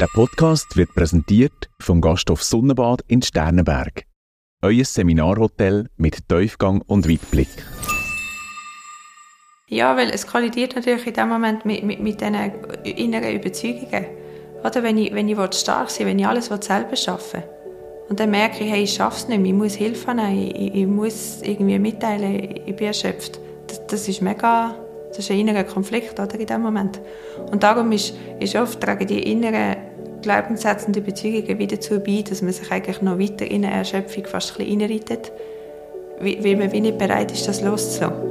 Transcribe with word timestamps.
Der 0.00 0.06
Podcast 0.06 0.78
wird 0.78 0.94
präsentiert 0.94 1.68
vom 1.78 2.00
Gasthof 2.00 2.42
Sonnenbad 2.42 3.04
in 3.06 3.20
Sternenberg. 3.20 4.04
Euer 4.62 4.86
Seminarhotel 4.86 5.90
mit 5.98 6.26
Tiefgang 6.26 6.80
und 6.86 7.06
Weitblick. 7.06 7.50
Ja, 9.68 9.94
weil 9.98 10.08
es 10.08 10.26
kollidiert 10.26 10.74
natürlich 10.74 11.06
in 11.06 11.12
dem 11.12 11.28
Moment 11.28 11.66
mit, 11.66 11.84
mit, 11.84 12.00
mit 12.00 12.18
diesen 12.18 12.34
inneren 12.82 13.34
Überzeugungen. 13.34 14.06
Oder 14.64 14.82
wenn 14.82 14.96
ich, 14.96 15.12
wenn 15.12 15.28
ich 15.28 15.36
stark 15.54 15.90
sein 15.90 16.06
will, 16.06 16.12
wenn 16.12 16.18
ich 16.18 16.26
alles 16.26 16.46
selber 16.46 16.96
schaffen 16.96 17.42
will. 17.42 17.50
Und 18.08 18.20
dann 18.20 18.30
merke 18.30 18.64
ich, 18.64 18.70
hey, 18.70 18.84
ich 18.84 18.94
schaffe 18.94 19.18
es 19.18 19.28
nicht 19.28 19.38
mehr, 19.38 19.50
ich 19.50 19.56
muss 19.58 19.74
Hilfe 19.74 20.14
nehmen, 20.14 20.50
ich, 20.56 20.76
ich, 20.76 20.86
muss 20.86 21.42
irgendwie 21.42 21.78
mitteilen, 21.78 22.56
ich 22.64 22.74
bin 22.74 22.86
erschöpft. 22.86 23.38
Das, 23.66 23.86
das 23.86 24.08
ist 24.08 24.22
mega, 24.22 24.74
das 25.10 25.18
ist 25.18 25.30
ein 25.30 25.40
innerer 25.40 25.64
Konflikt 25.64 26.18
oder, 26.18 26.40
in 26.40 26.46
dem 26.46 26.62
Moment. 26.62 27.02
Und 27.52 27.62
darum 27.62 27.92
ist, 27.92 28.14
ist 28.38 28.56
oft 28.56 28.80
tragen 28.80 29.06
die 29.06 29.30
inneren 29.30 29.89
Glaubenssätze 30.22 30.86
und 30.86 30.96
Überzeugungen 30.96 31.58
wieder 31.58 31.76
dazu 31.76 31.98
bei, 32.00 32.22
dass 32.22 32.42
man 32.42 32.52
sich 32.52 32.70
eigentlich 32.70 33.00
noch 33.02 33.18
weiter 33.18 33.46
in 33.46 33.64
eine 33.64 33.74
Erschöpfung 33.74 34.26
fast 34.26 34.52
ein 34.52 34.66
bisschen 34.66 34.80
reinreitet, 34.82 35.32
weil 36.20 36.56
man 36.56 36.72
wie 36.72 36.80
nicht 36.80 36.98
bereit 36.98 37.32
ist, 37.32 37.48
das 37.48 37.60
loszulassen. 37.62 38.30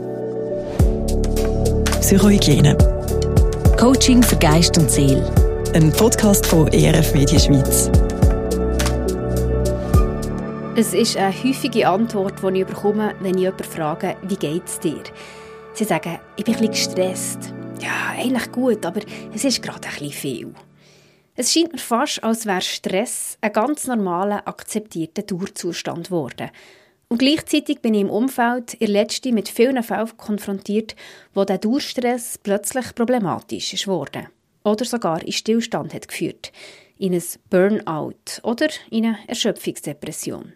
Psychohygiene. 2.02 2.78
Coaching 3.78 4.24
für 4.24 4.36
Geist 4.38 4.78
und 4.78 4.90
Seele. 4.90 5.24
Ein 5.74 5.92
Podcast 5.92 6.46
von 6.46 6.68
ERF 6.70 7.14
Media 7.14 7.40
Schweiz. 7.40 7.92
Es 10.76 10.94
ist 10.94 11.18
eine 11.18 11.34
häufige 11.44 11.88
Antwort, 11.88 12.36
die 12.42 12.62
ich 12.62 12.66
bekomme, 12.66 13.14
wenn 13.20 13.36
ich 13.36 13.42
jemanden 13.42 13.64
frage, 13.64 14.16
wie 14.24 14.36
geht 14.36 14.66
es 14.66 14.80
dir? 14.80 15.04
Sie 15.74 15.84
sagen, 15.84 16.20
ich 16.36 16.46
bin 16.46 16.56
ein 16.56 16.68
bisschen 16.68 16.96
gestresst. 16.96 17.54
Ja, 17.82 18.14
eigentlich 18.18 18.52
gut, 18.52 18.86
aber 18.86 19.02
es 19.34 19.44
ist 19.44 19.62
gerade 19.62 19.88
ein 19.88 19.94
bisschen 19.94 20.12
viel. 20.12 20.54
Es 21.40 21.54
scheint 21.54 21.72
mir 21.72 21.80
fast, 21.80 22.22
als 22.22 22.46
wäre 22.46 22.60
Stress 22.60 23.38
ein 23.40 23.54
ganz 23.54 23.88
normaler, 23.88 24.46
akzeptierter 24.46 25.22
Dauerzustand 25.22 26.08
geworden. 26.08 26.50
Und 27.08 27.20
gleichzeitig 27.20 27.80
bin 27.80 27.94
ich 27.94 28.02
im 28.02 28.10
Umfeld 28.10 28.74
in 28.74 28.92
letzter 28.92 29.32
mit 29.32 29.48
vielen 29.48 29.82
Fällen 29.82 30.18
konfrontiert, 30.18 30.98
wo 31.34 31.46
der 31.46 31.58
Durchstress 31.58 32.38
plötzlich 32.40 32.94
problematisch 32.94 33.74
ist 33.74 33.88
worden. 33.88 34.28
Oder 34.66 34.84
sogar 34.84 35.24
in 35.24 35.32
Stillstand 35.32 35.94
hat 35.94 36.10
geführt. 36.10 36.52
In 36.98 37.14
ein 37.14 37.24
Burnout 37.50 38.42
oder 38.44 38.68
in 38.92 39.06
eine 39.06 39.20
Erschöpfungsdepression. 39.28 40.52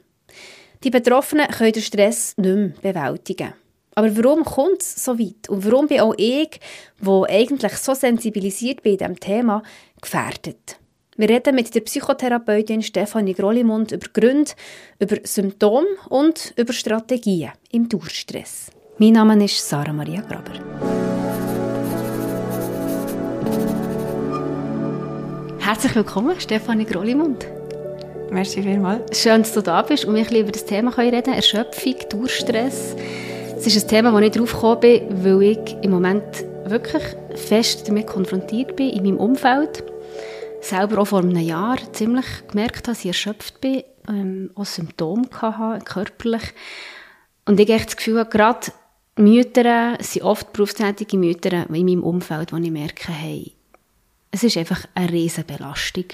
Die 0.83 0.89
Betroffenen 0.89 1.47
können 1.47 1.71
den 1.71 1.81
Stress 1.81 2.33
nicht 2.35 2.83
mehr 2.83 2.93
bewältigen. 2.93 3.53
Aber 3.95 4.15
warum 4.17 4.43
kommt 4.43 4.81
es 4.81 5.03
so 5.03 5.19
weit? 5.19 5.49
Und 5.49 5.65
warum 5.65 5.87
bin 5.87 6.01
auch 6.01 6.15
ich, 6.17 6.59
wo 6.99 7.25
eigentlich 7.25 7.73
so 7.73 7.93
sensibilisiert 7.93 8.83
bin 8.83 8.93
in 8.93 8.97
diesem 8.97 9.19
Thema, 9.19 9.63
gefährdet? 10.01 10.77
Wir 11.15 11.29
reden 11.29 11.53
mit 11.53 11.73
der 11.75 11.81
Psychotherapeutin 11.81 12.81
Stefanie 12.81 13.35
Grollimund 13.35 13.91
über 13.91 14.07
Gründe, 14.11 14.51
über 14.97 15.17
Symptome 15.23 15.85
und 16.09 16.53
über 16.57 16.73
Strategien 16.73 17.51
im 17.69 17.87
Durchstress. 17.87 18.71
Mein 18.97 19.13
Name 19.13 19.45
ist 19.45 19.67
Sarah 19.67 19.93
Maria 19.93 20.21
Graber. 20.21 20.53
Herzlich 25.59 25.95
willkommen, 25.95 26.39
Stefanie 26.39 26.85
Grollimund. 26.85 27.45
Merci 28.31 28.63
vielmals. 28.63 29.21
Schön, 29.21 29.43
dass 29.43 29.53
du 29.53 29.61
da 29.61 29.83
bist 29.83 30.05
und 30.05 30.15
wir 30.15 30.39
über 30.39 30.51
das 30.51 30.65
Thema 30.65 30.97
reden 30.97 31.21
können. 31.21 31.35
Erschöpfung, 31.35 31.95
Durchstress. 32.09 32.95
Es 33.65 33.77
ist 33.77 33.85
ein 33.85 33.87
Thema, 33.87 34.11
das 34.11 34.21
ich 34.27 34.31
drauf 34.33 34.51
gekommen 34.51 34.79
bin, 34.81 35.23
weil 35.23 35.41
ich 35.43 35.77
im 35.83 35.91
Moment 35.91 36.43
wirklich 36.65 37.03
fest 37.35 37.87
damit 37.87 38.07
konfrontiert 38.07 38.75
bin 38.75 38.89
in 38.89 39.03
meinem 39.03 39.17
Umfeld 39.17 39.85
selber 40.59 41.01
auch 41.01 41.05
vor 41.05 41.19
einem 41.19 41.37
Jahr 41.37 41.77
ziemlich 41.93 42.25
gemerkt 42.49 42.79
habe, 42.79 42.87
dass 42.87 42.99
ich 42.99 43.05
erschöpft 43.05 43.61
bin, 43.61 43.83
ähm, 44.09 44.51
auch 44.55 44.65
Symptome 44.65 45.29
hatte, 45.31 45.85
körperlich. 45.85 46.41
Und 47.45 47.57
ich 47.57 47.71
habe 47.71 47.85
das 47.85 47.95
Gefühl, 47.95 48.19
habe, 48.19 48.29
gerade 48.29 48.67
Mütter, 49.15 49.97
sind 50.01 50.23
oft 50.23 50.51
berufstätige 50.51 51.17
Mütter 51.17 51.65
in 51.65 51.71
meinem 51.71 52.03
Umfeld, 52.03 52.51
wo 52.51 52.57
ich 52.57 52.69
merke, 52.69 53.13
hey, 53.13 53.53
es 54.31 54.43
ist 54.43 54.57
einfach 54.57 54.85
eine 54.93 55.09
riesige 55.09 55.47
Belastung. 55.47 56.05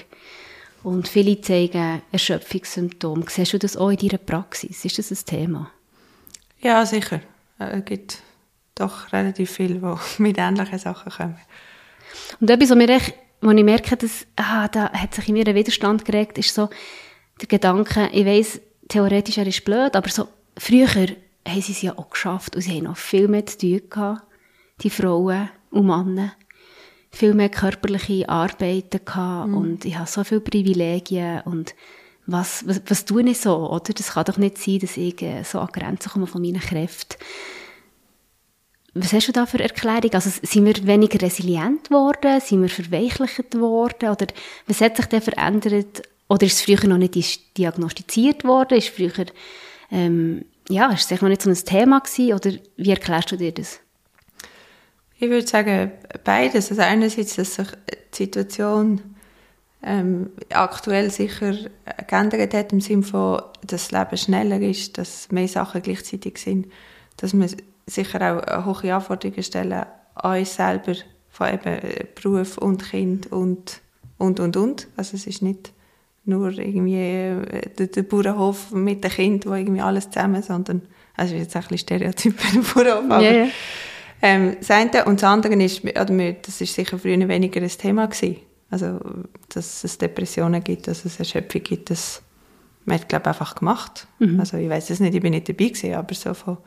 Und 0.84 1.08
viele 1.08 1.40
zeigen 1.40 2.02
Erschöpfungssymptome. 2.12 3.24
Siehst 3.28 3.54
du 3.54 3.58
das 3.58 3.76
auch 3.76 3.90
in 3.90 3.96
deiner 3.96 4.18
Praxis? 4.18 4.84
Ist 4.84 4.98
das 5.00 5.10
ein 5.10 5.26
Thema? 5.26 5.72
Ja, 6.60 6.86
sicher. 6.86 7.20
Es 7.60 7.84
gibt 7.84 8.18
doch 8.74 9.12
relativ 9.12 9.50
viele, 9.50 9.74
die 9.74 9.96
mit 10.22 10.38
ähnlichen 10.38 10.78
Sachen 10.78 11.12
kommen. 11.12 11.38
Und 12.40 12.50
etwas, 12.50 12.70
was 12.70 12.76
mir 12.76 12.88
echt 12.88 13.14
wo 13.40 13.50
ich 13.50 13.64
merke, 13.64 13.96
dass, 13.96 14.26
ah, 14.36 14.68
da 14.68 14.92
hat 14.92 15.14
sich 15.14 15.28
in 15.28 15.34
mir 15.34 15.46
ein 15.46 15.54
Widerstand 15.54 16.04
geregt, 16.04 16.38
ist 16.38 16.54
so 16.54 16.68
der 17.40 17.48
Gedanke, 17.48 18.10
ich 18.12 18.26
weiss, 18.26 18.60
theoretisch 18.88 19.38
er 19.38 19.46
ist 19.46 19.64
blöd, 19.64 19.96
aber 19.96 20.10
so, 20.10 20.28
früher 20.58 20.88
haben 20.88 21.62
sie 21.62 21.72
es 21.72 21.82
ja 21.82 21.96
auch 21.96 22.10
geschafft 22.10 22.54
und 22.54 22.62
sie 22.62 22.76
haben 22.76 22.84
noch 22.84 22.96
viel 22.96 23.28
mehr 23.28 23.46
zu 23.46 23.58
tun 23.58 23.80
gehabt, 23.88 24.22
die 24.82 24.90
Frauen 24.90 25.48
und 25.70 25.86
Männer. 25.86 26.32
Viel 27.12 27.34
mehr 27.34 27.48
körperliche 27.48 28.28
Arbeiten 28.28 29.04
gehabt 29.04 29.48
mhm. 29.48 29.56
und 29.56 29.84
ich 29.84 29.96
habe 29.96 30.08
so 30.08 30.22
viele 30.22 30.42
Privilegien 30.42 31.40
und 31.44 31.74
was, 32.30 32.66
was, 32.66 32.82
was 32.86 33.04
tue 33.04 33.22
ich 33.28 33.40
so, 33.40 33.70
oder? 33.70 33.92
Das 33.92 34.12
kann 34.12 34.24
doch 34.24 34.36
nicht 34.36 34.58
sein, 34.58 34.78
dass 34.78 34.96
ich 34.96 35.20
äh, 35.22 35.42
so 35.42 35.58
an 35.58 35.68
Grenzen 35.72 36.10
komme 36.10 36.26
von 36.26 36.42
meinen 36.42 36.60
Kräften. 36.60 37.16
Was 38.94 39.12
hast 39.12 39.28
du 39.28 39.32
da 39.32 39.46
für 39.46 39.60
Erklärung? 39.60 40.12
Also 40.12 40.30
sind 40.42 40.64
wir 40.64 40.86
weniger 40.86 41.22
resilient 41.22 41.88
geworden? 41.88 42.40
Sind 42.40 42.62
wir 42.62 42.68
verweichlicht 42.68 43.54
worden? 43.58 44.08
Oder 44.10 44.26
was 44.66 44.80
hat 44.80 44.96
sich 44.96 45.06
denn 45.06 45.22
verändert? 45.22 46.02
Oder 46.28 46.46
ist 46.46 46.54
es 46.54 46.62
früher 46.62 46.88
noch 46.88 46.98
nicht 46.98 47.56
diagnostiziert 47.56 48.44
worden? 48.44 48.78
Ist 48.78 48.88
früher, 48.88 49.26
ähm, 49.92 50.44
ja, 50.68 50.90
ist 50.92 51.10
es 51.10 51.20
noch 51.20 51.28
nicht 51.28 51.42
so 51.42 51.50
ein 51.50 51.56
Thema 51.56 52.00
gewesen? 52.00 52.34
Oder 52.34 52.52
wie 52.76 52.90
erklärst 52.90 53.30
du 53.30 53.36
dir 53.36 53.52
das? 53.52 53.80
Ich 55.18 55.28
würde 55.28 55.46
sagen, 55.46 55.92
beides. 56.24 56.70
Also 56.70 56.82
einerseits, 56.82 57.36
dass 57.36 57.54
sich 57.56 57.68
die 58.12 58.24
Situation 58.24 59.16
ähm, 59.82 60.30
aktuell 60.50 61.10
sicher 61.10 61.54
geändert 62.06 62.54
hat, 62.54 62.72
im 62.72 62.80
Sinne 62.80 63.02
von, 63.02 63.42
dass 63.66 63.88
das 63.88 63.92
Leben 63.92 64.16
schneller 64.16 64.60
ist, 64.60 64.98
dass 64.98 65.30
mehr 65.30 65.48
Sachen 65.48 65.82
gleichzeitig 65.82 66.38
sind, 66.38 66.66
dass 67.16 67.32
man 67.32 67.48
sicher 67.86 68.44
auch 68.46 68.66
hohe 68.66 68.94
Anforderungen 68.94 69.42
stellen 69.42 69.84
an 70.14 70.38
uns 70.38 70.54
selber, 70.54 70.94
von 71.30 71.48
eben 71.48 71.80
Beruf 72.20 72.58
und 72.58 72.90
Kind 72.90 73.32
und, 73.32 73.80
und, 74.18 74.40
und, 74.40 74.56
und. 74.56 74.88
Also 74.96 75.16
es 75.16 75.26
ist 75.26 75.42
nicht 75.42 75.72
nur 76.24 76.50
irgendwie 76.50 76.96
äh, 76.96 77.68
der, 77.78 77.86
der 77.86 78.02
Bauernhof 78.02 78.72
mit 78.72 79.02
dem 79.02 79.10
Kind, 79.10 79.46
wo 79.46 79.54
irgendwie 79.54 79.80
alles 79.80 80.10
zusammen, 80.10 80.42
sondern, 80.42 80.82
also 81.16 81.34
jetzt 81.34 81.56
ein 81.56 81.62
bisschen 81.62 81.78
Stereotyp 81.78 82.36
der 82.54 82.60
Bauernhof, 82.60 83.10
aber 83.10 83.22
yeah. 83.22 83.48
ähm, 84.20 84.56
das 84.58 84.70
eine 84.70 85.04
und 85.06 85.22
das 85.22 85.30
andere 85.30 85.54
ist, 85.62 85.84
oder 85.84 86.32
das 86.32 86.60
ist 86.60 86.74
sicher 86.74 86.98
früher 86.98 87.26
weniger 87.28 87.62
ein 87.62 87.68
Thema 87.68 88.06
gewesen. 88.06 88.36
Also, 88.70 89.00
dass 89.48 89.84
es 89.84 89.98
Depressionen 89.98 90.62
gibt, 90.62 90.86
dass 90.86 91.04
es 91.04 91.18
Erschöpfung 91.18 91.62
gibt, 91.62 91.90
das 91.90 92.22
man 92.84 92.98
hat, 92.98 93.08
glaube 93.08 93.26
einfach 93.26 93.54
gemacht. 93.54 94.06
Mhm. 94.18 94.40
Also 94.40 94.56
ich 94.56 94.68
weiß 94.68 94.90
es 94.90 95.00
nicht, 95.00 95.14
ich 95.14 95.20
bin 95.20 95.32
nicht 95.32 95.48
dabei 95.48 95.66
gewesen, 95.66 95.94
aber 95.94 96.14
so 96.14 96.34
von 96.34 96.58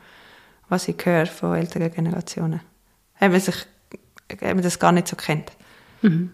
was 0.68 0.88
ich 0.88 0.96
höre 1.04 1.26
von 1.26 1.54
älteren 1.54 1.92
Generationen. 1.92 2.60
Haben 3.20 3.32
man, 3.32 3.40
sich, 3.40 3.66
haben 4.40 4.62
das 4.62 4.78
gar 4.78 4.92
nicht 4.92 5.08
so 5.08 5.16
kennt. 5.16 5.52
Mhm. 6.02 6.30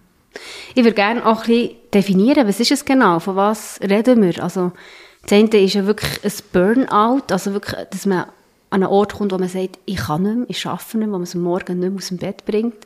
Ich 0.74 0.84
würde 0.84 0.94
gerne 0.94 1.26
auch 1.26 1.42
ein 1.42 1.46
bisschen 1.46 1.76
definieren, 1.92 2.46
was 2.46 2.60
ist 2.60 2.70
es 2.70 2.84
genau, 2.84 3.18
von 3.18 3.34
was 3.34 3.80
reden 3.80 4.22
wir? 4.22 4.42
Also, 4.42 4.72
das 5.22 5.32
eine 5.32 5.48
ist 5.48 5.74
ja 5.74 5.84
wirklich 5.86 6.24
ein 6.24 6.32
Burnout, 6.52 7.24
also 7.30 7.52
wirklich, 7.52 7.88
dass 7.90 8.06
man 8.06 8.26
an 8.70 8.84
einen 8.84 8.86
Ort 8.86 9.14
kommt, 9.14 9.32
wo 9.32 9.38
man 9.38 9.48
sagt, 9.48 9.80
ich 9.84 9.96
kann 9.96 10.22
nicht 10.22 10.36
mehr, 10.36 10.46
ich 10.48 10.66
arbeite 10.66 10.98
nicht 10.98 11.06
mehr, 11.06 11.08
wo 11.08 11.18
man 11.18 11.22
es 11.24 11.34
morgen 11.34 11.80
nicht 11.80 11.90
mehr 11.90 11.96
aus 11.96 12.08
dem 12.08 12.18
Bett 12.18 12.44
bringt. 12.44 12.76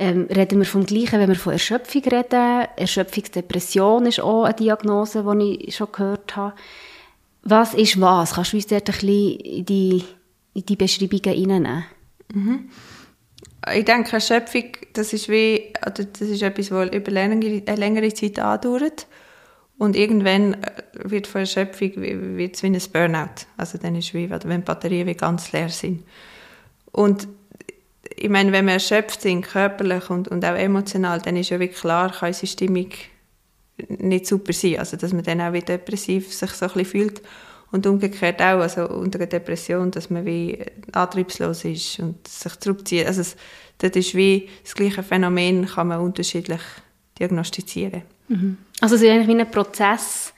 Ähm, 0.00 0.26
reden 0.34 0.58
wir 0.58 0.66
vom 0.66 0.86
Gleichen, 0.86 1.20
wenn 1.20 1.28
wir 1.28 1.36
von 1.36 1.52
Erschöpfung 1.52 2.02
reden. 2.02 2.66
Erschöpfungsdepression 2.76 4.06
ist 4.06 4.20
auch 4.20 4.44
eine 4.44 4.54
Diagnose, 4.54 5.22
die 5.38 5.66
ich 5.66 5.76
schon 5.76 5.92
gehört 5.92 6.34
habe. 6.36 6.56
Was 7.42 7.74
ist 7.74 8.00
was? 8.00 8.34
Kannst 8.34 8.52
du 8.52 8.56
uns 8.56 8.66
dort 8.66 8.88
ein 8.88 8.92
bisschen 8.92 9.40
in 9.40 9.64
die 9.66 10.04
in 10.54 10.66
die 10.66 10.76
Beschreibungen 10.76 11.34
hineinnehmen. 11.34 11.84
Mhm. 12.32 12.70
Ich 13.74 13.84
denke, 13.84 14.12
Erschöpfung, 14.12 14.64
das 14.94 15.12
ist 15.12 15.28
wie, 15.28 15.72
also 15.80 16.02
das 16.02 16.28
ist 16.28 16.42
etwas, 16.42 16.70
was 16.70 16.90
über 16.90 17.10
längere, 17.10 17.62
eine 17.66 17.76
längere 17.76 18.12
Zeit 18.14 18.38
andauert. 18.38 19.06
Und 19.76 19.96
irgendwann 19.96 20.54
äh, 20.54 20.82
wird 20.94 21.26
von 21.26 21.42
Erschöpfung 21.42 21.92
wird 21.96 22.56
es 22.56 22.62
wie 22.62 22.66
ein 22.66 22.78
Burnout. 22.92 23.46
Also 23.56 23.78
dann 23.78 23.96
ist 23.96 24.12
wie, 24.14 24.28
wenn 24.30 24.40
die 24.40 24.58
Batterien 24.58 25.06
wie 25.06 25.14
ganz 25.14 25.52
leer 25.52 25.68
sind. 25.68 26.04
Und 26.92 27.28
ich 28.16 28.28
meine, 28.28 28.52
wenn 28.52 28.66
wir 28.66 28.74
erschöpft 28.74 29.22
sind, 29.22 29.42
körperlich 29.42 30.10
und, 30.10 30.28
und 30.28 30.44
auch 30.44 30.56
emotional, 30.56 31.20
dann 31.20 31.36
ist 31.36 31.50
ja 31.50 31.60
wirklich 31.60 31.80
klar, 31.80 32.12
kann 32.12 32.28
unsere 32.28 32.46
Stimmung 32.46 32.90
nicht 33.88 34.26
super 34.26 34.52
sein. 34.52 34.78
Also 34.78 34.96
dass 34.96 35.12
man 35.12 35.22
dann 35.22 35.40
auch 35.40 35.52
wie 35.52 35.60
depressiv 35.60 36.32
sich 36.32 36.50
so 36.50 36.66
ein 36.66 36.72
bisschen 36.72 36.86
fühlt. 36.86 37.22
Und 37.72 37.86
umgekehrt 37.86 38.40
auch, 38.42 38.60
also 38.60 38.88
unter 38.88 39.20
einer 39.20 39.28
Depression, 39.28 39.92
dass 39.92 40.10
man 40.10 40.26
wie 40.26 40.58
antriebslos 40.90 41.64
ist 41.64 42.00
und 42.00 42.26
sich 42.26 42.56
zurückzieht. 42.56 43.06
Also 43.06 43.20
es, 43.20 43.36
das 43.78 43.92
ist 43.92 44.14
wie 44.16 44.48
das 44.64 44.74
gleiche 44.74 45.04
Phänomen, 45.04 45.66
kann 45.66 45.86
man 45.86 46.00
unterschiedlich 46.00 46.60
diagnostizieren. 47.18 48.02
Also 48.80 48.96
es 48.96 49.02
ist 49.02 49.08
eigentlich 49.08 49.28
wie 49.28 49.40
ein 49.40 49.50
Prozess, 49.50 50.34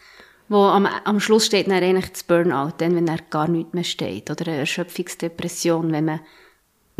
wo 0.49 0.59
am, 0.59 0.87
am 0.87 1.21
Schluss 1.21 1.47
steht 1.47 1.69
dann 1.69 1.83
eigentlich 1.83 2.11
das 2.11 2.23
Burnout, 2.23 2.75
dann, 2.79 2.95
wenn 2.95 3.09
er 3.09 3.19
gar 3.31 3.49
nichts 3.49 3.73
mehr 3.73 3.85
steht. 3.85 4.31
Oder 4.31 4.49
eine 4.49 4.59
Erschöpfungsdepression, 4.59 5.91
wenn 5.91 6.05
man 6.05 6.21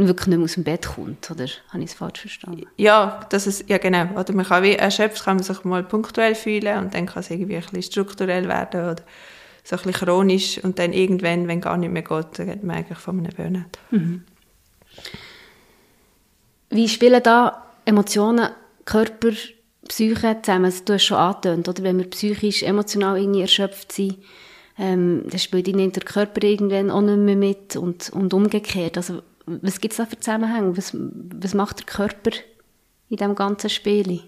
wirklich 0.09 0.29
nicht 0.29 0.39
mehr 0.39 0.45
aus 0.45 0.55
dem 0.55 0.65
Bett 0.65 0.87
kommt. 0.87 1.31
Oder 1.31 1.47
habe 1.69 1.83
ich 1.83 1.91
es 1.91 1.95
falsch 1.95 2.21
verstanden? 2.21 2.67
Ja, 2.77 3.21
das 3.31 3.47
ist, 3.47 3.69
ja 3.69 3.79
genau. 3.79 4.07
Oder 4.19 4.33
man 4.35 4.47
kann 4.47 4.63
wie 4.63 4.75
erschöpft, 4.75 5.25
kann 5.25 5.37
man 5.37 5.45
sich 5.45 5.65
mal 5.65 5.83
punktuell 5.83 6.35
fühlen 6.35 6.79
und 6.79 6.95
dann 6.95 7.07
kann 7.07 7.21
es 7.21 7.31
irgendwie 7.31 7.57
ein 7.57 7.63
bisschen 7.63 7.83
strukturell 7.83 8.49
werden 8.49 8.81
oder 8.81 9.03
so 9.65 9.77
ein 9.77 9.83
bisschen 9.83 9.93
chronisch 9.93 10.59
und 10.63 10.79
dann 10.79 10.93
irgendwann, 10.93 11.49
wenn 11.49 11.61
gar 11.61 11.77
nicht 11.77 11.93
mehr 11.93 12.03
geht, 12.03 12.39
dann 12.39 12.47
geht 12.47 12.65
man 12.65 12.77
eigentlich 12.77 12.99
von 12.99 13.19
einem 13.19 13.33
Burnout. 13.35 13.79
Wie 16.71 16.89
spielen 16.89 17.23
da 17.23 17.67
Emotionen, 17.85 18.49
Körper, 18.85 19.33
Psyche 19.89 20.39
zusammen? 20.43 20.73
Du 20.85 20.95
hast 20.95 21.05
schon 21.05 21.19
angetönt, 21.19 21.69
oder? 21.69 21.83
Wenn 21.83 21.99
wir 21.99 22.09
psychisch, 22.11 22.63
emotional 22.63 23.19
irgendwie 23.19 23.43
erschöpft 23.43 23.93
sind, 23.93 24.19
ähm, 24.79 25.25
dann 25.29 25.39
spielt 25.39 25.69
ihnen 25.69 25.93
der 25.93 26.03
Körper 26.03 26.43
irgendwann 26.43 26.91
auch 26.91 27.03
nicht 27.03 27.19
mehr 27.19 27.37
mit 27.37 27.77
und, 27.77 28.11
und 28.11 28.33
umgekehrt. 28.33 28.97
Also, 28.97 29.23
was 29.47 29.81
gibt 29.81 29.93
es 29.93 29.99
da 29.99 30.07
für 30.07 30.19
Zusammenhänge? 30.19 30.77
Was, 30.77 30.93
was 30.95 31.55
macht 31.55 31.81
der 31.81 31.87
Körper 31.87 32.31
in 33.09 33.17
diesem 33.17 33.35
ganzen 33.35 33.71
Spiel? 33.71 34.21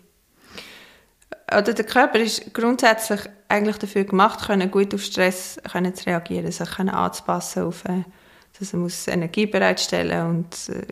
Oder 1.51 1.73
der 1.73 1.85
Körper 1.85 2.19
ist 2.19 2.53
grundsätzlich 2.55 3.21
eigentlich 3.49 3.77
dafür 3.77 4.05
gemacht, 4.05 4.47
können 4.47 4.71
gut 4.71 4.95
auf 4.95 5.03
Stress 5.03 5.61
können 5.71 5.95
zu 5.95 6.07
reagieren, 6.07 6.51
sich 6.51 6.71
können 6.71 6.89
anzupassen 6.89 7.65
auf, 7.65 7.85
äh, 7.85 8.05
dass 8.59 8.73
er 8.73 8.79
muss 8.79 9.09
Energie 9.09 9.47
bereitstellen 9.47 10.29
und 10.29 10.69
äh, 10.69 10.87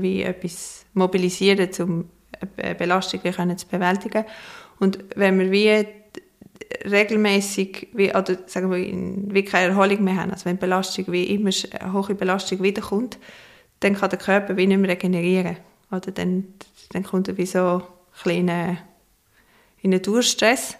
wie 0.00 0.22
etwas 0.22 0.86
mobilisieren, 0.94 1.68
um 1.80 2.08
eine 2.56 2.74
Belastung 2.74 3.20
können 3.20 3.58
zu 3.58 3.68
bewältigen. 3.68 4.24
Und 4.78 4.98
wenn 5.16 5.38
wir 5.38 5.50
wie 5.50 5.86
regelmäßig 6.84 7.88
wie, 7.92 8.10
oder 8.10 8.36
sagen 8.46 8.70
wir, 8.70 9.34
wie 9.34 9.44
keine 9.44 9.72
Erholung 9.72 10.04
mehr 10.04 10.16
haben, 10.16 10.30
also 10.30 10.46
wenn 10.46 10.58
Belastung 10.58 11.06
wie 11.08 11.24
immer 11.24 11.50
eine 11.78 11.92
hohe 11.92 12.14
Belastung 12.14 12.62
wiederkommt, 12.62 13.18
dann 13.80 13.94
kann 13.94 14.10
der 14.10 14.18
Körper 14.18 14.56
wie 14.56 14.66
nicht 14.66 14.78
mehr 14.78 14.90
regenerieren. 14.90 15.56
Oder 15.90 16.12
dann, 16.12 16.44
dann 16.92 17.02
kommt 17.02 17.28
er 17.28 17.36
wie 17.36 17.46
so 17.46 17.82
kleine 18.22 18.78
in 19.82 19.92
einen 19.92 20.02
Durchstress. 20.02 20.76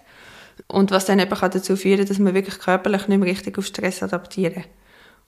Und 0.67 0.91
was 0.91 1.05
dann 1.05 1.19
eben 1.19 1.31
kann 1.31 1.51
dazu 1.51 1.75
führen 1.75 2.05
dass 2.05 2.19
wir 2.19 2.33
wirklich 2.33 2.59
körperlich 2.59 3.07
nicht 3.07 3.17
mehr 3.17 3.29
richtig 3.29 3.57
auf 3.57 3.65
Stress 3.65 4.03
adaptieren. 4.03 4.63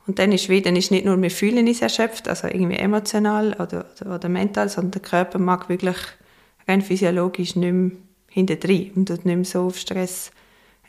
Und 0.06 0.20
dann 0.20 0.32
ist 0.32 0.50
wieder, 0.50 0.66
dann 0.66 0.76
ist 0.76 0.92
nicht 0.92 1.06
nur 1.06 1.20
wir 1.22 1.32
fühlen 1.32 1.68
uns 1.68 1.82
erschöpft, 1.82 2.28
also 2.28 2.48
irgendwie 2.48 2.76
emotional 2.76 3.54
oder, 3.54 3.86
oder, 4.02 4.16
oder 4.16 4.30
mental, 4.30 4.70
sondern 4.70 4.92
der 4.92 5.02
Körper 5.02 5.40
mag 5.40 5.70
wirklich 5.70 5.98
rein 6.68 6.82
physiologisch 6.82 7.56
nicht 7.56 7.72
mehr 7.72 7.92
hinterdrein 8.30 8.92
und 8.96 9.08
tut 9.08 9.26
nicht 9.26 9.36
mehr 9.36 9.46
so 9.46 9.68
auf 9.68 9.78
Stress 9.78 10.32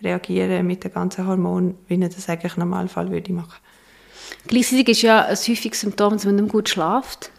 reagieren 0.02 0.66
mit 0.66 0.82
den 0.82 0.92
ganzen 0.92 1.26
Hormonen, 1.26 1.76
wie 1.86 2.00
er 2.00 2.08
das 2.08 2.28
eigentlich 2.28 2.54
im 2.56 2.60
Normalfall 2.60 3.10
würde 3.10 3.32
machen. 3.32 3.60
Gleichzeitig 4.46 4.88
ist 4.88 5.02
ja 5.02 5.24
ein 5.24 5.36
häufiges 5.36 5.80
Symptom, 5.80 6.14
dass 6.14 6.24
man 6.24 6.36
nicht 6.36 6.44
mehr 6.44 6.52
gut 6.52 6.68
schläft. 6.68 7.30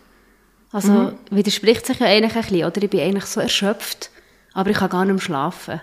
Also 0.71 1.13
widerspricht 1.31 1.85
sich 1.85 1.99
ja 1.99 2.07
eigentlich 2.07 2.35
ein 2.35 2.41
bisschen, 2.41 2.65
oder? 2.65 2.83
Ich 2.83 2.89
bin 2.89 2.99
eigentlich 2.99 3.25
so 3.25 3.39
erschöpft, 3.39 4.09
aber 4.53 4.71
ich 4.71 4.77
kann 4.77 4.89
gar 4.89 5.05
nicht 5.05 5.13
mehr 5.13 5.21
schlafen. 5.21 5.81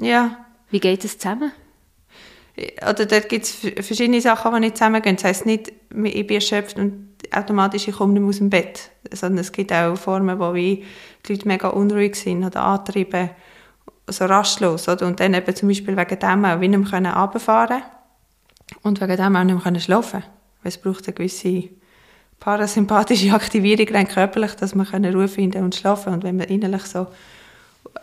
Ja, 0.00 0.36
Wie 0.70 0.80
geht 0.80 1.04
das 1.04 1.18
zusammen? 1.18 1.52
oder 2.82 3.06
dort 3.06 3.28
gibt 3.28 3.44
es 3.44 3.52
verschiedene 3.86 4.20
Sachen, 4.20 4.52
die 4.54 4.60
nicht 4.60 4.76
zusammengehen. 4.76 5.16
Das 5.16 5.24
heisst 5.24 5.46
nicht, 5.46 5.68
ich 5.68 6.26
bin 6.26 6.36
erschöpft 6.36 6.78
und 6.78 7.14
automatisch 7.30 7.88
ich 7.88 7.94
komme 7.94 8.12
nicht 8.12 8.20
mehr 8.20 8.28
aus 8.28 8.38
dem 8.38 8.50
Bett. 8.50 8.90
Sondern 9.12 9.38
es 9.38 9.52
gibt 9.52 9.72
auch 9.72 9.96
Formen, 9.96 10.38
wo 10.38 10.52
die 10.52 10.84
Leute 11.28 11.48
mega 11.48 11.68
unruhig 11.68 12.16
sind 12.16 12.44
oder 12.44 12.62
antrieben, 12.62 13.30
so 14.06 14.26
rastlos. 14.26 14.88
Oder? 14.88 15.06
Und 15.06 15.20
dann 15.20 15.34
eben 15.34 15.54
zum 15.54 15.68
Beispiel 15.68 15.96
wegen 15.96 16.18
dem 16.18 16.44
auch 16.44 16.58
nicht 16.58 16.70
mehr 16.70 16.90
können 16.90 17.12
runterfahren 17.12 17.82
und 18.82 19.00
wegen 19.00 19.16
dem 19.16 19.36
auch 19.36 19.44
nicht 19.44 19.54
mehr 19.54 19.62
können 19.62 19.80
schlafen 19.80 20.22
Weil 20.22 20.39
es 20.62 20.78
braucht 20.78 21.06
eine 21.06 21.14
gewisse 21.14 21.68
parasympathische 22.38 23.32
Aktivierung 23.34 23.94
rein 23.94 24.08
körperlich, 24.08 24.54
dass 24.54 24.74
man 24.74 24.86
Ruhe 25.04 25.28
finden 25.28 25.64
und 25.64 25.74
schlafen 25.74 26.12
Und 26.14 26.24
wenn 26.24 26.38
wir 26.38 26.48
innerlich 26.48 26.84
so 26.84 27.06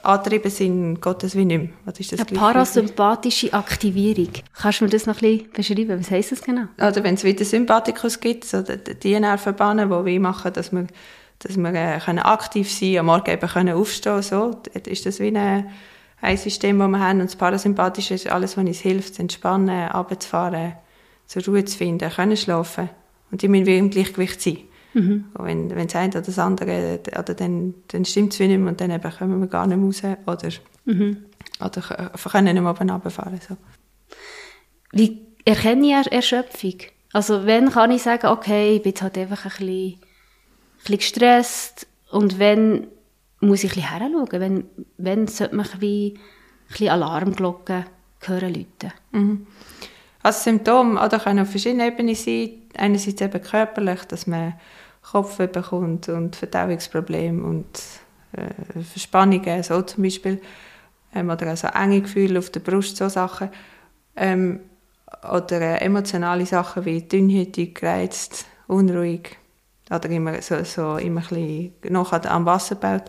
angetrieben 0.04 0.52
sind, 0.52 1.02
geht 1.02 1.24
das 1.24 1.36
wie 1.36 1.46
nicht 1.46 1.62
mehr. 1.62 1.70
Was 1.86 2.00
ist 2.00 2.14
das 2.14 2.20
Eine 2.20 2.38
parasympathische 2.38 3.54
Aktivierung. 3.54 4.30
Kannst 4.54 4.80
du 4.80 4.86
mir 4.86 4.90
das 4.90 5.06
noch 5.06 5.22
ein 5.22 5.38
bisschen 5.38 5.52
beschreiben? 5.52 6.00
Was 6.00 6.12
heisst 6.12 6.32
das 6.32 6.42
genau? 6.42 6.68
Oder 6.78 7.04
wenn 7.04 7.16
es 7.16 7.24
wieder 7.24 7.46
Sympathikus 7.46 8.20
gibt, 8.20 8.46
so 8.46 8.62
die, 8.62 9.20
Nervenbahnen, 9.20 9.90
die 9.90 10.06
wie 10.06 10.20
machen, 10.20 10.54
dass 10.54 10.72
wir, 10.72 10.88
dass 11.40 11.58
wir 11.58 11.74
äh, 11.74 12.00
können 12.00 12.20
aktiv 12.20 12.72
sein 12.72 12.80
können, 12.80 13.00
am 13.00 13.06
Morgen 13.08 13.32
eben 13.32 13.50
können 13.50 13.76
aufstehen 13.76 14.22
so, 14.22 14.62
ist 14.86 15.06
das 15.06 15.20
wie 15.20 15.28
eine, 15.28 15.70
ein 16.22 16.38
System, 16.38 16.80
das 16.80 16.88
wir 16.88 17.00
haben. 17.00 17.22
Und 17.22 17.28
das 17.28 17.36
Parasympathische 17.36 18.14
ist 18.14 18.30
alles, 18.30 18.58
was 18.58 18.66
uns 18.66 18.80
hilft, 18.80 19.16
zu 19.16 19.22
entspannen, 19.22 19.90
runterzufahren, 19.90 20.74
zur 21.28 21.44
Ruhe 21.46 21.64
zu 21.66 21.78
finden, 21.78 22.10
können 22.10 22.38
schlafen. 22.38 22.90
Und 23.32 23.42
die 23.42 23.48
müssen 23.48 23.66
wir 23.66 23.78
im 23.78 23.90
Gleichgewicht 23.90 24.42
sein. 24.42 24.58
Und 25.36 25.46
wenn, 25.46 25.70
wenn 25.76 25.88
das 25.88 25.96
eine 25.96 26.10
oder 26.12 26.22
das 26.22 26.40
andere, 26.40 27.00
oder 27.12 27.34
dann, 27.36 27.74
dann 27.90 28.06
stimmt 28.06 28.34
es 28.34 28.40
nicht 28.40 28.58
mehr 28.58 28.68
und 28.70 28.82
dann 28.82 28.90
eben 28.90 29.12
kommen 29.12 29.40
wir 29.42 29.48
gar 29.48 29.68
nicht 29.68 29.78
mehr 29.78 29.86
raus 29.86 30.02
oder, 30.26 30.50
oder 31.60 31.82
k- 31.82 32.30
können 32.32 32.54
nicht 32.54 32.64
mehr 32.64 32.72
oben 32.72 32.90
runterfahren. 32.90 33.40
So. 33.48 33.58
Wie 34.92 35.22
erkenne 35.46 35.86
ich 35.86 35.94
Er- 35.94 36.12
Erschöpfung? 36.14 36.76
Also, 37.14 37.46
wenn 37.46 37.70
kann 37.70 37.92
ich 37.92 38.02
sagen, 38.04 38.28
okay, 38.28 38.76
ich 38.78 38.82
bin 38.82 38.92
jetzt 38.92 39.02
halt 39.02 39.18
einfach 39.18 39.46
ein 39.46 39.50
bisschen, 39.50 39.94
ein 39.94 40.00
bisschen 40.80 40.98
gestresst 40.98 41.88
und 42.12 42.40
wenn 42.40 42.88
muss 43.40 43.64
ich 43.64 43.72
ein 43.72 43.76
bisschen 43.82 43.90
heranschauen, 43.92 44.42
wenn, 44.42 44.64
wenn 44.98 45.28
sollte 45.28 45.56
man 45.56 45.68
wie 45.80 46.16
ein 46.16 46.22
bisschen 46.70 46.90
Alarmglocken 46.90 47.86
hören 48.22 48.54
läuten. 48.54 49.44
Als 50.28 50.44
Symptom 50.44 50.98
oder 50.98 51.20
können 51.20 51.40
auf 51.40 51.52
verschiedenen 51.52 51.88
Ebenen 51.88 52.14
sein. 52.14 52.50
Einerseits 52.76 53.22
eben 53.22 53.42
körperlich, 53.42 54.04
dass 54.10 54.28
man 54.28 54.56
Kopfweh 55.02 55.48
bekommt 55.48 56.10
und 56.10 56.36
Verdauungsprobleme 56.36 57.42
und 57.42 57.66
äh, 58.34 58.84
Verspannungen, 58.84 59.64
so 59.64 59.82
zum 59.84 60.04
Beispiel. 60.04 60.42
Ähm, 61.16 61.30
oder 61.30 61.48
also 61.48 61.68
enge 61.68 62.02
Gefühle 62.02 62.40
auf 62.40 62.50
der 62.50 62.60
Brust, 62.60 62.98
so 62.98 63.08
Sachen. 63.08 63.52
Ähm, 64.18 64.60
oder 65.32 65.62
äh, 65.62 65.78
emotionale 65.78 66.46
Sachen 66.46 66.84
wie 66.84 67.04
dünnhütig, 67.04 67.76
gereizt, 67.76 68.48
unruhig. 68.68 69.38
Oder 69.90 70.10
immer, 70.10 70.42
so, 70.42 70.62
so 70.66 70.98
immer 70.98 71.22
ein 71.22 71.72
bisschen 71.72 71.94
noch 71.94 72.12
am 72.12 72.46
Wasser 72.46 72.76
baut. 72.76 73.04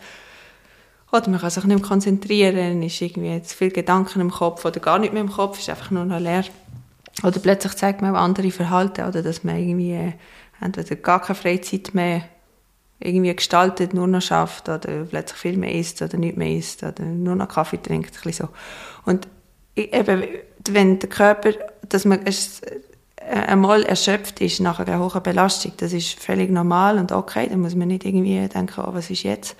Oder 1.10 1.30
man 1.30 1.40
kann 1.40 1.50
sich 1.50 1.64
nicht 1.64 1.80
mehr 1.80 1.88
konzentrieren, 1.88 2.80
ist 2.80 3.02
irgendwie 3.02 3.42
zu 3.42 3.56
viel 3.56 3.72
Gedanken 3.72 4.20
im 4.20 4.30
Kopf 4.30 4.64
oder 4.64 4.78
gar 4.78 5.00
nicht 5.00 5.12
mehr 5.12 5.22
im 5.22 5.32
Kopf, 5.32 5.58
ist 5.58 5.68
einfach 5.68 5.90
nur 5.90 6.04
noch 6.04 6.20
leer. 6.20 6.44
Oder 7.22 7.40
plötzlich 7.40 7.74
zeigt 7.74 8.02
man 8.02 8.14
auch 8.14 8.20
andere 8.20 8.50
Verhalten, 8.50 9.06
oder 9.06 9.22
dass 9.22 9.44
man 9.44 9.58
irgendwie 9.58 9.92
äh, 9.92 10.12
entweder 10.60 10.96
gar 10.96 11.20
keine 11.20 11.34
Freizeit 11.34 11.94
mehr 11.94 12.22
irgendwie 13.00 13.34
gestaltet, 13.34 13.94
nur 13.94 14.06
noch 14.06 14.22
schafft, 14.22 14.68
oder 14.68 15.04
plötzlich 15.04 15.38
viel 15.38 15.56
mehr 15.56 15.74
isst 15.74 16.02
oder 16.02 16.16
nicht 16.16 16.36
mehr 16.36 16.50
isst, 16.50 16.82
oder 16.82 17.04
nur 17.04 17.34
noch 17.34 17.48
Kaffee 17.48 17.80
trinkt, 17.80 18.14
ein 18.24 18.32
so. 18.32 18.48
Und 19.04 19.28
eben, 19.76 20.24
wenn 20.68 20.98
der 20.98 21.08
Körper, 21.08 21.50
dass 21.88 22.04
man 22.04 22.24
äh, 22.26 22.32
einmal 23.46 23.82
erschöpft 23.84 24.40
ist 24.40 24.60
nach 24.60 24.80
einer 24.80 24.98
hohen 24.98 25.22
Belastung, 25.22 25.72
das 25.76 25.92
ist 25.92 26.18
völlig 26.20 26.50
normal 26.50 26.98
und 26.98 27.12
okay, 27.12 27.48
da 27.48 27.56
muss 27.56 27.74
man 27.74 27.88
nicht 27.88 28.04
irgendwie 28.04 28.46
denken, 28.48 28.80
oh, 28.80 28.94
was 28.94 29.10
ist 29.10 29.22
jetzt? 29.22 29.56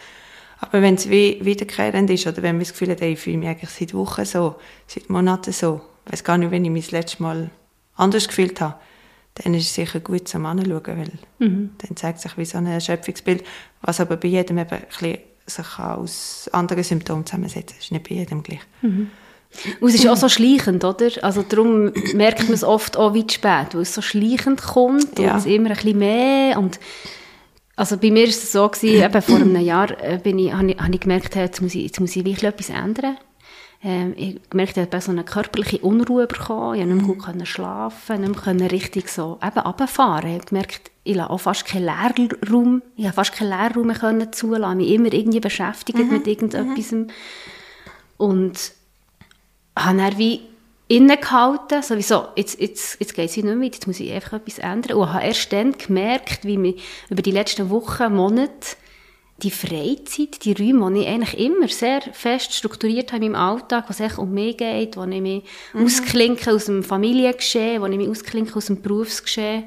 Aber 0.60 0.82
wenn 0.82 0.94
es 0.94 1.08
wie 1.08 1.38
wiederkehrend 1.42 2.10
ist, 2.10 2.26
oder 2.26 2.42
wenn 2.42 2.56
man 2.56 2.60
das 2.60 2.72
Gefühl 2.72 2.90
hat, 2.90 3.00
ich 3.00 3.20
fühle 3.20 3.38
mich 3.38 3.48
eigentlich 3.48 3.70
seit 3.70 3.94
Wochen 3.94 4.24
so, 4.24 4.56
seit 4.88 5.08
Monaten 5.08 5.52
so, 5.52 5.80
ich 6.08 6.12
weiß 6.14 6.24
gar 6.24 6.38
nicht, 6.38 6.50
wenn 6.50 6.64
ich 6.64 6.70
mich 6.70 6.86
das 6.86 6.92
letzte 6.92 7.22
Mal 7.22 7.50
anders 7.96 8.26
gefühlt 8.28 8.60
habe, 8.60 8.74
dann 9.34 9.54
ist 9.54 9.64
es 9.66 9.74
sicher 9.74 10.00
gut 10.00 10.26
zum 10.26 10.46
Anschauen, 10.46 10.82
weil 10.86 11.12
dann 11.38 11.96
zeigt 11.96 12.20
sich 12.20 12.36
wie 12.36 12.44
so 12.44 12.58
ein 12.58 12.66
Erschöpfungsbild, 12.66 13.44
was 13.82 14.00
aber 14.00 14.16
bei 14.16 14.28
jedem 14.28 14.58
eben 14.58 14.70
ein 14.70 14.80
bisschen 14.88 15.18
sich 15.46 15.78
aus 15.78 16.48
anderen 16.52 16.82
Symptomen 16.82 17.24
zusammensetzt. 17.24 17.70
Das 17.76 17.84
ist 17.84 17.92
nicht 17.92 18.08
bei 18.08 18.16
jedem 18.16 18.42
gleich. 18.42 18.60
Und 18.82 19.88
es 19.88 19.94
ist 19.94 20.06
auch 20.08 20.16
so 20.16 20.28
schleichend, 20.28 20.84
oder? 20.84 21.08
Also 21.22 21.42
darum 21.42 21.92
merkt 22.14 22.44
man 22.44 22.52
es 22.52 22.64
oft 22.64 22.96
auch 22.96 23.14
wie 23.14 23.26
zu 23.26 23.34
spät, 23.36 23.74
weil 23.74 23.82
es 23.82 23.94
so 23.94 24.02
schleichend 24.02 24.60
kommt 24.62 25.18
Ja. 25.18 25.32
und 25.32 25.38
es 25.38 25.46
immer 25.46 25.70
ein 25.70 25.76
bisschen 25.76 25.98
mehr 25.98 26.58
und 26.58 26.78
also 27.76 27.96
bei 27.96 28.10
mir 28.10 28.24
ist 28.24 28.42
es 28.42 28.50
so 28.52 28.68
gewesen, 28.68 29.02
eben 29.04 29.22
vor 29.22 29.36
einem 29.36 29.56
Jahr 29.60 29.90
äh, 30.02 30.18
bin 30.18 30.38
ich, 30.40 30.52
habe 30.52 30.72
ich, 30.72 30.78
habe 30.78 30.92
ich 30.92 31.00
gemerkt, 31.00 31.36
hey, 31.36 31.44
jetzt 31.44 31.62
muss 31.62 31.76
ich, 31.76 31.84
jetzt 31.84 32.00
muss 32.00 32.16
ich 32.16 32.24
wirklich 32.24 32.42
etwas 32.44 32.70
ändern. 32.70 33.16
Ähm, 33.82 34.14
ich 34.16 34.40
gemerkt, 34.50 34.76
ich 34.76 34.82
habe 34.82 35.00
so 35.00 35.12
eine 35.12 35.22
körperliche 35.22 35.78
Unruhe 35.78 36.26
bekommen, 36.26 36.74
ich 36.74 36.80
konnte 36.80 36.94
nicht 36.94 37.06
mehr 37.06 37.14
gut 37.14 37.24
können 37.24 37.46
schlafen, 37.46 38.20
nicht 38.20 38.30
mehr 38.34 38.40
können 38.42 38.66
richtig 38.66 39.08
so 39.08 39.38
eben 39.42 39.58
runterfahren. 39.58 40.30
Ich 40.30 40.34
habe 40.34 40.46
gemerkt, 40.46 40.90
ich 41.04 41.14
lasse 41.14 41.30
auch 41.30 41.38
fast 41.38 41.64
keinen 41.64 41.84
Leerraum, 41.84 42.82
ich 42.96 43.04
habe 43.04 43.14
fast 43.14 43.32
keinen 43.32 43.50
Leerraum 43.50 43.86
mehr 43.86 43.96
können 43.96 44.32
zulassen, 44.32 44.78
mich 44.78 44.90
immer 44.90 45.12
irgendwie 45.12 45.40
beschäftigt 45.40 45.98
mit 46.10 46.26
irgendetwas. 46.26 46.94
Und 48.16 48.72
habe 49.78 49.98
dann 49.98 50.18
wie 50.18 50.40
innegehalten, 50.88 51.82
sowieso, 51.82 52.28
jetzt, 52.34 52.60
jetzt, 52.60 52.98
jetzt 52.98 53.14
geht 53.14 53.30
es 53.30 53.36
nicht 53.36 53.44
mehr 53.44 53.68
jetzt 53.68 53.86
muss 53.86 54.00
ich 54.00 54.10
einfach 54.10 54.34
etwas 54.34 54.58
ändern. 54.58 54.96
Und 54.96 55.12
habe 55.12 55.24
erst 55.24 55.52
dann 55.52 55.72
gemerkt, 55.78 56.44
wie 56.44 56.56
mich 56.56 56.82
über 57.10 57.22
die 57.22 57.30
letzten 57.30 57.70
Wochen, 57.70 58.14
Monate 58.14 58.76
die 59.42 59.50
Freizeit, 59.52 60.44
die 60.44 60.52
Räume, 60.52 60.92
die 60.92 61.02
ich 61.02 61.08
eigentlich 61.08 61.38
immer 61.38 61.68
sehr 61.68 62.00
fest 62.12 62.54
strukturiert 62.54 63.12
habe 63.12 63.24
in 63.24 63.32
meinem 63.32 63.40
Alltag, 63.40 63.84
wo 63.86 63.92
es 63.92 64.00
echt 64.00 64.18
um 64.18 64.32
mich 64.32 64.56
geht, 64.56 64.96
wo 64.96 65.04
ich 65.04 65.20
mich 65.20 65.44
mhm. 65.72 65.84
ausklinke 65.84 66.52
aus 66.52 66.64
dem 66.64 66.82
Familiengeschehen, 66.82 67.80
wo 67.80 67.86
ich 67.86 67.96
mich 67.96 68.08
ausklinke 68.08 68.56
aus 68.56 68.66
dem 68.66 68.82
Berufsgeschehen, 68.82 69.64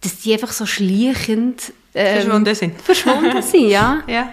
dass 0.00 0.20
die 0.20 0.32
einfach 0.32 0.52
so 0.52 0.64
schleichend 0.64 1.72
ähm, 1.94 2.22
verschwunden 2.22 2.54
sind. 2.54 2.80
Verschwunden 2.80 3.42
sind, 3.42 3.68
ja. 3.68 4.02
ja. 4.08 4.32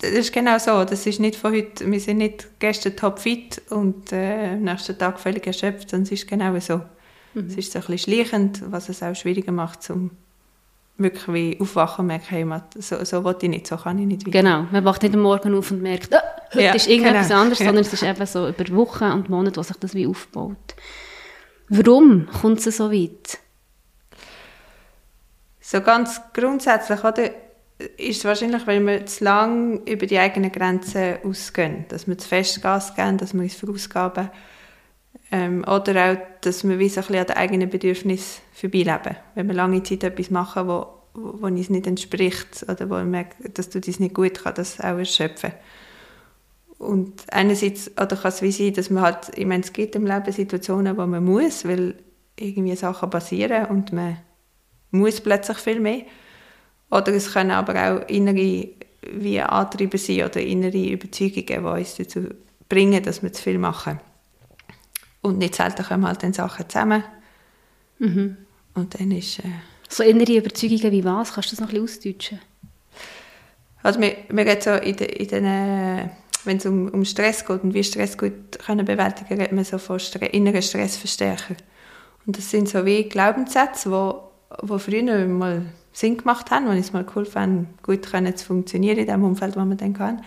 Das 0.00 0.10
ist 0.10 0.32
genau 0.32 0.58
so. 0.58 0.84
Das 0.84 1.06
ist 1.06 1.20
nicht 1.20 1.36
von 1.36 1.54
heute, 1.54 1.90
wir 1.90 2.00
sind 2.00 2.18
nicht 2.18 2.48
gestern 2.58 2.96
topfit 2.96 3.62
und 3.70 4.12
äh, 4.12 4.54
am 4.54 4.62
nächsten 4.62 4.98
Tag 4.98 5.18
völlig 5.20 5.46
erschöpft, 5.46 5.90
sondern 5.90 6.04
es 6.04 6.12
ist 6.12 6.28
genau 6.28 6.58
so. 6.58 6.82
Mhm. 7.34 7.46
Es 7.46 7.56
ist 7.56 7.72
so 7.72 7.78
ein 7.78 7.86
bisschen 7.86 8.12
schleichend, 8.12 8.62
was 8.70 8.88
es 8.88 9.02
auch 9.02 9.14
schwieriger 9.14 9.52
macht, 9.52 9.82
zum 9.82 10.10
wirklich 10.98 11.28
wie 11.28 11.60
aufwachen 11.60 12.02
und 12.02 12.06
merken, 12.08 12.26
hey, 12.28 12.46
so, 12.78 13.04
so 13.04 13.24
will 13.24 13.36
ich 13.40 13.48
nicht, 13.48 13.66
so 13.66 13.76
kann 13.76 13.98
ich 13.98 14.06
nicht 14.06 14.26
weiter. 14.26 14.42
Genau, 14.42 14.66
man 14.70 14.84
wacht 14.84 15.02
nicht 15.02 15.14
am 15.14 15.20
Morgen 15.20 15.54
auf 15.56 15.70
und 15.70 15.82
merkt, 15.82 16.10
oh, 16.12 16.54
heute 16.54 16.64
ja, 16.64 16.74
ist 16.74 16.88
irgendetwas 16.88 17.28
genau. 17.28 17.40
anderes, 17.40 17.58
ja. 17.58 17.66
sondern 17.66 17.84
es 17.84 17.92
ist 17.92 18.02
eben 18.02 18.26
so 18.26 18.48
über 18.48 18.76
Wochen 18.76 19.04
und 19.04 19.28
Monate, 19.28 19.58
wo 19.58 19.62
sich 19.62 19.76
das 19.76 19.94
wie 19.94 20.06
aufbaut. 20.06 20.74
Warum 21.68 22.26
kommt 22.26 22.64
es 22.66 22.76
so 22.76 22.92
weit? 22.92 23.38
So 25.60 25.80
ganz 25.80 26.20
grundsätzlich, 26.34 27.02
oder, 27.02 27.30
ist 27.96 28.18
es 28.18 28.24
wahrscheinlich, 28.24 28.66
weil 28.66 28.86
wir 28.86 29.06
zu 29.06 29.24
lange 29.24 29.80
über 29.86 30.06
die 30.06 30.18
eigenen 30.18 30.52
Grenzen 30.52 31.16
ausgehen, 31.24 31.86
dass 31.88 32.06
wir 32.06 32.18
zu 32.18 32.28
fest 32.28 32.62
Gas 32.62 32.94
geben, 32.94 33.18
dass 33.18 33.34
wir 33.34 33.42
uns 33.42 33.54
verausgaben 33.54 34.30
ähm, 35.30 35.64
oder 35.64 36.12
auch, 36.12 36.16
dass 36.42 36.66
wir 36.66 36.78
wie 36.78 36.88
so 36.88 37.00
ein 37.00 37.06
bisschen 37.06 37.20
an 37.20 37.26
den 37.26 37.36
eigenen 37.36 37.70
Bedürfnissen 37.70 38.42
vorbeileben. 38.52 39.16
Wenn 39.34 39.48
wir 39.48 39.54
lange 39.54 39.82
Zeit 39.82 40.04
etwas 40.04 40.30
machen, 40.30 40.68
wo, 40.68 40.86
wo 41.14 41.46
uns 41.46 41.70
nicht 41.70 41.86
entspricht 41.86 42.64
oder 42.68 42.88
wo 42.88 42.94
wir 42.94 43.04
merken, 43.04 43.52
dass 43.54 43.70
du 43.70 43.80
das 43.80 44.00
nicht 44.00 44.14
gut 44.14 44.42
kann, 44.42 44.54
das 44.54 44.80
auch 44.80 44.98
erschöpfen. 44.98 45.52
Und 46.78 47.22
einerseits 47.32 47.90
oder 47.92 48.16
kann 48.16 48.32
es 48.32 48.42
wie 48.42 48.52
sein, 48.52 48.74
dass 48.74 48.90
man 48.90 49.04
halt, 49.04 49.30
ich 49.36 49.46
meine, 49.46 49.62
es 49.62 49.72
gibt 49.72 49.94
im 49.94 50.04
Leben 50.04 50.32
Situationen, 50.32 50.96
wo 50.96 51.06
man 51.06 51.24
muss, 51.24 51.66
weil 51.66 51.94
irgendwie 52.36 52.74
Sachen 52.74 53.08
passieren 53.08 53.66
und 53.66 53.92
man 53.92 54.18
muss 54.90 55.20
plötzlich 55.20 55.58
viel 55.58 55.80
mehr. 55.80 56.02
Oder 56.90 57.14
es 57.14 57.32
können 57.32 57.52
aber 57.52 57.74
auch 57.74 58.08
innere 58.08 58.68
wie 59.10 59.40
Antriebe 59.40 59.98
sein 59.98 60.24
oder 60.24 60.40
innere 60.40 60.90
Überzeugungen, 60.90 61.46
die 61.46 61.80
uns 61.80 61.96
dazu 61.96 62.28
bringen, 62.68 63.02
dass 63.02 63.22
wir 63.22 63.32
zu 63.32 63.42
viel 63.42 63.58
machen. 63.58 64.00
Und 65.22 65.38
nicht 65.38 65.54
selten 65.54 65.84
kommen 65.84 66.06
halt 66.06 66.22
dann 66.22 66.32
Sachen 66.32 66.68
zusammen. 66.68 67.04
Mhm. 67.98 68.36
Und 68.74 68.98
dann 68.98 69.10
ist... 69.12 69.38
Äh, 69.38 69.44
so 69.88 70.02
innere 70.02 70.36
Überzeugungen 70.36 70.90
wie 70.90 71.04
was? 71.04 71.34
Kannst 71.34 71.52
du 71.52 71.56
das 71.56 71.60
noch 71.60 71.68
ein 71.68 71.82
bisschen 71.82 72.14
ausdeutschen? 72.14 72.40
Also 73.82 74.00
wir, 74.00 74.16
wir 74.28 74.46
reden 74.46 74.60
so 74.60 74.70
in 74.72 74.96
den, 74.96 75.08
in 75.08 75.28
den 75.28 75.44
äh, 75.44 76.08
wenn 76.44 76.56
es 76.56 76.66
um, 76.66 76.88
um 76.88 77.04
Stress 77.04 77.44
geht 77.44 77.62
und 77.62 77.74
wie 77.74 77.84
Stress 77.84 78.18
gut 78.18 78.58
können 78.64 78.84
bewältigen, 78.84 79.34
redet 79.34 79.52
man 79.52 79.64
so 79.64 79.78
von 79.78 80.00
Stre 80.00 80.26
inneren 80.26 80.62
Stressverstärker. 80.62 81.56
Und 82.26 82.36
das 82.38 82.50
sind 82.50 82.68
so 82.68 82.84
wie 82.84 83.04
Glaubenssätze, 83.04 83.90
wo, 83.90 84.30
wo 84.62 84.78
früher 84.78 85.26
mal 85.26 85.66
Sinn 85.92 86.16
gemacht 86.16 86.50
haben, 86.50 86.66
wo 86.66 86.70
es 86.72 86.92
mal 86.92 87.06
cool 87.14 87.24
fand, 87.24 87.82
gut 87.82 88.10
können 88.10 88.36
zu 88.36 88.46
funktionieren 88.46 88.98
in 88.98 89.06
dem 89.06 89.24
Umfeld, 89.24 89.56
wo 89.56 89.60
man 89.60 89.76
dann 89.76 89.94
kann. 89.94 90.22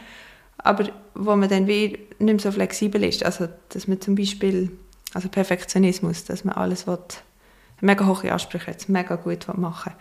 Aber 0.57 0.89
wo 1.13 1.35
man 1.35 1.49
dann 1.49 1.67
wie 1.67 1.99
nicht 2.19 2.19
mehr 2.19 2.39
so 2.39 2.51
flexibel 2.51 3.03
ist. 3.03 3.23
Also, 3.23 3.47
dass 3.69 3.87
man 3.87 4.01
zum 4.01 4.15
Beispiel 4.15 4.71
also 5.15 5.29
Perfektionismus, 5.29 6.25
dass 6.25 6.43
man 6.43 6.55
alles 6.55 6.87
will, 6.87 6.99
mega 7.79 8.05
hohe 8.05 8.31
Ansprüche 8.31 8.67
hat, 8.67 8.89
mega 8.89 9.15
gut 9.15 9.47
machen 9.57 9.93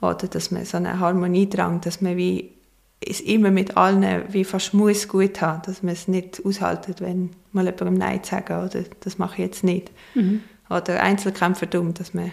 will. 0.00 0.08
Oder 0.08 0.28
dass 0.28 0.50
man 0.50 0.64
so 0.64 0.78
einen 0.78 0.98
Harmoniedrang, 0.98 1.80
dass 1.82 2.00
man 2.00 2.16
wie 2.16 2.52
es 3.00 3.20
immer 3.20 3.50
mit 3.50 3.76
allen 3.76 4.24
wie 4.32 4.44
fast 4.44 4.72
muss 4.72 5.08
gut 5.08 5.42
haben, 5.42 5.60
dass 5.66 5.82
man 5.82 5.92
es 5.92 6.08
nicht 6.08 6.40
aushaltet, 6.44 7.02
wenn 7.02 7.30
mal 7.52 7.66
jemandem 7.66 7.94
Nein 7.94 8.20
sagen 8.22 8.64
oder 8.64 8.82
das 9.00 9.18
mache 9.18 9.34
ich 9.34 9.46
jetzt 9.46 9.64
nicht. 9.64 9.90
Mhm. 10.14 10.42
Oder 10.70 11.02
Einzelkämpfer 11.02 11.66
dumm, 11.66 11.92
dass 11.92 12.14
man 12.14 12.32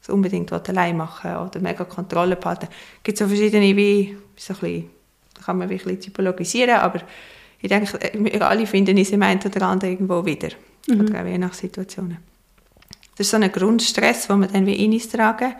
es 0.00 0.08
unbedingt 0.08 0.52
allein 0.52 0.96
machen 0.96 1.30
will 1.30 1.38
oder 1.38 1.60
mega 1.60 1.84
Kontrolle 1.84 2.36
behalten. 2.36 2.68
Es 2.98 3.02
gibt 3.02 3.18
so 3.18 3.26
verschiedene, 3.26 3.76
wie, 3.76 4.16
so 4.36 4.54
ein 4.54 4.60
bisschen, 4.60 4.90
kann 5.44 5.58
man 5.58 5.68
ein 5.68 5.76
bisschen 5.76 6.00
typologisieren, 6.00 6.76
aber 6.76 7.00
ich 7.60 7.68
denke, 7.68 7.98
wir 8.14 8.48
alle 8.48 8.66
finden 8.66 8.96
uns 8.96 9.10
im 9.10 9.22
einen 9.22 9.40
oder 9.40 9.66
anderen 9.66 9.92
irgendwo 9.94 10.24
wieder 10.24 10.50
mhm. 10.86 11.00
oder 11.00 11.20
auch 11.20 11.26
je 11.26 11.38
nach 11.38 11.54
Situationen. 11.54 12.18
Das 13.16 13.26
ist 13.26 13.30
so 13.30 13.36
ein 13.38 13.50
Grundstress, 13.50 14.26
den 14.26 14.40
wir 14.40 14.48
dann 14.48 14.66
wie 14.66 14.84
in 14.84 14.92
uns 14.92 15.08
tragen, 15.08 15.54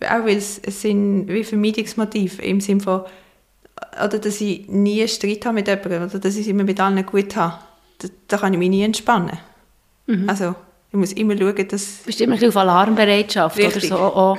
auch 0.00 0.24
weil 0.24 0.36
es, 0.36 0.58
es 0.58 0.82
sind 0.82 1.28
wie 1.28 1.44
Vermeidungsmotive 1.44 2.42
im 2.42 2.60
Sinne 2.60 2.80
von, 2.80 3.02
oder 4.02 4.18
dass 4.18 4.40
ich 4.40 4.68
nie 4.68 5.06
Streit 5.08 5.44
habe 5.44 5.56
mit 5.56 5.68
jemandem 5.68 6.04
oder 6.04 6.18
dass 6.18 6.34
ich 6.34 6.42
es 6.42 6.46
immer 6.48 6.64
mit 6.64 6.80
allen 6.80 7.04
gut 7.04 7.36
habe. 7.36 7.58
Da, 7.98 8.08
da 8.28 8.38
kann 8.38 8.52
ich 8.52 8.58
mich 8.58 8.70
nie 8.70 8.82
entspannen. 8.82 9.38
Mhm. 10.06 10.28
Also 10.28 10.54
ich 10.90 10.98
muss 10.98 11.12
immer 11.12 11.36
schauen, 11.36 11.68
dass... 11.68 12.00
Du 12.00 12.06
bist 12.06 12.20
immer 12.20 12.48
auf 12.48 12.56
Alarmbereitschaft 12.56 13.58
Richtig. 13.58 13.90
oder 13.90 13.98
so. 13.98 14.02
Oh, 14.02 14.34
oh. 14.34 14.38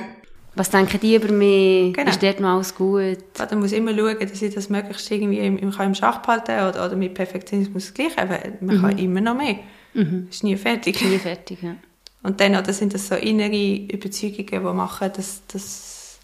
Was 0.56 0.70
denken 0.70 0.98
die 1.00 1.16
über 1.16 1.30
mich? 1.30 1.92
Genau. 1.92 2.10
Ist 2.10 2.22
dort 2.22 2.40
noch 2.40 2.54
alles 2.54 2.74
gut? 2.74 3.18
Ja, 3.38 3.44
dann 3.44 3.60
muss 3.60 3.72
ich 3.72 3.78
immer 3.78 3.94
schauen, 3.94 4.16
dass 4.18 4.40
ich 4.40 4.54
das 4.54 4.70
möglichst 4.70 5.10
irgendwie 5.10 5.38
im, 5.40 5.58
im, 5.58 5.70
im 5.70 5.94
Schach 5.94 6.22
behalten 6.22 6.46
kann 6.46 6.70
oder, 6.70 6.86
oder 6.86 6.96
mit 6.96 7.12
Perfektionismus 7.12 7.92
gleich. 7.92 8.16
Man 8.60 8.78
mhm. 8.78 8.80
kann 8.80 8.98
immer 8.98 9.20
noch 9.20 9.36
mehr. 9.36 9.56
Mhm. 9.96 10.28
Ist 10.30 10.44
nie 10.44 10.56
fertig. 10.56 11.02
Nie 11.02 11.18
fertig, 11.18 11.62
ja. 11.62 11.76
Und 12.22 12.40
dann 12.40 12.56
oder 12.56 12.72
sind 12.72 12.92
das 12.92 13.08
so 13.08 13.14
innere 13.14 13.76
Überzeugungen, 13.76 14.46
die 14.46 14.58
machen, 14.58 15.10
dass, 15.16 15.42
dass, 15.46 16.18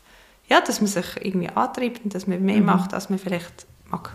ja, 0.48 0.60
dass 0.60 0.80
man 0.80 0.88
sich 0.88 1.06
irgendwie 1.20 1.48
antreibt 1.48 2.04
und 2.04 2.14
dass 2.14 2.26
man 2.26 2.42
mehr 2.42 2.56
mhm. 2.56 2.66
macht, 2.66 2.92
als 2.92 3.08
man 3.08 3.18
vielleicht 3.18 3.66
mag. 3.90 4.12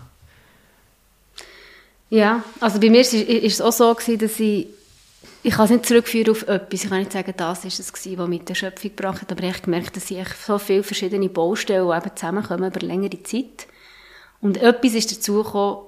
Ja, 2.10 2.42
also 2.60 2.78
bei 2.80 2.90
mir 2.90 3.04
war 3.04 3.44
es 3.44 3.60
auch 3.60 3.72
so, 3.72 3.94
gewesen, 3.94 4.18
dass 4.18 4.40
ich 4.40 4.68
ich 5.42 5.54
kann 5.54 5.66
es 5.66 5.70
nicht 5.70 5.86
zurückführen 5.86 6.30
auf 6.30 6.42
etwas. 6.48 6.84
Ich 6.84 6.88
kann 6.88 6.98
nicht 6.98 7.12
sagen, 7.12 7.32
das 7.36 7.64
war 7.64 7.66
es, 7.66 8.18
was 8.18 8.28
mit 8.28 8.48
der 8.48 8.54
Schöpfung 8.54 8.90
gebracht 8.94 9.22
hat, 9.22 9.32
aber 9.32 9.44
ich 9.44 9.52
habe 9.54 9.62
gemerkt, 9.62 9.96
dass 9.96 10.10
ich 10.10 10.28
so 10.28 10.58
viele 10.58 10.82
verschiedene 10.82 11.28
Baustellen 11.28 11.96
eben 11.96 12.16
zusammenkommen 12.16 12.70
über 12.70 12.86
längere 12.86 13.22
Zeit. 13.22 13.66
Und 14.40 14.56
etwas 14.56 14.94
ist 14.94 15.12
dazugekommen, 15.12 15.87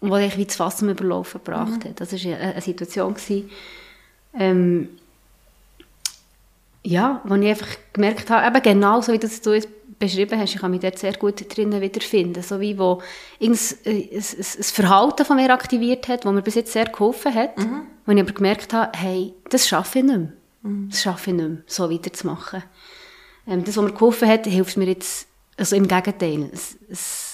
was 0.00 0.22
ich 0.22 0.36
wie 0.36 0.46
das 0.46 0.56
Fass 0.56 0.78
zum 0.78 0.88
Überlaufen 0.88 1.40
gebracht 1.42 1.84
mhm. 1.84 1.88
hat. 1.88 2.00
Das 2.00 2.12
war 2.12 2.38
eine, 2.38 2.60
Situation, 2.60 3.14
gewesen, 3.14 3.50
ähm, 4.38 4.88
ja, 6.82 7.20
wo 7.24 7.34
ich 7.34 7.48
einfach 7.48 7.76
gemerkt 7.92 8.30
habe, 8.30 8.46
eben 8.46 8.62
genau 8.62 9.00
so, 9.00 9.12
wie 9.12 9.18
das 9.18 9.40
du 9.40 9.54
jetzt 9.54 9.68
beschrieben 9.98 10.38
hast, 10.38 10.54
ich 10.54 10.60
kann 10.60 10.70
mich 10.70 10.80
dort 10.80 10.98
sehr 10.98 11.14
gut 11.14 11.44
drinnen 11.56 11.80
wiederfinden. 11.80 12.42
So 12.42 12.60
wie 12.60 12.78
wo 12.78 13.02
irgendein 13.38 13.66
ein, 13.86 14.08
ein, 14.12 14.18
ein 14.18 14.62
Verhalten 14.62 15.24
von 15.24 15.36
mir 15.36 15.52
aktiviert 15.52 16.06
hat, 16.08 16.24
das 16.24 16.32
mir 16.32 16.42
bis 16.42 16.54
jetzt 16.54 16.72
sehr 16.72 16.84
geholfen 16.84 17.34
hat, 17.34 17.58
mhm. 17.58 17.82
wo 18.04 18.12
ich 18.12 18.20
aber 18.20 18.32
gemerkt 18.32 18.72
habe, 18.72 18.96
hey, 18.96 19.34
das 19.48 19.66
schaffe 19.66 19.98
ich 19.98 20.04
nicht 20.04 20.16
mehr. 20.16 20.32
Mhm. 20.62 20.90
Das 20.90 21.02
schaffe 21.02 21.30
ich 21.30 21.36
nicht 21.36 21.48
mehr, 21.48 21.58
so 21.66 21.90
weiterzumachen. 21.90 22.62
Ähm, 23.48 23.64
das, 23.64 23.76
was 23.76 23.84
mir 23.84 23.92
geholfen 23.92 24.28
hat, 24.28 24.46
hilft 24.46 24.76
mir 24.76 24.86
jetzt, 24.86 25.26
also 25.56 25.74
im 25.76 25.88
Gegenteil. 25.88 26.50
Es, 26.52 26.76
es 26.88 27.25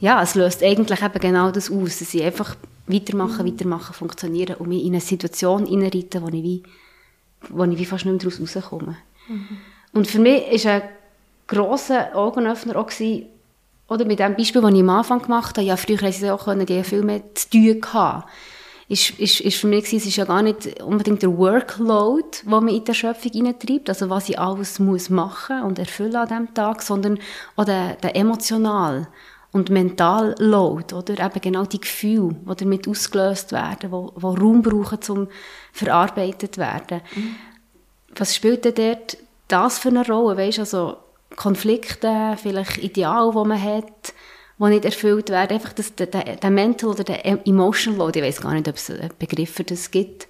ja, 0.00 0.22
es 0.22 0.34
löst 0.34 0.62
eigentlich 0.62 1.02
eben 1.02 1.20
genau 1.20 1.50
das 1.50 1.70
aus, 1.70 1.98
dass 1.98 2.14
ich 2.14 2.22
einfach 2.22 2.56
weitermachen, 2.86 3.46
weitermachen, 3.46 3.94
funktionieren 3.94 4.56
und 4.56 4.68
mich 4.68 4.84
in 4.84 4.92
eine 4.92 5.00
Situation 5.00 5.66
hineinreiten, 5.66 6.22
wo 6.22 6.28
ich 6.28 6.42
wie, 6.42 6.62
wo 7.48 7.64
ich 7.64 7.78
wie 7.78 7.84
fast 7.84 8.04
nicht 8.04 8.22
mehr 8.22 8.30
daraus 8.30 8.56
rauskomme. 8.56 8.96
Mhm. 9.28 9.58
Und 9.92 10.06
für 10.06 10.20
mich 10.20 10.64
war 10.64 10.72
ein 10.72 10.82
grosser 11.46 12.14
Augenöffner 12.14 12.76
auch 12.76 12.86
gewesen, 12.86 13.26
oder 13.88 14.04
mit 14.04 14.18
dem 14.18 14.36
Beispiel, 14.36 14.60
das 14.60 14.72
ich 14.72 14.80
am 14.80 14.90
Anfang 14.90 15.22
gemacht 15.22 15.56
habe, 15.56 15.66
ja, 15.66 15.76
früher 15.76 16.00
haben 16.00 16.12
sie 16.12 16.30
auch 16.30 16.44
können, 16.44 16.66
die 16.66 16.84
viel 16.84 17.02
mehr 17.02 17.22
zu 17.34 17.50
tun 17.50 17.80
gehabt. 17.80 18.28
Ist, 18.86 19.18
ist, 19.18 19.40
ist 19.40 19.58
für 19.58 19.66
mich 19.66 19.84
gewesen, 19.84 19.96
es 19.98 20.06
ist 20.06 20.16
ja 20.16 20.24
gar 20.24 20.42
nicht 20.42 20.82
unbedingt 20.82 21.22
der 21.22 21.36
Workload, 21.36 22.26
der 22.44 22.60
mich 22.60 22.76
in 22.76 22.84
der 22.84 22.94
Schöpfung 22.94 23.32
hineintreibt, 23.32 23.88
also 23.88 24.08
was 24.08 24.28
ich 24.28 24.38
alles 24.38 24.78
muss 24.78 25.10
machen 25.10 25.62
und 25.62 25.78
erfüllen 25.78 26.16
an 26.16 26.28
diesem 26.28 26.54
Tag, 26.54 26.82
sondern 26.82 27.18
auch 27.56 27.64
der, 27.64 27.96
der 27.96 28.16
emotional 28.16 29.08
und 29.52 29.70
mental 29.70 30.34
Load, 30.38 30.94
oder? 30.94 31.24
Eben 31.24 31.40
genau 31.40 31.64
die 31.64 31.80
Gefühle, 31.80 32.36
die 32.50 32.56
damit 32.56 32.86
ausgelöst 32.86 33.52
werden, 33.52 33.90
die, 33.90 34.20
die 34.20 34.26
Raum 34.26 34.62
brauchen, 34.62 34.98
um 35.08 35.28
verarbeitet 35.72 36.58
werden. 36.58 37.00
Mhm. 37.14 37.36
Was 38.16 38.34
spielt 38.34 38.64
denn 38.64 38.74
dort 38.74 39.16
das 39.48 39.78
für 39.78 39.88
eine 39.88 40.06
Rolle? 40.06 40.36
Weißt, 40.36 40.58
also 40.58 40.96
Konflikte, 41.36 42.36
vielleicht 42.40 42.78
Ideale, 42.78 43.30
die 43.32 43.48
man 43.48 43.62
hat, 43.62 44.12
die 44.58 44.64
nicht 44.64 44.84
erfüllt 44.84 45.30
werden. 45.30 45.54
Einfach 45.54 45.72
das, 45.72 45.94
der, 45.94 46.06
der 46.06 46.50
Mental 46.50 46.90
oder 46.90 47.04
der 47.04 47.24
Emotional 47.46 47.98
Load, 47.98 48.18
ich 48.18 48.24
weiß 48.24 48.40
gar 48.40 48.52
nicht, 48.52 48.68
ob 48.68 48.76
es 48.76 48.90
einen 48.90 49.10
Begriff 49.18 49.52
für 49.52 49.64
das 49.64 49.90
gibt. 49.90 50.28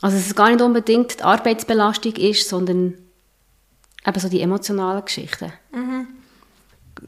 Also 0.00 0.16
dass 0.16 0.26
es 0.26 0.34
gar 0.34 0.50
nicht 0.50 0.62
unbedingt 0.62 1.20
die 1.20 1.22
Arbeitsbelastung 1.22 2.14
ist, 2.16 2.48
sondern 2.48 2.94
eben 4.04 4.20
so 4.20 4.28
die 4.28 4.40
emotionalen 4.40 5.04
Geschichten. 5.04 5.52
Mhm. 5.72 6.08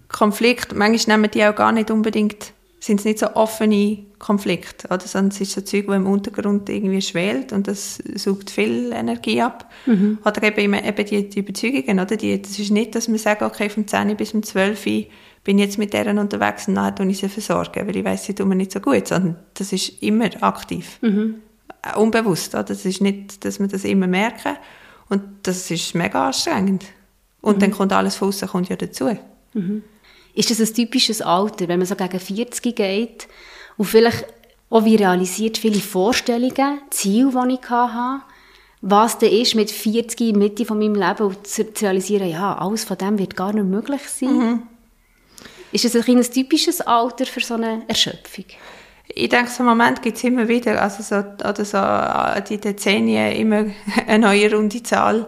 Konflikte, 0.09 0.75
manchmal 0.75 1.19
nehmen 1.19 1.31
die 1.31 1.45
auch 1.45 1.55
gar 1.55 1.73
nicht 1.73 1.91
unbedingt, 1.91 2.53
sind 2.81 3.01
es 3.01 3.07
nicht 3.07 3.19
so 3.19 3.35
offene 3.35 4.05
Konflikte, 4.19 4.89
oder? 4.89 5.01
sondern 5.01 5.31
es 5.31 5.41
ist 5.41 5.53
so 5.53 5.63
Zeug, 5.63 5.87
das 5.87 5.97
im 5.97 6.07
Untergrund 6.07 6.69
irgendwie 6.69 7.01
schwelt 7.01 7.53
und 7.53 7.67
das 7.67 7.99
saugt 8.15 8.51
viel 8.51 8.93
Energie 8.93 9.41
ab. 9.41 9.71
Mhm. 9.87 10.19
Oder 10.25 10.43
eben, 10.43 10.75
eben 10.75 11.07
die, 11.07 11.29
die 11.29 11.39
Überzeugungen, 11.39 11.99
oder? 11.99 12.17
Die, 12.17 12.41
das 12.41 12.59
ist 12.59 12.71
nicht, 12.71 12.95
dass 12.95 13.09
man 13.09 13.19
sagt, 13.19 13.43
okay, 13.43 13.71
vom 13.71 13.87
10 13.87 14.17
bis 14.17 14.31
zum 14.31 14.43
12 14.43 14.85
bin 14.85 15.07
bin 15.45 15.59
jetzt 15.59 15.79
mit 15.79 15.93
deren 15.93 16.19
unterwegs 16.19 16.67
und 16.67 16.75
nachher 16.75 17.07
ich 17.07 17.19
sie 17.19 17.29
versorgen, 17.29 17.87
weil 17.87 17.97
ich 17.97 18.05
weiß, 18.05 18.25
sie 18.25 18.35
tun 18.35 18.49
mir 18.49 18.57
nicht 18.57 18.73
so 18.73 18.81
gut, 18.81 19.07
sondern 19.07 19.37
das 19.53 19.73
ist 19.73 20.03
immer 20.03 20.31
aktiv. 20.41 20.99
Mhm. 21.03 21.37
Unbewusst, 21.97 22.55
oder? 22.55 22.65
Das 22.65 22.87
ist 22.87 23.03
nicht, 23.03 23.45
dass 23.45 23.61
wir 23.61 23.69
das 23.69 23.85
immer 23.85 24.07
merken 24.07 24.57
und 25.11 25.23
das 25.43 25.71
ist 25.71 25.95
mega 25.95 26.27
anstrengend. 26.27 26.87
Und 27.43 27.57
mhm. 27.57 27.61
dann 27.61 27.71
kommt 27.73 27.93
alles 27.93 28.17
von 28.17 28.29
außen 28.29 28.49
kommt 28.49 28.71
ja 28.71 28.77
dazu. 28.77 29.17
Mhm. 29.55 29.83
Ist 30.35 30.51
das 30.51 30.61
ein 30.61 30.75
typisches 30.75 31.23
Alter, 31.23 31.69
wenn 31.69 31.79
man 31.79 31.87
so 31.87 31.95
gegen 31.95 32.21
40 32.21 32.75
geht 32.75 33.29
und 33.77 33.87
vielleicht 33.87 34.27
auch 34.71 34.85
wie 34.85 34.97
realisiert 34.97 35.59
viele 35.59 35.81
Vorstellungen, 35.81 36.81
Ziele, 36.91 37.31
die 37.49 37.55
ich 37.55 37.71
hatte, 37.71 38.25
was 38.81 39.19
denn 39.19 39.33
ist 39.33 39.55
mit 39.55 39.71
40 39.71 40.37
Mitte 40.37 40.65
von 40.65 40.79
meinem 40.79 40.95
Leben 40.95 41.27
und 41.27 41.47
zu 41.47 41.65
realisieren, 41.81 42.29
ja, 42.29 42.59
alles 42.59 42.85
von 42.85 42.99
dem 42.99 43.19
wird 43.19 43.37
gar 43.37 43.53
nicht 43.53 43.65
möglich 43.65 44.03
sein. 44.03 44.37
Mhm. 44.37 44.63
Ist 45.73 45.85
das 45.85 45.97
ein, 45.97 46.17
ein 46.17 46.23
typisches 46.23 46.81
Alter 46.81 47.25
für 47.25 47.41
so 47.41 47.55
eine 47.55 47.83
Erschöpfung? 47.89 48.45
Ich 49.09 49.29
denke, 49.29 49.51
so 49.51 49.63
einen 49.63 49.71
Moment 49.71 50.03
gibt 50.03 50.17
es 50.17 50.25
immer 50.25 50.49
wieder, 50.49 50.81
also 50.83 51.03
so, 51.03 51.17
oder 51.17 51.65
so 51.65 51.79
äh, 51.79 52.43
die 52.43 52.59
Dezennien 52.59 53.33
immer 53.33 53.67
eine 54.07 54.27
neue 54.27 54.55
runde 54.55 54.83
Zahl 54.83 55.27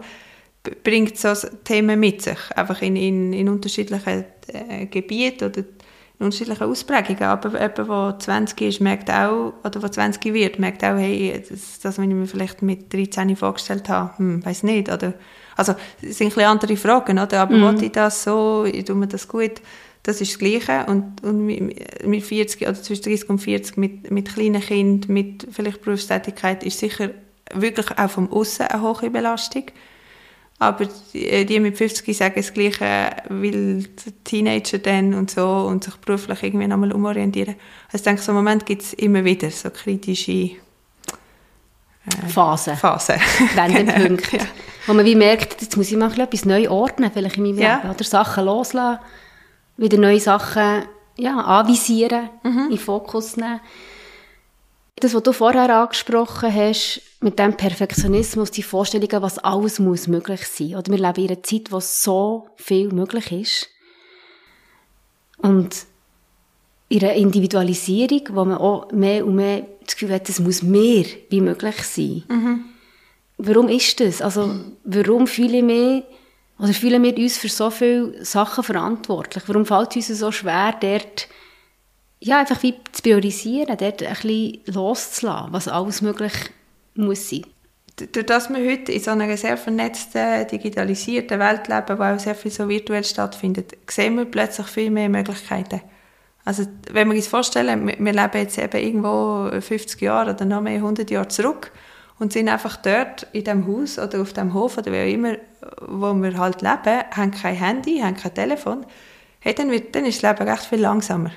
bringt 0.83 1.17
so 1.17 1.33
Themen 1.63 1.99
mit 1.99 2.21
sich, 2.21 2.37
einfach 2.55 2.81
in, 2.81 2.95
in, 2.95 3.33
in 3.33 3.49
unterschiedlichen 3.49 4.25
äh, 4.47 4.85
Gebieten 4.85 5.45
oder 5.45 5.59
in 5.59 6.25
unterschiedlichen 6.25 6.63
Ausprägungen. 6.63 7.23
Aber 7.23 7.49
jemand, 7.51 7.77
der 7.77 8.19
20 8.19 8.61
ist, 8.61 8.81
merkt 8.81 9.09
auch, 9.09 9.53
oder 9.63 9.79
der 9.79 9.91
20 9.91 10.33
wird, 10.33 10.59
merkt 10.59 10.83
auch, 10.83 10.97
hey, 10.97 11.43
das, 11.47 11.79
das 11.79 11.97
was 11.97 12.03
ich 12.05 12.13
mir 12.13 12.25
vielleicht 12.25 12.61
mit 12.61 12.91
13 12.93 13.35
vorgestellt 13.35 13.89
habe, 13.89 14.17
hm, 14.17 14.45
weiß 14.45 14.63
nicht. 14.63 14.91
Oder, 14.91 15.13
also, 15.55 15.75
es 16.01 16.17
sind 16.17 16.27
ein 16.27 16.29
bisschen 16.29 16.49
andere 16.49 16.77
Fragen, 16.77 17.19
oder? 17.19 17.41
Aber 17.41 17.55
mhm. 17.55 17.81
ich 17.81 17.91
das 17.91 18.23
so, 18.23 18.65
ich 18.65 18.85
tue 18.85 18.95
mir 18.95 19.07
das 19.07 19.27
gut? 19.27 19.61
Das 20.03 20.21
ist 20.21 20.31
das 20.31 20.39
Gleiche. 20.39 20.85
Und, 20.87 21.23
und 21.23 21.45
mit 21.45 22.23
40, 22.23 22.61
oder 22.61 22.81
zwischen 22.81 23.03
30 23.03 23.29
und 23.29 23.39
40, 23.39 23.77
mit, 23.77 24.09
mit 24.09 24.33
kleinen 24.33 24.61
Kindern, 24.61 25.13
mit 25.13 25.47
vielleicht 25.51 25.81
Berufstätigkeit, 25.81 26.63
ist 26.63 26.79
sicher 26.79 27.09
wirklich 27.53 27.97
auch 27.97 28.09
vom 28.09 28.31
Aussen 28.31 28.67
eine 28.67 28.81
hohe 28.81 29.09
Belastung. 29.09 29.65
Aber 30.59 30.87
die, 31.13 31.45
die 31.45 31.59
mit 31.59 31.77
50 31.77 32.17
sagen 32.17 32.33
das 32.35 32.51
Gleiche, 32.51 33.11
weil 33.29 33.85
Teenager 34.23 34.79
dann 34.79 35.13
und 35.13 35.29
so 35.29 35.45
und 35.45 35.83
sich 35.83 35.95
beruflich 35.97 36.41
irgendwie 36.41 36.67
nochmal 36.67 36.91
umorientieren. 36.93 37.55
Also 37.87 37.97
ich 37.97 38.01
denke, 38.01 38.21
so 38.21 38.31
einen 38.31 38.37
Moment 38.37 38.65
gibt 38.65 38.81
es 38.81 38.93
immer 38.93 39.23
wieder, 39.23 39.51
so 39.51 39.69
kritische 39.69 40.31
äh, 40.31 42.27
Phasen. 42.27 42.75
Phasen. 42.75 43.17
Wendepunkte. 43.55 44.37
ja. 44.37 44.43
Wo 44.87 44.93
man 44.93 45.05
wie 45.05 45.15
merkt, 45.15 45.61
jetzt 45.61 45.77
muss 45.77 45.91
ich 45.91 45.97
mal 45.97 46.11
etwas 46.19 46.45
neu 46.45 46.69
ordnen, 46.69 47.11
vielleicht 47.13 47.37
in 47.37 47.43
meinem 47.43 47.59
ja. 47.59 47.77
Leben. 47.77 47.91
Oder 47.91 48.03
Sachen 48.03 48.45
loslassen, 48.45 48.99
wieder 49.75 49.97
neue 49.97 50.19
Sachen 50.19 50.83
ja, 51.17 51.39
anvisieren, 51.39 52.29
mhm. 52.43 52.59
in 52.63 52.69
den 52.69 52.77
Fokus 52.79 53.37
nehmen. 53.37 53.59
Das, 54.99 55.13
was 55.13 55.23
du 55.23 55.31
vorher 55.31 55.69
angesprochen 55.75 56.53
hast, 56.53 57.01
mit 57.21 57.37
dem 57.37 57.55
Perfektionismus, 57.55 58.49
die 58.49 58.63
Vorstellungen, 58.63 59.21
was 59.21 59.37
alles 59.37 59.79
muss 59.79 60.07
möglich 60.07 60.47
sein. 60.47 60.75
Oder 60.75 60.91
wir 60.91 60.97
leben 60.97 61.23
in 61.23 61.29
einer 61.29 61.43
Zeit, 61.43 61.71
wo 61.71 61.79
so 61.79 62.47
viel 62.55 62.91
möglich 62.91 63.31
ist. 63.31 63.69
Und 65.37 65.85
in 66.89 67.03
einer 67.03 67.13
Individualisierung, 67.13 68.21
wo 68.31 68.45
man 68.45 68.57
auch 68.57 68.91
mehr 68.91 69.25
und 69.25 69.35
mehr 69.35 69.67
das 69.85 69.95
Gefühl 69.95 70.15
hat, 70.15 70.29
es 70.29 70.39
muss 70.39 70.63
mehr 70.63 71.05
wie 71.29 71.41
möglich 71.41 71.83
sein. 71.83 72.23
Mhm. 72.27 72.65
Warum 73.37 73.69
ist 73.69 73.99
das? 73.99 74.21
Also, 74.21 74.55
warum 74.83 75.27
fühlen 75.27 75.67
wir, 75.67 76.03
oder 76.57 76.73
fühlen 76.73 77.03
wir 77.03 77.15
uns 77.15 77.37
für 77.37 77.49
so 77.49 77.69
viele 77.69 78.25
Sachen 78.25 78.63
verantwortlich? 78.63 79.43
Warum 79.45 79.65
fällt 79.65 79.95
es 79.95 80.09
uns 80.09 80.19
so 80.19 80.31
schwer, 80.31 80.73
dort 80.79 81.27
ja, 82.19 82.39
einfach 82.39 82.61
wie 82.63 82.75
zu 82.91 83.01
priorisieren, 83.01 83.77
dort 83.77 84.01
ein 84.01 84.13
bisschen 84.13 84.61
loszulassen, 84.65 85.53
was 85.53 85.67
alles 85.67 86.01
möglich 86.01 86.33
muss 86.95 87.29
sein. 87.29 87.45
Durch 88.11 88.25
dass 88.25 88.49
wir 88.49 88.57
heute 88.57 88.91
in 88.91 89.01
so 89.01 89.11
einer 89.11 89.35
sehr 89.37 89.57
vernetzten, 89.57 90.47
digitalisierten 90.47 91.39
Welt 91.39 91.67
leben, 91.67 91.97
wo 91.97 92.03
auch 92.03 92.19
sehr 92.19 92.35
viel 92.35 92.51
so 92.51 92.69
virtuell 92.69 93.03
stattfindet, 93.03 93.75
sehen 93.89 94.17
wir 94.17 94.25
plötzlich 94.25 94.67
viel 94.67 94.91
mehr 94.91 95.09
Möglichkeiten. 95.09 95.81
Also, 96.45 96.63
wenn 96.91 97.09
wir 97.09 97.15
uns 97.15 97.27
vorstellen, 97.27 97.87
wir 97.87 98.13
leben 98.13 98.37
jetzt 98.37 98.57
eben 98.57 98.81
irgendwo 98.81 99.49
50 99.59 99.99
Jahre 99.99 100.33
oder 100.33 100.45
noch 100.45 100.61
mehr 100.61 100.75
100 100.75 101.09
Jahre 101.09 101.27
zurück 101.27 101.71
und 102.19 102.33
sind 102.33 102.49
einfach 102.49 102.77
dort 102.77 103.27
in 103.33 103.43
dem 103.43 103.67
Haus 103.67 103.97
oder 103.99 104.21
auf 104.21 104.31
dem 104.31 104.53
Hof 104.53 104.77
oder 104.77 104.91
wie 104.91 105.01
auch 105.01 105.13
immer, 105.13 105.37
wo 105.81 106.13
wir 106.13 106.37
halt 106.37 106.61
leben, 106.61 107.03
haben 107.11 107.31
kein 107.31 107.55
Handy, 107.55 107.99
haben 107.99 108.15
kein 108.15 108.33
Telefon, 108.33 108.85
hey, 109.39 109.55
dann, 109.55 109.71
wird, 109.71 109.95
dann 109.95 110.05
ist 110.05 110.23
das 110.23 110.31
Leben 110.37 110.49
recht 110.49 110.63
viel 110.65 110.79
langsamer 110.79 111.31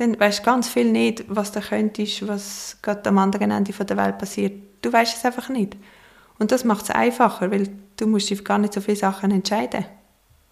dann 0.00 0.18
weißt 0.18 0.38
du 0.38 0.44
ganz 0.44 0.66
viel 0.66 0.90
nicht, 0.90 1.24
was 1.28 1.52
du 1.52 1.60
könntest, 1.60 2.26
was 2.26 2.78
gerade 2.80 3.06
am 3.10 3.18
anderen 3.18 3.50
Ende 3.50 3.70
der 3.72 3.96
Welt 3.98 4.16
passiert. 4.16 4.54
Du 4.80 4.90
weißt 4.90 5.14
es 5.14 5.24
einfach 5.26 5.50
nicht. 5.50 5.76
Und 6.38 6.52
das 6.52 6.64
macht 6.64 6.84
es 6.84 6.90
einfacher, 6.90 7.50
weil 7.50 7.68
du 7.98 8.06
musst 8.06 8.30
dich 8.30 8.42
gar 8.42 8.56
nicht 8.56 8.72
so 8.72 8.80
viele 8.80 8.96
Sachen 8.96 9.30
entscheiden. 9.30 9.84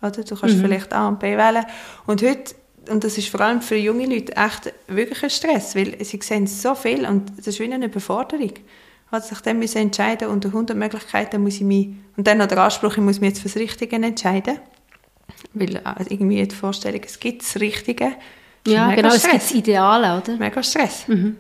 Oder? 0.02 0.22
Du 0.22 0.36
kannst 0.36 0.56
mhm. 0.56 0.60
vielleicht 0.60 0.92
A 0.92 1.08
und 1.08 1.18
B 1.18 1.38
wählen. 1.38 1.64
Und 2.06 2.22
heute, 2.22 2.54
und 2.90 3.04
das 3.04 3.16
ist 3.16 3.28
vor 3.30 3.40
allem 3.40 3.62
für 3.62 3.76
junge 3.76 4.04
Leute 4.04 4.36
echt 4.36 4.70
wirklich 4.86 5.22
ein 5.22 5.30
Stress, 5.30 5.74
weil 5.74 5.96
sie 6.04 6.20
sehen 6.22 6.46
so 6.46 6.74
viel 6.74 7.06
und 7.06 7.32
das 7.38 7.46
ist 7.46 7.58
wie 7.58 7.72
eine 7.72 7.86
Überforderung. 7.86 8.52
Also 9.10 9.28
sich 9.28 9.40
dann 9.40 9.58
müssen 9.58 9.78
entscheiden 9.78 10.28
unter 10.28 10.48
100 10.48 10.76
Möglichkeiten 10.76 11.42
muss 11.42 11.54
ich 11.54 11.62
mich, 11.62 11.88
und 12.18 12.26
dann 12.26 12.36
noch 12.36 12.48
der 12.48 12.58
Anspruch, 12.58 12.92
ich 12.92 13.02
muss 13.02 13.18
mich 13.18 13.30
jetzt 13.30 13.40
fürs 13.40 13.56
Richtige 13.56 13.96
entscheiden. 13.96 14.58
Weil 15.54 15.78
also 15.78 16.10
irgendwie 16.10 16.46
die 16.46 16.54
Vorstellung, 16.54 17.00
es 17.02 17.18
gibt 17.18 17.40
das 17.40 17.58
Richtige, 17.58 18.12
ja, 18.66 18.94
genau, 18.94 19.10
Stress. 19.10 19.24
es 19.24 19.30
gibt 19.30 19.42
das 19.42 19.50
Ideale, 19.52 20.18
oder? 20.18 20.36
Mega 20.36 20.62
Stress. 20.62 21.08
Mhm. 21.08 21.36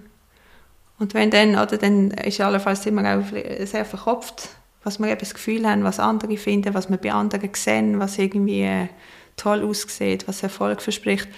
Und 0.98 1.14
wenn 1.14 1.30
dann, 1.30 1.50
oder 1.50 1.76
dann 1.76 2.10
ist 2.10 2.40
allenfalls 2.40 2.84
immer 2.86 3.18
auch 3.18 3.24
sehr 3.64 3.84
verkopft, 3.84 4.48
was 4.82 4.98
wir 4.98 5.08
eben 5.08 5.20
das 5.20 5.34
Gefühl 5.34 5.68
haben, 5.68 5.84
was 5.84 6.00
andere 6.00 6.36
finden, 6.36 6.74
was 6.74 6.90
wir 6.90 6.96
bei 6.96 7.12
anderen 7.12 7.50
sehen, 7.54 7.98
was 8.00 8.18
irgendwie 8.18 8.62
äh, 8.62 8.88
toll 9.36 9.62
aussieht, 9.62 10.26
was 10.26 10.42
Erfolg 10.42 10.82
verspricht. 10.82 11.28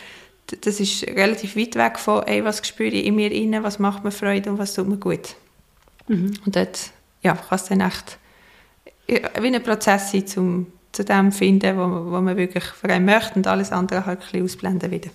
Das 0.62 0.81
ist 0.81 1.07
relativ 1.07 1.57
weit 1.57 1.77
weg 1.77 1.99
von, 1.99 2.23
ey, 2.27 2.45
was 2.45 2.66
spüre 2.66 2.90
ich 2.90 3.07
in 3.07 3.16
mir 3.16 3.31
inne, 3.31 3.62
was 3.62 3.79
macht 3.79 4.03
mir 4.03 4.11
Freude 4.11 4.51
und 4.51 4.59
was 4.59 4.75
tut 4.75 4.88
mir 4.88 4.97
gut. 4.97 5.37
Mhm. 6.09 6.33
Und 6.45 6.57
dort 6.57 6.90
ja, 7.23 7.35
kann 7.35 7.57
es 7.57 7.64
dann 7.64 7.81
echt 7.81 8.19
wie 9.07 9.55
ein 9.55 9.62
Prozess 9.62 10.12
sein, 10.12 10.27
zum, 10.27 10.66
zu 10.93 11.05
dem 11.05 11.33
finden, 11.33 11.77
wo, 11.77 12.12
wo 12.12 12.21
man 12.21 12.37
wirklich 12.37 12.64
für 12.64 12.88
einen 12.88 13.05
möchte 13.05 13.35
und 13.35 13.47
alles 13.47 13.73
andere 13.73 14.07
halt 14.07 14.21
ein 14.21 14.25
bisschen 14.25 14.45
ausblenden 14.45 14.90
wieder. 14.90 15.11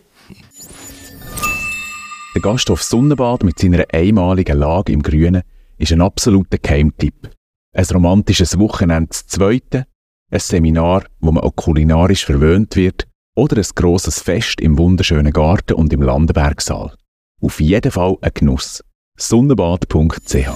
Der 2.35 2.41
Gasthof 2.41 2.83
Sonnenbad 2.83 3.45
mit 3.45 3.57
seiner 3.57 3.85
einmaligen 3.93 4.57
Lage 4.57 4.91
im 4.91 5.01
Grünen 5.01 5.43
ist 5.77 5.93
ein 5.93 6.01
absoluter 6.01 6.57
Keimtipp. 6.57 7.29
Ein 7.73 7.85
romantisches 7.85 8.59
Wochenende 8.59 9.11
zu 9.11 9.25
zweite, 9.25 9.87
ein 10.29 10.39
Seminar, 10.41 11.05
wo 11.21 11.31
man 11.31 11.45
auch 11.45 11.55
kulinarisch 11.55 12.25
verwöhnt 12.25 12.75
wird 12.75 13.07
oder 13.37 13.55
ein 13.55 13.67
grosses 13.73 14.19
Fest 14.19 14.59
im 14.59 14.77
wunderschönen 14.77 15.31
Garten 15.31 15.75
und 15.75 15.93
im 15.93 16.01
Landenbergsaal. 16.01 16.93
Auf 17.41 17.61
jeden 17.61 17.91
Fall 17.93 18.17
ein 18.19 18.31
Genuss. 18.33 18.83
Sonnenbad.ch 19.17 20.49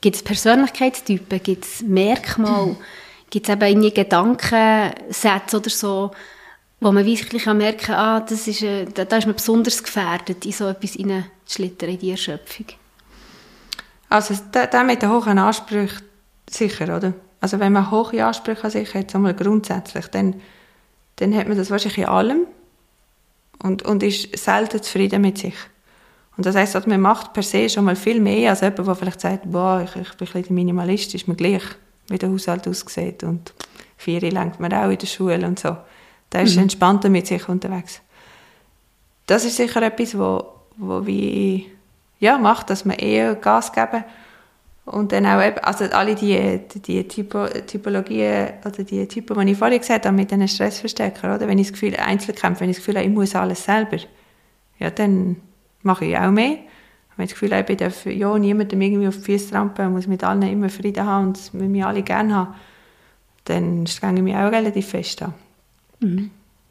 Gibt 0.00 0.16
es 0.16 0.22
Persönlichkeitstypen, 0.24 1.40
gibt 1.40 1.64
es 1.64 1.80
Merkmale, 1.82 2.76
gibt 3.30 3.48
es 3.48 3.54
eben 3.54 3.68
irgendwie 3.68 3.94
Gedankensätze 3.94 5.58
oder 5.58 5.70
so, 5.70 6.10
wo 6.84 6.92
man 6.92 7.06
wirklich 7.06 7.46
merken 7.46 7.78
kann, 7.78 7.94
ah, 7.94 8.20
das 8.20 8.46
ist, 8.46 8.62
äh, 8.62 8.84
da, 8.84 9.06
da 9.06 9.16
ist 9.16 9.24
man 9.24 9.34
besonders 9.34 9.82
gefährdet, 9.82 10.44
in 10.44 10.52
so 10.52 10.68
etwas 10.68 10.92
hineinzuschlittern, 10.92 11.88
in 11.88 11.98
die 11.98 12.10
Erschöpfung. 12.10 12.66
Also 14.10 14.34
der, 14.52 14.84
mit 14.84 15.00
den 15.00 15.10
hohen 15.10 15.38
Ansprüchen 15.38 16.02
sicher, 16.48 16.94
oder? 16.94 17.14
Also 17.40 17.58
wenn 17.58 17.72
man 17.72 17.90
hohe 17.90 18.22
Ansprüche 18.22 18.64
an 18.64 18.70
sich 18.70 18.92
hat, 18.92 19.14
einmal 19.14 19.32
grundsätzlich, 19.32 20.08
dann, 20.08 20.42
dann 21.16 21.34
hat 21.34 21.48
man 21.48 21.56
das 21.56 21.70
wahrscheinlich 21.70 21.98
in 21.98 22.04
allem 22.04 22.46
und, 23.62 23.82
und 23.82 24.02
ist 24.02 24.36
selten 24.36 24.82
zufrieden 24.82 25.22
mit 25.22 25.38
sich. 25.38 25.56
Und 26.36 26.44
das 26.44 26.54
heisst, 26.54 26.86
man 26.86 27.00
macht 27.00 27.32
per 27.32 27.42
se 27.42 27.70
schon 27.70 27.86
mal 27.86 27.96
viel 27.96 28.20
mehr 28.20 28.50
als 28.50 28.60
jemand, 28.60 28.86
der 28.86 28.94
vielleicht 28.94 29.20
sagt, 29.22 29.50
boah, 29.50 29.82
ich, 29.82 29.96
ich 29.96 30.14
bin 30.16 30.28
ein 30.28 30.32
bisschen 30.34 30.54
Minimalist, 30.54 31.14
ist 31.14 31.28
mir 31.28 31.34
gleich, 31.34 31.62
wie 32.08 32.18
der 32.18 32.30
Haushalt 32.30 32.68
aussieht 32.68 33.22
und 33.22 33.54
vier 33.96 34.20
lenkt 34.20 34.60
man 34.60 34.74
auch 34.74 34.90
in 34.90 34.98
der 34.98 35.06
Schule 35.06 35.46
und 35.46 35.58
so. 35.58 35.78
Der 36.34 36.42
ist 36.42 36.56
mhm. 36.56 36.62
entspannter 36.62 37.08
mit 37.08 37.26
sich 37.26 37.48
unterwegs. 37.48 38.02
Das 39.26 39.44
ist 39.44 39.56
sicher 39.56 39.80
etwas, 39.82 40.18
wo, 40.18 40.44
wo 40.76 41.06
wie, 41.06 41.70
ja, 42.18 42.36
macht, 42.36 42.68
dass 42.68 42.84
man 42.84 42.96
eher 42.96 43.36
Gas 43.36 43.72
geben 43.72 44.04
und 44.84 45.12
dann 45.12 45.24
auch 45.24 45.42
eben, 45.42 45.58
also 45.60 45.84
alle 45.84 46.14
die, 46.14 46.60
die 46.74 47.08
Typo, 47.08 47.46
Typologien 47.46 48.50
oder 48.64 48.84
die 48.84 49.08
Typen, 49.08 49.46
die 49.46 49.52
ich 49.52 49.58
vorhin 49.58 49.78
gesagt 49.78 50.04
habe, 50.04 50.14
mit 50.14 50.30
diesen 50.30 50.46
Stressverstärkern, 50.46 51.36
oder? 51.36 51.48
Wenn 51.48 51.58
ich 51.58 51.68
das 51.68 51.80
Gefühl, 51.80 51.96
Einzelkämpfe, 51.96 52.60
wenn 52.60 52.70
ich 52.70 52.76
das 52.76 52.84
Gefühl 52.84 52.98
habe, 52.98 53.08
ich 53.08 53.14
muss 53.14 53.34
alles 53.34 53.64
selber, 53.64 53.96
ja, 54.78 54.90
dann 54.90 55.36
mache 55.82 56.04
ich 56.04 56.18
auch 56.18 56.30
mehr. 56.30 56.58
Wenn 57.16 57.24
ich 57.24 57.30
das 57.30 57.40
Gefühl 57.40 57.56
habe, 57.56 57.72
ich 57.72 57.78
darf 57.78 58.04
ja 58.04 58.36
niemandem 58.38 58.80
irgendwie 58.80 59.08
auf 59.08 59.16
die 59.16 59.22
Füße 59.22 59.52
trampen, 59.52 59.92
muss 59.92 60.06
mit 60.06 60.22
allen 60.22 60.42
immer 60.42 60.68
Frieden 60.68 61.06
haben 61.06 61.28
und 61.28 61.54
mit 61.54 61.70
mir 61.70 61.86
alle 61.86 62.02
gerne 62.02 62.34
haben, 62.34 62.54
dann 63.44 63.86
strenge 63.86 64.18
ich 64.18 64.24
mich 64.24 64.34
auch 64.34 64.50
relativ 64.50 64.88
fest 64.88 65.22
an. 65.22 65.32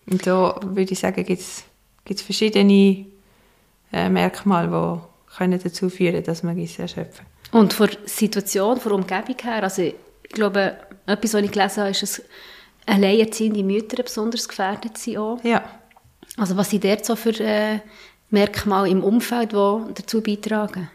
Und 0.05 0.27
da 0.27 0.59
würde 0.63 0.93
ich 0.93 0.99
sagen, 0.99 1.23
gibt 1.23 1.41
es 1.41 2.21
verschiedene 2.21 3.05
äh, 3.91 4.09
Merkmale, 4.09 4.67
die 4.67 5.35
können 5.37 5.59
dazu 5.63 5.89
führen 5.89 6.23
dass 6.23 6.43
man 6.43 6.57
es 6.59 6.77
erschöpfen. 6.77 7.25
Und 7.51 7.73
von 7.73 7.87
der 7.87 7.97
Situation, 8.05 8.79
von 8.79 8.91
der 8.91 8.99
Umgebung 8.99 9.35
her, 9.43 9.63
also 9.63 9.81
ich 9.81 9.95
glaube, 10.29 10.75
etwas, 11.05 11.33
was 11.33 11.43
ich 11.43 11.51
gelesen 11.51 11.81
habe, 11.81 11.91
ist, 11.91 12.01
dass 12.01 12.21
alleinerziehende 12.85 13.63
Mütter 13.63 14.01
besonders 14.03 14.47
gefährdet 14.47 14.97
sind 14.97 15.17
auch. 15.17 15.43
Ja. 15.43 15.63
Also 16.37 16.57
was 16.57 16.69
sind 16.69 16.83
dort 16.83 17.05
so 17.05 17.15
für 17.15 17.39
äh, 17.39 17.79
Merkmale 18.31 18.89
im 18.89 19.03
Umfeld, 19.03 19.51
die 19.51 19.93
dazu 19.93 20.21
beitragen? 20.21 20.89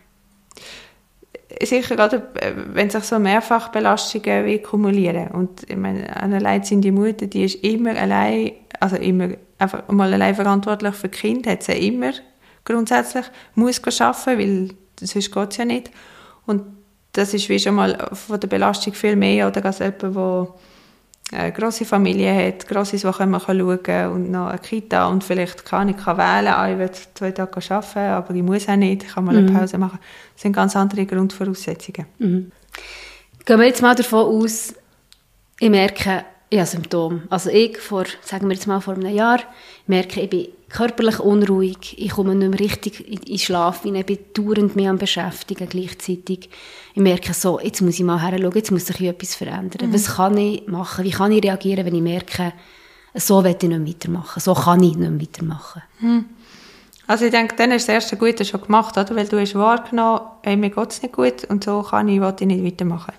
Sicher 1.62 1.96
gerade, 1.96 2.28
wenn 2.72 2.90
sich 2.90 3.04
so 3.04 3.18
Mehrfachbelastungen 3.18 4.44
wie 4.44 4.58
kumulieren. 4.58 5.28
Und 5.28 5.68
ich 5.68 5.76
meine, 5.76 6.14
eine 6.14 6.37
alleinerziehende 6.37 6.92
Mutter, 6.92 7.26
die 7.26 7.44
ist 7.44 7.64
immer 7.64 7.96
allein, 7.96 8.52
also 8.80 8.96
immer 8.96 9.30
einfach 9.58 9.88
mal 9.88 10.12
allein 10.12 10.34
verantwortlich 10.34 10.94
für 10.94 11.08
Kinder, 11.08 11.52
hat 11.52 11.62
sie 11.62 11.72
immer 11.72 12.12
grundsätzlich, 12.64 13.24
muss 13.54 13.80
arbeiten, 14.00 14.38
weil 14.38 15.06
sonst 15.06 15.32
geht 15.32 15.50
es 15.50 15.56
ja 15.56 15.64
nicht. 15.64 15.90
Und 16.44 16.62
das 17.12 17.32
ist 17.34 17.48
wie 17.48 17.58
schon 17.58 17.74
mal 17.74 18.11
von 18.12 18.38
der 18.38 18.48
Belastung 18.48 18.92
viel 18.92 19.16
mehr 19.16 19.48
oder 19.48 19.64
als 19.64 19.78
jemand, 19.78 20.02
der 20.02 20.54
eine 21.32 21.52
grosse 21.52 21.84
Familie 21.84 22.32
hat, 22.34 22.66
Grosses, 22.66 23.04
wo 23.04 23.12
man 23.26 23.40
schauen 23.40 23.82
kann 23.82 24.12
und 24.12 24.30
noch 24.30 24.48
eine 24.48 24.58
Kita 24.58 25.08
und 25.08 25.22
vielleicht 25.22 25.64
kann 25.64 25.88
ich 25.88 25.96
kann 25.96 26.16
wählen, 26.16 26.52
ah, 26.52 26.70
ich 26.70 26.78
will 26.78 26.90
zwei 27.14 27.32
Tage 27.32 27.60
arbeiten, 27.70 27.98
aber 27.98 28.34
ich 28.34 28.42
muss 28.42 28.68
auch 28.68 28.76
nicht, 28.76 29.04
ich 29.04 29.10
kann 29.10 29.24
mal 29.24 29.36
eine 29.36 29.52
Pause 29.52 29.78
machen. 29.78 29.98
Das 30.34 30.42
sind 30.42 30.52
ganz 30.52 30.74
andere 30.74 31.04
Grundvoraussetzungen. 31.06 32.06
Mhm. 32.18 32.52
Gehen 33.44 33.58
wir 33.58 33.66
jetzt 33.66 33.82
mal 33.82 33.94
davon 33.94 34.26
aus, 34.26 34.74
ich 35.60 35.70
merke, 35.70 36.24
ich 36.50 36.58
habe 36.58 36.68
Symptome. 36.68 37.22
Also 37.28 37.50
ich, 37.50 37.78
vor, 37.78 38.04
sagen 38.22 38.48
wir 38.48 38.54
jetzt 38.54 38.66
mal 38.66 38.80
vor 38.80 38.94
einem 38.94 39.14
Jahr, 39.14 39.40
merke, 39.86 40.20
ich 40.20 40.30
bin 40.30 40.48
körperlich 40.68 41.18
unruhig, 41.20 41.96
ich 41.96 42.11
komme 42.11 42.35
nicht 42.35 42.50
mehr 42.50 42.61
richtig 42.61 43.28
in 43.31 43.38
Schlaf 43.38 43.85
ich 43.85 44.07
bin 44.07 44.18
dauernd 44.35 44.76
mich 44.76 44.88
am 44.88 44.98
beschäftigen 44.98 45.68
gleichzeitig. 45.68 46.50
Ich 46.94 47.02
merke 47.02 47.33
so, 47.33 47.59
jetzt 47.61 47.81
muss 47.81 47.98
ich 47.98 48.04
mal 48.04 48.20
herschauen, 48.20 48.52
jetzt 48.54 48.70
muss 48.70 48.87
sich 48.87 49.00
etwas 49.00 49.35
verändern. 49.35 49.88
Mhm. 49.88 49.94
Was 49.94 50.16
kann 50.16 50.37
ich 50.37 50.66
machen? 50.66 51.04
Wie 51.04 51.11
kann 51.11 51.33
ich 51.33 51.42
reagieren, 51.42 51.87
wenn 51.87 51.94
ich 51.94 52.02
merke, 52.02 52.52
so 53.14 53.42
will 53.42 53.57
ich 53.61 53.68
nicht 53.68 53.87
weitermachen, 53.87 54.40
so 54.40 54.54
kann 54.54 54.83
ich 54.83 54.96
nicht 54.96 55.22
weitermachen? 55.22 55.83
Mhm. 56.00 56.24
Also 57.07 57.24
ich 57.24 57.31
denke, 57.31 57.57
dann 57.57 57.72
ist 57.72 57.88
das 57.88 57.94
erste 57.94 58.16
Gute 58.18 58.44
schon 58.44 58.61
gemacht, 58.61 58.98
oder? 58.98 59.16
weil 59.16 59.26
du 59.26 59.40
hast 59.40 59.54
wahrgenommen, 59.54 60.20
hey, 60.42 60.57
mir 60.57 60.68
geht 60.68 60.90
es 60.92 61.00
nicht 61.02 61.14
gut 61.14 61.44
und 61.44 61.64
so 61.64 61.83
kann 61.83 62.09
ich, 62.09 62.20
will 62.20 62.35
ich 62.38 62.46
nicht 62.46 62.64
weitermachen. 62.64 63.14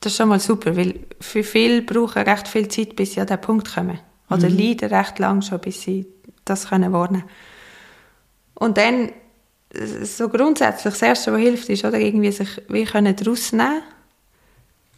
Das 0.00 0.12
ist 0.12 0.18
schon 0.18 0.28
mal 0.28 0.40
super, 0.40 0.76
weil 0.76 1.00
für 1.18 1.42
viele 1.42 1.80
brauchen 1.80 2.22
recht 2.22 2.48
viel 2.48 2.68
Zeit, 2.68 2.94
bis 2.94 3.14
sie 3.14 3.20
an 3.20 3.28
diesen 3.28 3.40
Punkt 3.40 3.72
kommen. 3.72 3.98
Oder 4.28 4.50
mhm. 4.50 4.58
leiden 4.58 4.92
recht 4.92 5.18
lang 5.18 5.40
schon, 5.40 5.60
bis 5.60 5.80
sie 5.80 6.06
das 6.44 6.68
können 6.68 6.92
warnen 6.92 7.24
Und 8.54 8.76
dann, 8.76 9.10
so 10.02 10.28
grundsätzlich, 10.28 10.94
das 10.94 11.02
Erste, 11.02 11.32
was 11.32 11.40
hilft, 11.40 11.68
ist, 11.68 11.84
oder 11.84 11.98
irgendwie 11.98 12.30
sich 12.30 12.60
wie 12.68 12.84
können 12.84 13.16
daraus 13.16 13.52
nehmen 13.52 13.82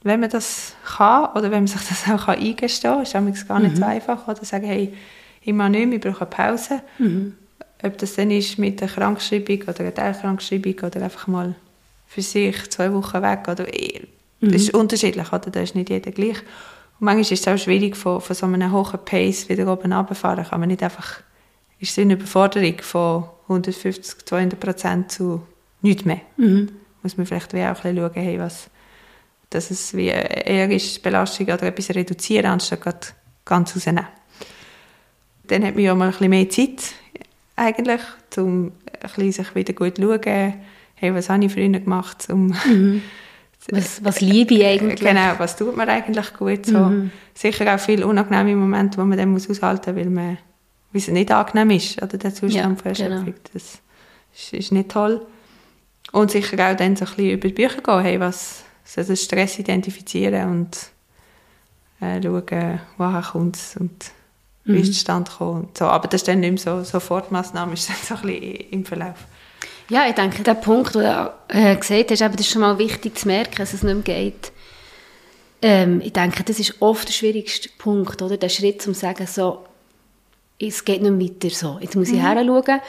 wenn 0.05 0.21
man 0.21 0.31
das 0.31 0.75
kann, 0.85 1.31
oder 1.35 1.45
wenn 1.45 1.65
man 1.65 1.67
sich 1.67 1.81
das 1.89 2.05
auch 2.05 2.27
kann 2.27 2.39
eingestehen 2.39 3.05
kann, 3.05 3.29
ist 3.29 3.39
es 3.39 3.49
gar 3.49 3.59
nicht 3.59 3.77
mhm. 3.77 3.81
so 3.81 3.85
einfach, 3.85 4.29
oder 4.29 4.45
sagen, 4.45 4.67
hey, 4.67 4.93
ich 5.41 5.53
mache 5.53 5.71
nicht 5.71 5.87
mehr, 5.87 5.97
ich 5.97 6.03
brauche 6.03 6.21
eine 6.21 6.31
Pause. 6.31 6.83
Mhm. 6.99 7.35
Ob 7.83 7.99
das 7.99 8.15
dann 8.15 8.31
ist 8.31 8.59
mit 8.59 8.83
einer 8.83 8.93
Krankschreibung 8.93 9.63
oder 9.63 9.81
einer 9.81 9.95
Teilkrankschreibung 9.95 10.75
oder 10.75 11.03
einfach 11.03 11.27
mal 11.27 11.55
für 12.07 12.21
sich 12.21 12.71
zwei 12.71 12.93
Wochen 12.93 13.23
weg, 13.23 13.49
oder 13.49 13.65
mhm. 13.65 14.53
das 14.53 14.63
ist 14.63 14.75
unterschiedlich, 14.75 15.33
oder? 15.33 15.51
Da 15.51 15.61
ist 15.61 15.75
nicht 15.75 15.89
jeder 15.89 16.11
gleich. 16.11 16.39
Und 17.01 17.07
manchmal 17.07 17.21
ist 17.23 17.33
es 17.33 17.49
auch 17.49 17.59
schwierig, 17.59 17.97
von, 17.97 18.21
von 18.21 18.37
so 18.37 18.45
einem 18.45 18.73
hohen 18.73 19.01
Pace 19.07 19.49
wieder 19.49 19.73
oben 19.73 19.93
runterfahren. 19.93 20.45
Kann 20.45 20.61
man 20.61 20.69
nicht 20.69 20.83
einfach 20.83 21.23
ist 21.81 21.93
es 21.93 21.99
eine 21.99 22.15
Überforderung 22.15 22.81
von 22.81 23.25
150, 23.43 24.25
200 24.25 24.59
Prozent 24.59 25.13
zu 25.13 25.43
nichts 25.83 26.05
mehr. 26.05 26.21
Mhm. 26.37 26.71
Muss 27.03 27.17
man 27.17 27.27
vielleicht 27.27 27.53
wie 27.53 27.63
auch 27.63 27.67
ein 27.67 27.75
bisschen 27.75 27.97
schauen, 27.97 28.13
hey, 28.15 28.39
was, 28.39 28.71
dass 29.51 29.71
es 29.71 29.95
wie 29.95 30.07
eher 30.07 30.71
ist 30.71 31.03
Belastung 31.03 31.47
oder 31.47 31.65
etwas 31.65 31.91
reduzieren, 31.91 32.47
anstatt 32.47 33.15
ganz 33.45 33.77
rausnehmen. 33.77 34.07
Dann 35.47 35.65
hat 35.65 35.75
man 35.75 35.85
ja 35.85 35.95
mal 35.95 36.07
ein 36.07 36.11
bisschen 36.13 36.31
mehr 36.31 36.49
Zeit, 36.49 36.95
eigentlich, 37.57 38.01
um 38.39 38.73
sich 39.19 39.55
wieder 39.55 39.75
gut 39.75 39.97
zu 39.97 40.03
schauen, 40.03 40.55
hey, 40.95 41.15
was 41.15 41.29
habe 41.29 41.45
ich 41.45 41.53
früher 41.53 41.69
gemacht, 41.69 42.27
um 42.31 42.47
mhm. 42.47 43.03
was, 43.69 44.03
was 44.03 44.21
liebe 44.23 44.55
ich 44.55 44.65
eigentlich? 44.65 45.01
Genau, 45.01 45.35
was 45.37 45.57
tut 45.57 45.77
mir 45.77 45.87
eigentlich 45.87 46.33
gut, 46.33 46.65
so. 46.65 46.79
Mhm. 46.79 47.11
Sicher 47.35 47.75
auch 47.75 47.79
viele 47.79 48.07
unangenehme 48.07 48.57
Momente, 48.57 48.99
die 48.99 49.05
man 49.07 49.19
dann 49.19 49.31
muss 49.31 49.51
aushalten 49.51 49.95
muss, 49.95 50.05
weil 50.05 50.11
man 50.11 50.39
weil 50.95 51.01
es 51.01 51.09
nicht 51.09 51.33
angenehm 51.33 51.71
ist, 51.71 52.01
oder 52.01 52.17
der 52.17 52.33
Zustand 52.33 52.81
von 52.81 52.89
Erschöpfung. 52.89 53.25
Genau. 53.25 53.39
Das 53.53 53.81
ist, 54.35 54.53
ist, 54.53 54.73
nicht 54.73 54.91
toll. 54.91 55.27
Und 56.13 56.31
sicher 56.31 56.71
auch 56.71 56.77
dann 56.77 56.95
so 56.95 57.05
ein 57.05 57.11
bisschen 57.11 57.31
über 57.31 57.49
die 57.49 57.55
Bücher 57.55 57.83
gehen, 57.83 58.01
hey, 58.01 58.21
was, 58.21 58.63
so 58.85 59.03
den 59.03 59.17
Stress 59.17 59.59
identifizieren 59.59 60.51
und 60.51 60.79
äh, 62.01 62.23
schauen, 62.23 62.81
woher 62.97 63.23
kommt 63.23 63.57
es 63.57 63.77
und 63.77 64.13
wie 64.67 64.81
ist 64.81 64.95
der 64.95 65.01
Stand 65.01 65.31
gekommen. 65.31 65.69
So, 65.77 65.87
aber 65.87 66.09
das 66.09 66.23
ist 66.23 66.29
dann 66.29 66.41
nicht 66.41 66.65
mehr 66.65 66.83
so, 66.85 66.85
Sofortmaßnahmen, 66.85 67.75
ist 67.75 67.89
dann 67.89 67.97
so 68.03 68.15
ein 68.15 68.23
bisschen 68.23 68.71
im 68.71 68.85
Verlauf. 68.85 69.27
Ja, 69.91 70.09
ich 70.09 70.15
denke, 70.15 70.43
der 70.43 70.55
Punkt, 70.55 70.95
den 70.95 71.03
du 71.03 71.33
äh, 71.49 71.77
gesagt 71.77 72.11
hast, 72.11 72.23
eben, 72.23 72.37
das 72.37 72.47
ist 72.47 72.53
schon 72.53 72.63
mal 72.63 72.79
wichtig 72.79 73.19
zu 73.19 73.27
merken, 73.27 73.57
dass 73.59 73.75
es 73.75 73.83
nicht 73.83 74.07
mehr 74.07 74.17
geht. 74.17 74.53
Ähm, 75.61 76.01
ich 76.03 76.13
denke, 76.13 76.45
das 76.45 76.61
ist 76.61 76.81
oft 76.81 77.09
der 77.09 77.13
schwierigste 77.13 77.69
Punkt, 77.77 78.23
oder? 78.23 78.37
Der 78.37 78.49
Schritt, 78.49 78.87
um 78.87 78.95
zu 78.95 79.01
sagen, 79.01 79.27
so, 79.27 79.65
es 80.59 80.85
geht 80.85 81.03
nicht 81.03 81.45
weiter 81.45 81.55
so. 81.55 81.79
Jetzt 81.81 81.97
muss 81.97 82.09
ich 82.09 82.15
mhm. 82.15 82.23
herschauen, 82.23 82.81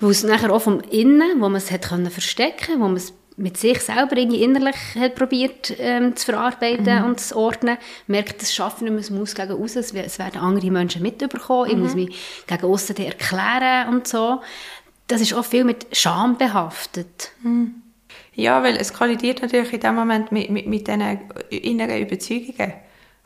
wo 0.00 0.10
es 0.10 0.22
nachher 0.24 0.52
auch 0.52 0.62
vom 0.62 0.80
Innen, 0.80 1.40
wo 1.40 1.48
man 1.48 1.56
es 1.56 1.70
hat 1.70 1.88
können 1.88 2.10
verstecken, 2.10 2.80
wo 2.80 2.84
man 2.84 2.96
es 2.96 3.14
mit 3.36 3.56
sich 3.56 3.80
selber 3.80 4.16
irgendwie 4.16 4.42
innerlich 4.42 4.76
hat 4.94 5.16
probiert 5.16 5.74
ähm, 5.78 6.14
zu 6.14 6.26
verarbeiten 6.26 7.00
mhm. 7.00 7.04
und 7.04 7.20
zu 7.20 7.36
ordnen, 7.36 7.78
merkt, 8.06 8.40
das 8.42 8.54
schaffe 8.54 8.76
ich 8.76 8.82
nicht 8.82 8.92
mehr, 8.92 9.00
es 9.00 9.10
muss 9.10 9.34
gegen 9.34 9.52
außen, 9.52 9.80
es, 9.80 9.92
es 9.92 10.18
werden 10.18 10.40
andere 10.40 10.70
Menschen 10.70 11.02
mitbekommen, 11.02 11.68
mhm. 11.68 11.70
ich 11.70 11.76
muss 11.76 11.94
mich 11.94 12.44
gegen 12.46 12.64
außen 12.64 12.96
erklären 12.96 13.88
und 13.88 14.06
so. 14.06 14.40
Das 15.08 15.20
ist 15.20 15.34
auch 15.34 15.44
viel 15.44 15.64
mit 15.64 15.86
Scham 15.92 16.38
behaftet. 16.38 17.32
Mhm. 17.42 17.82
Ja, 18.34 18.62
weil 18.62 18.76
es 18.76 18.92
kollidiert 18.92 19.42
natürlich 19.42 19.72
in 19.72 19.80
dem 19.80 19.94
Moment 19.94 20.32
mit, 20.32 20.50
mit, 20.50 20.66
mit 20.66 20.86
diesen 20.86 21.18
inneren 21.50 22.00
Überzeugungen. 22.00 22.72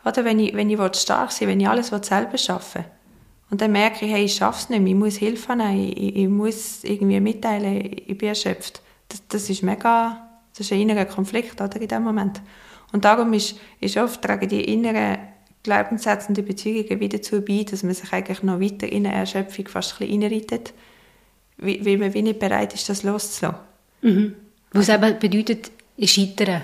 Oder 0.05 0.25
wenn 0.25 0.39
ich, 0.39 0.55
wenn 0.55 0.69
ich 0.69 0.79
stark 0.95 1.31
sein 1.31 1.47
will, 1.47 1.53
wenn 1.53 1.59
ich 1.61 1.69
alles 1.69 1.87
selber 1.87 2.37
schaffen 2.37 2.83
will, 2.83 2.91
und 3.49 3.61
dann 3.61 3.71
merke 3.71 4.05
ich, 4.05 4.11
hey, 4.11 4.25
ich 4.25 4.35
schaffe 4.35 4.59
es 4.63 4.69
nicht 4.69 4.81
mehr, 4.81 4.91
ich 4.91 4.97
muss 4.97 5.15
Hilfe 5.17 5.55
nehmen, 5.55 5.91
ich, 5.95 6.15
ich, 6.15 6.27
muss 6.27 6.83
irgendwie 6.83 7.19
mitteilen, 7.19 7.81
ich 8.05 8.17
bin 8.17 8.29
erschöpft. 8.29 8.81
Das, 9.07 9.27
das 9.27 9.49
ist 9.49 9.63
mega, 9.63 10.29
das 10.53 10.67
ist 10.67 10.71
ein 10.71 10.81
innerer 10.81 11.05
Konflikt 11.05 11.59
oder, 11.59 11.81
in 11.81 11.87
dem 11.87 12.03
Moment. 12.03 12.41
Und 12.91 13.05
darum 13.05 13.33
ist, 13.33 13.55
ist 13.79 13.97
oft 13.97 14.21
tragen 14.21 14.47
die 14.47 14.63
inneren 14.63 15.17
Glaubenssätze 15.63 16.29
und 16.29 16.37
die 16.37 16.41
Beziehungen 16.41 16.99
wieder 16.99 17.17
dazu 17.17 17.41
bei, 17.41 17.63
dass 17.63 17.83
man 17.83 17.93
sich 17.93 18.11
eigentlich 18.13 18.43
noch 18.43 18.59
weiter 18.59 18.87
in 18.87 19.05
eine 19.05 19.15
Erschöpfung 19.15 19.67
fast 19.67 19.93
ein 19.93 20.07
bisschen 20.07 20.23
reinreitet, 20.23 20.73
weil 21.57 21.97
man 21.97 22.13
wie 22.13 22.21
nicht 22.21 22.39
bereit 22.39 22.73
ist, 22.73 22.87
das 22.87 23.03
loszulassen. 23.03 23.59
Mhm. 24.01 24.35
Was 24.71 24.89
eben 24.89 25.19
bedeutet, 25.19 25.71
ich 25.97 26.11
scheitere. 26.11 26.63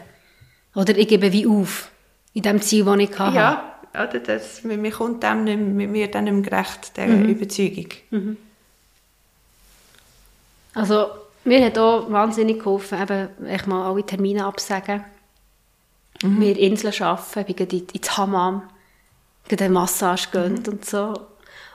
Oder 0.76 0.98
ich 0.98 1.08
gebe 1.08 1.34
wie 1.34 1.48
auf 1.48 1.92
in 2.34 2.44
dem 2.44 2.62
Ziel, 2.62 2.86
das 2.86 3.00
ich 3.00 3.20
hatte. 3.20 3.36
Ja, 3.36 3.75
oder? 3.96 4.20
Das, 4.20 4.64
man 4.64 4.92
kommt 4.92 5.24
dem 5.24 5.44
nicht, 5.44 5.58
man 5.60 5.94
wird 5.94 6.16
dann 6.16 6.26
nicht 6.26 6.34
mehr 6.34 6.44
gerecht, 6.44 6.98
dieser 6.98 7.08
mhm. 7.08 7.30
Überzeugung. 7.30 7.88
Mhm. 8.12 8.38
Also, 10.74 11.08
mir 11.44 11.66
hat 11.66 11.78
auch 11.78 12.12
wahnsinnig 12.12 12.60
geholfen, 12.60 13.02
eben, 13.02 13.30
ich 13.48 13.66
mal 13.66 13.90
alle 13.90 14.06
Termine 14.06 14.46
absagen. 14.46 15.04
Mhm. 16.22 16.42
Wir 16.42 16.58
Inseln 16.58 17.02
arbeiten, 17.02 17.46
ich 17.48 17.56
bin 17.56 17.88
ins 17.94 18.18
Hammam, 18.18 18.64
eine 19.50 19.70
Massage 19.70 20.30
gönnt 20.32 20.68
mhm. 20.68 20.74
und 20.74 20.86
so. 20.86 21.14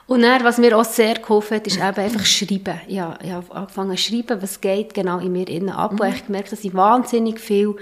Und 0.07 0.23
dann, 0.23 0.43
was 0.43 0.57
mir 0.57 0.77
auch 0.77 0.83
sehr 0.83 1.15
geholfen 1.15 1.55
hat, 1.55 1.67
ist 1.67 1.77
eben 1.77 1.83
einfach 1.83 2.25
schreiben. 2.25 2.81
Ja, 2.87 3.17
ich 3.23 3.31
habe 3.31 3.55
angefangen 3.55 3.95
zu 3.95 4.03
schreiben, 4.03 4.41
was 4.41 4.59
geht 4.59 4.93
genau 4.93 5.19
in 5.19 5.31
mir 5.31 5.47
innen 5.47 5.69
ab. 5.69 5.93
Mhm. 5.93 5.99
Und 5.99 6.13
ich 6.13 6.25
gemerkt, 6.25 6.51
dass 6.51 6.63
ich 6.63 6.73
wahnsinnig 6.73 7.39
viel 7.39 7.77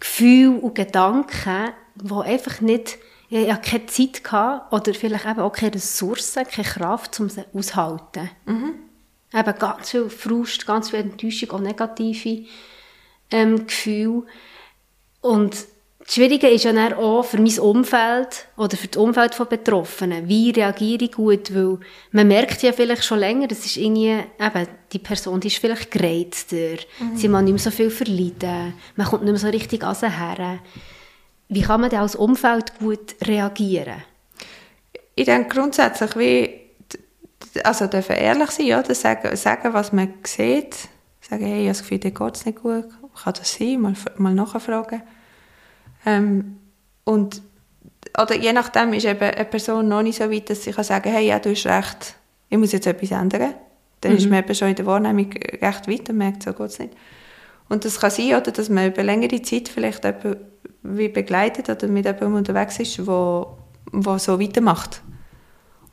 Gefühle 0.00 0.58
und 0.58 0.74
Gedanken, 0.74 1.68
die 1.94 2.14
einfach 2.14 2.60
nicht 2.60 2.98
ich 3.30 3.52
hatte 3.52 3.70
keine 3.70 3.86
Zeit 3.86 4.24
gehabt, 4.24 4.72
oder 4.72 4.94
vielleicht 4.94 5.26
eben 5.26 5.40
auch 5.40 5.52
keine 5.52 5.74
Ressourcen, 5.74 6.46
keine 6.46 6.66
Kraft, 6.66 7.20
um 7.20 7.28
sie 7.28 7.44
auszuhalten. 7.52 8.30
Mhm. 8.46 8.74
Eben 9.34 9.58
ganz 9.58 9.90
viel 9.90 10.08
Frust, 10.08 10.66
ganz 10.66 10.90
viel 10.90 11.00
Enttäuschung, 11.00 11.50
auch 11.50 11.60
negative 11.60 12.46
ähm, 13.30 13.66
Gefühle. 13.66 14.22
Und 15.20 15.54
das 16.08 16.14
Schwierige 16.14 16.48
ist 16.48 16.64
ja 16.64 16.72
dann 16.72 16.94
auch 16.94 17.22
für 17.22 17.36
mein 17.36 17.58
Umfeld 17.58 18.46
oder 18.56 18.78
für 18.78 18.88
das 18.88 18.96
Umfeld 18.96 19.34
von 19.34 19.46
Betroffenen. 19.46 20.26
Wie 20.26 20.48
reagiere 20.48 21.04
ich 21.04 21.12
gut? 21.12 21.54
Weil 21.54 21.78
man 22.12 22.28
merkt 22.28 22.62
ja 22.62 22.72
vielleicht 22.72 23.04
schon 23.04 23.18
länger, 23.18 23.46
das 23.46 23.66
ist 23.66 23.76
irgendwie, 23.76 24.16
eben, 24.40 24.68
die 24.90 24.98
Person 25.00 25.38
die 25.40 25.48
ist 25.48 25.58
vielleicht 25.58 25.90
gereizter, 25.90 26.78
mhm. 26.98 27.14
sie 27.14 27.28
kann 27.28 27.44
nicht 27.44 27.52
mehr 27.52 27.62
so 27.62 27.70
viel 27.70 27.90
verleiden, 27.90 28.72
man 28.96 29.06
kommt 29.06 29.24
nicht 29.24 29.32
mehr 29.32 29.40
so 29.40 29.48
richtig 29.48 29.84
an 29.84 29.94
sie 29.94 30.10
her. 30.10 30.60
Wie 31.48 31.62
kann 31.62 31.80
man 31.80 31.90
denn 31.90 32.00
als 32.00 32.14
Umfeld 32.14 32.78
gut 32.78 33.16
reagieren? 33.24 34.02
ich 35.18 35.24
denke 35.24 35.48
grundsätzlich, 35.48 36.16
wie, 36.16 36.60
also 37.64 37.88
dürfen 37.88 38.14
ehrlich 38.14 38.50
sein, 38.50 38.66
oder? 38.66 38.94
Sagen, 38.94 39.34
sagen, 39.36 39.74
was 39.74 39.92
man 39.92 40.14
sieht. 40.22 40.76
Sagen, 41.20 41.44
hey, 41.44 41.54
ich 41.54 41.58
habe 41.62 41.68
das 41.68 41.82
Gefühl, 41.82 41.98
dir 41.98 42.10
geht 42.12 42.36
es 42.36 42.46
nicht 42.46 42.62
gut. 42.62 42.84
Kann 43.20 43.34
das 43.36 43.52
sein? 43.52 43.80
Mal, 43.80 43.94
mal 44.16 44.32
nachfragen. 44.32 45.02
Ähm, 46.06 46.58
und, 47.02 47.42
oder 48.16 48.36
je 48.36 48.52
nachdem 48.52 48.92
ist 48.92 49.06
eben 49.06 49.20
eine 49.20 49.44
Person 49.44 49.88
noch 49.88 50.02
nicht 50.02 50.18
so 50.18 50.30
weit, 50.30 50.48
dass 50.50 50.62
sie 50.62 50.70
kann 50.70 50.84
sagen, 50.84 51.10
hey, 51.10 51.26
ja, 51.26 51.40
du 51.40 51.50
hast 51.50 51.66
recht, 51.66 52.14
ich 52.48 52.56
muss 52.56 52.70
jetzt 52.70 52.86
etwas 52.86 53.10
ändern. 53.10 53.54
Dann 54.00 54.12
mhm. 54.12 54.18
ist 54.18 54.30
man 54.30 54.38
eben 54.38 54.54
schon 54.54 54.68
in 54.68 54.76
der 54.76 54.86
Wahrnehmung 54.86 55.32
recht 55.32 55.88
weit 55.88 56.08
und 56.08 56.16
merkt, 56.16 56.44
so 56.44 56.52
geht 56.52 56.66
es 56.66 56.78
nicht. 56.78 56.94
Und 57.68 57.84
das 57.84 57.98
kann 57.98 58.12
sein, 58.12 58.36
oder, 58.36 58.52
dass 58.52 58.68
man 58.68 58.86
über 58.86 59.02
längere 59.02 59.42
Zeit 59.42 59.68
vielleicht 59.68 60.04
wie 60.82 61.08
begleitet 61.08 61.68
oder 61.68 61.88
mit 61.88 62.04
jemandem 62.04 62.34
unterwegs 62.34 62.78
ist, 62.78 63.06
wo, 63.06 63.58
wo 63.92 64.18
so 64.18 64.40
weitermacht. 64.40 65.02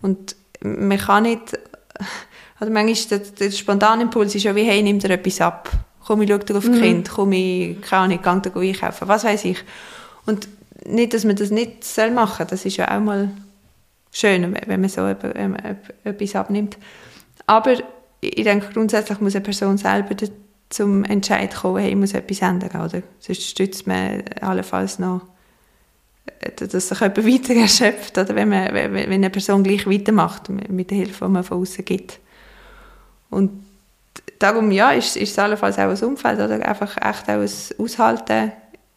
Und 0.01 0.35
man 0.61 0.97
kann 0.97 1.23
nicht, 1.23 1.57
also 2.59 2.71
manchmal 2.71 3.19
der, 3.19 3.27
der 3.29 3.51
spontane 3.51 4.03
Impuls 4.03 4.35
ist 4.35 4.43
ja 4.43 4.55
wie, 4.55 4.63
hey, 4.63 4.81
nimm 4.81 4.99
dir 4.99 5.11
etwas 5.11 5.41
ab. 5.41 5.69
Komm, 6.05 6.21
ich 6.21 6.29
schaue 6.29 6.57
auf 6.57 6.67
mhm. 6.67 6.81
Kind, 6.81 7.09
komm, 7.09 7.31
ich, 7.31 7.81
keine 7.81 8.03
Ahnung, 8.03 8.21
gang 8.21 8.43
da 8.43 8.59
einkaufen, 8.59 9.07
was 9.07 9.23
weiß 9.23 9.45
ich. 9.45 9.63
Und 10.25 10.47
nicht, 10.85 11.13
dass 11.13 11.23
man 11.23 11.35
das 11.35 11.51
nicht 11.51 11.83
soll 11.83 12.11
machen 12.11 12.45
das 12.49 12.65
ist 12.65 12.77
ja 12.77 12.95
auch 12.95 13.01
mal 13.01 13.31
schön, 14.11 14.55
wenn 14.67 14.81
man 14.81 14.89
so 14.89 15.05
etwas 15.07 16.35
abnimmt. 16.35 16.77
Aber 17.47 17.75
ich 18.21 18.43
denke, 18.43 18.67
grundsätzlich 18.73 19.19
muss 19.19 19.35
eine 19.35 19.43
Person 19.43 19.77
selber 19.77 20.15
zum 20.69 21.03
Entscheid 21.03 21.53
kommen, 21.53 21.77
hey, 21.77 21.89
ich 21.89 21.95
muss 21.95 22.13
etwas 22.13 22.41
ändern, 22.41 22.81
oder? 22.81 23.03
Sonst 23.19 23.43
stützt 23.43 23.87
man 23.87 24.23
allenfalls 24.41 24.99
noch, 24.99 25.21
äh, 26.39 26.51
dass 26.51 26.89
sich 26.89 26.99
jemand 26.99 27.17
weiter 27.25 27.55
erschöpft, 27.55 28.17
oder 28.17 28.35
wenn, 28.35 28.49
man, 28.49 28.73
wenn 28.73 29.11
eine 29.11 29.29
Person 29.29 29.63
gleich 29.63 29.87
weitermacht, 29.87 30.49
mit 30.49 30.91
der 30.91 30.97
Hilfe, 30.97 31.25
die 31.25 31.31
man 31.31 31.43
von 31.43 31.61
außen 31.61 31.85
gibt. 31.85 32.19
Und 33.29 33.51
darum, 34.39 34.71
ja, 34.71 34.91
ist, 34.91 35.17
ist 35.17 35.31
es 35.31 35.39
allenfalls 35.39 35.77
auch 35.77 35.89
ein 35.89 36.03
Umfeld, 36.03 36.39
oder? 36.39 36.67
Einfach 36.67 36.97
echt 36.97 37.29
auch 37.29 37.41
ein 37.41 37.49
Aushalten, 37.77 38.51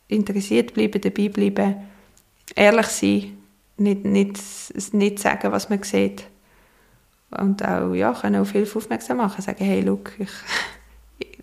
interessiert 0.08 0.74
bleiben, 0.74 1.00
dabei 1.00 1.28
bleiben, 1.28 1.76
ehrlich 2.54 2.86
sein, 2.86 3.38
nicht, 3.76 4.04
nicht, 4.04 4.38
nicht 4.92 5.18
sagen, 5.18 5.52
was 5.52 5.68
man 5.68 5.82
sieht. 5.82 6.24
Und 7.30 7.62
auch, 7.62 7.92
ja, 7.92 8.12
können 8.14 8.40
auf 8.40 8.52
Hilfe 8.52 8.78
aufmerksam 8.78 9.18
machen, 9.18 9.42
sagen, 9.42 9.64
hey, 9.64 9.82
look, 9.82 10.12
ich, 10.18 10.30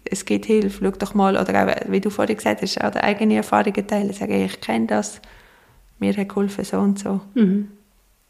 es 0.10 0.26
gibt 0.26 0.46
Hilfe, 0.46 0.84
schau 0.84 0.92
doch 0.92 1.14
mal, 1.14 1.38
oder 1.38 1.64
auch, 1.64 1.92
wie 1.92 2.02
du 2.02 2.10
vorhin 2.10 2.38
gesagt 2.38 2.62
hast, 2.62 2.80
auch 2.82 2.96
eigene 2.96 3.36
Erfahrungen 3.36 3.88
teilen, 3.88 4.14
sagen, 4.14 4.46
ich 4.46 4.62
kenne 4.62 4.88
das, 4.88 5.20
mir 6.00 6.16
hat 6.16 6.30
geholfen, 6.30 6.64
so 6.64 6.78
und 6.78 7.00
so. 7.00 7.22
Mhm. 7.34 7.70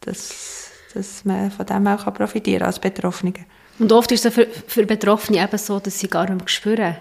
Dass, 0.01 0.69
dass 0.93 1.25
man 1.25 1.51
von 1.51 1.65
dem 1.65 1.87
auch 1.87 2.13
profitieren 2.13 2.59
kann 2.59 2.67
als 2.67 2.79
Betroffene. 2.79 3.33
Und 3.79 3.91
oft 3.91 4.11
ist 4.11 4.25
es 4.25 4.33
für, 4.33 4.47
für 4.67 4.85
Betroffene 4.85 5.43
eben 5.43 5.57
so, 5.57 5.79
dass 5.79 5.99
sie 5.99 6.07
gar 6.07 6.29
nicht 6.29 6.49
spüren, 6.49 6.95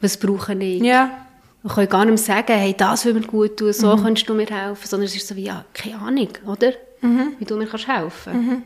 was 0.00 0.16
brauchen 0.16 0.60
ich. 0.60 0.82
Ja. 0.82 1.26
Man 1.62 1.74
kann 1.74 1.88
gar 1.88 2.04
nicht 2.04 2.22
sagen, 2.24 2.56
hey, 2.56 2.74
das 2.76 3.04
will 3.04 3.14
mir 3.14 3.22
gut 3.22 3.56
tun, 3.56 3.72
so 3.72 3.96
mhm. 3.96 4.02
kannst 4.02 4.28
du 4.28 4.34
mir 4.34 4.46
helfen, 4.46 4.86
sondern 4.86 5.06
es 5.06 5.16
ist 5.16 5.26
so 5.26 5.34
wie, 5.36 5.44
ja, 5.44 5.64
keine 5.72 5.98
Ahnung, 5.98 6.28
oder? 6.46 6.72
Mhm. 7.00 7.34
Wie 7.38 7.44
du 7.44 7.56
mir 7.56 7.66
kannst 7.66 7.88
helfen. 7.88 8.32
Mhm. 8.32 8.62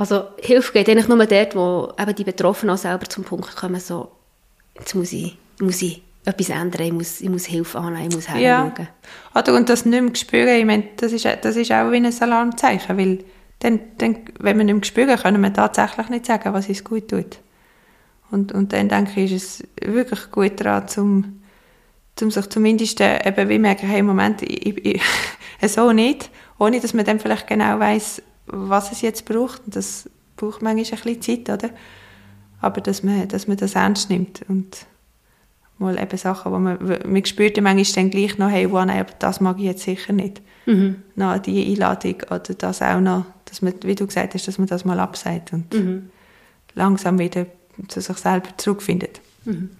Also 0.00 0.24
Hilfe 0.38 0.72
geht 0.72 0.88
eigentlich 0.88 1.08
nur 1.08 1.26
dort, 1.26 1.54
wo 1.54 1.92
eben 2.00 2.14
die 2.14 2.24
Betroffenen 2.24 2.74
auch 2.74 2.78
selber 2.78 3.06
zum 3.06 3.22
Punkt 3.22 3.54
kommen, 3.54 3.78
so, 3.78 4.10
jetzt 4.74 4.94
muss 4.94 5.12
ich, 5.12 5.36
muss 5.60 5.82
ich 5.82 6.02
etwas 6.24 6.48
ändern, 6.48 6.86
ich 6.86 6.92
muss, 6.92 7.20
ich 7.20 7.28
muss 7.28 7.44
Hilfe 7.44 7.78
annehmen, 7.78 8.08
ich 8.08 8.14
muss 8.14 8.26
hinschauen. 8.26 8.42
Ja. 8.42 8.72
Oder, 9.34 9.54
und 9.54 9.68
das 9.68 9.84
nicht 9.84 10.02
mehr 10.02 10.14
spüren, 10.14 10.56
ich 10.58 10.64
meine, 10.64 10.84
das 10.96 11.12
ist, 11.12 11.26
das 11.26 11.54
ist 11.54 11.70
auch 11.70 11.92
wie 11.92 11.96
ein 11.96 12.14
Alarmzeichen, 12.18 12.96
weil 12.96 13.18
dann, 13.58 13.78
dann, 13.98 14.16
wenn 14.38 14.56
wir 14.56 14.64
nicht 14.64 14.74
mehr 14.74 14.84
spüren, 14.84 15.18
können 15.18 15.42
wir 15.42 15.52
tatsächlich 15.52 16.08
nicht 16.08 16.24
sagen, 16.24 16.54
was 16.54 16.66
uns 16.66 16.82
gut 16.82 17.08
tut. 17.08 17.38
Und, 18.30 18.52
und 18.52 18.72
dann 18.72 18.88
denke 18.88 19.20
ich, 19.20 19.32
ist 19.34 19.60
es 19.60 19.92
wirklich 19.92 20.30
gut 20.30 20.58
daran, 20.64 20.88
zum, 20.88 21.42
zum 22.16 22.30
sich 22.30 22.48
zumindest 22.48 23.02
äh, 23.02 23.28
eben 23.28 23.50
wie 23.50 23.58
merken, 23.58 23.86
hey, 23.86 24.02
Moment, 24.02 24.40
ich, 24.40 24.82
ich, 24.82 25.02
so 25.70 25.92
nicht, 25.92 26.30
ohne 26.58 26.80
dass 26.80 26.94
man 26.94 27.04
dann 27.04 27.20
vielleicht 27.20 27.46
genau 27.46 27.78
weiß, 27.78 28.22
was 28.52 28.92
es 28.92 29.02
jetzt 29.02 29.24
braucht. 29.24 29.62
Und 29.66 29.76
das 29.76 30.08
braucht 30.36 30.62
manchmal 30.62 31.00
ein 31.00 31.16
bisschen 31.16 31.46
Zeit, 31.46 31.64
oder? 31.64 31.72
Aber 32.60 32.80
dass 32.80 33.02
man, 33.02 33.28
dass 33.28 33.48
man 33.48 33.56
das 33.56 33.74
ernst 33.74 34.10
nimmt 34.10 34.42
und 34.48 34.86
mal 35.78 35.98
eben 35.98 36.18
Sachen, 36.18 36.52
wo 36.52 36.58
man, 36.58 36.78
man 37.06 37.24
spürt 37.24 37.56
ja 37.56 37.62
manchmal 37.62 38.04
dann 38.04 38.10
gleich 38.10 38.36
noch, 38.38 38.50
hey, 38.50 38.70
wow, 38.70 38.84
nein, 38.84 39.00
aber 39.00 39.14
das 39.18 39.40
mag 39.40 39.58
ich 39.58 39.64
jetzt 39.64 39.82
sicher 39.82 40.12
nicht. 40.12 40.42
Mhm. 40.66 40.96
Noch 41.16 41.38
die 41.38 41.72
Einladung 41.72 42.16
oder 42.26 42.54
das 42.56 42.82
auch 42.82 43.00
noch, 43.00 43.24
dass 43.46 43.62
man, 43.62 43.74
wie 43.82 43.94
du 43.94 44.06
gesagt 44.06 44.34
hast, 44.34 44.46
dass 44.46 44.58
man 44.58 44.66
das 44.66 44.84
mal 44.84 45.00
abseit 45.00 45.52
und 45.52 45.72
mhm. 45.72 46.10
langsam 46.74 47.18
wieder 47.18 47.46
zu 47.88 48.00
sich 48.00 48.16
selber 48.18 48.48
zurückfindet. 48.58 49.20
Mhm. 49.44 49.70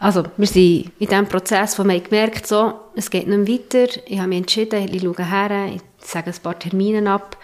Also, 0.00 0.24
wir 0.36 0.46
sind 0.46 0.90
in 0.98 1.08
diesem 1.08 1.26
Prozess, 1.26 1.78
wo 1.78 1.84
wir 1.84 2.00
gemerkt 2.00 2.46
so, 2.46 2.72
es 2.96 3.10
geht 3.10 3.28
nicht 3.28 3.74
weiter. 3.74 4.02
Ich 4.06 4.18
habe 4.18 4.28
mich 4.28 4.38
entschieden, 4.38 4.88
ich 4.90 5.02
schaue 5.02 5.24
her, 5.24 5.70
ich 5.74 5.82
sage 6.02 6.30
ein 6.30 6.42
paar 6.42 6.58
Termine 6.58 7.10
ab. 7.10 7.36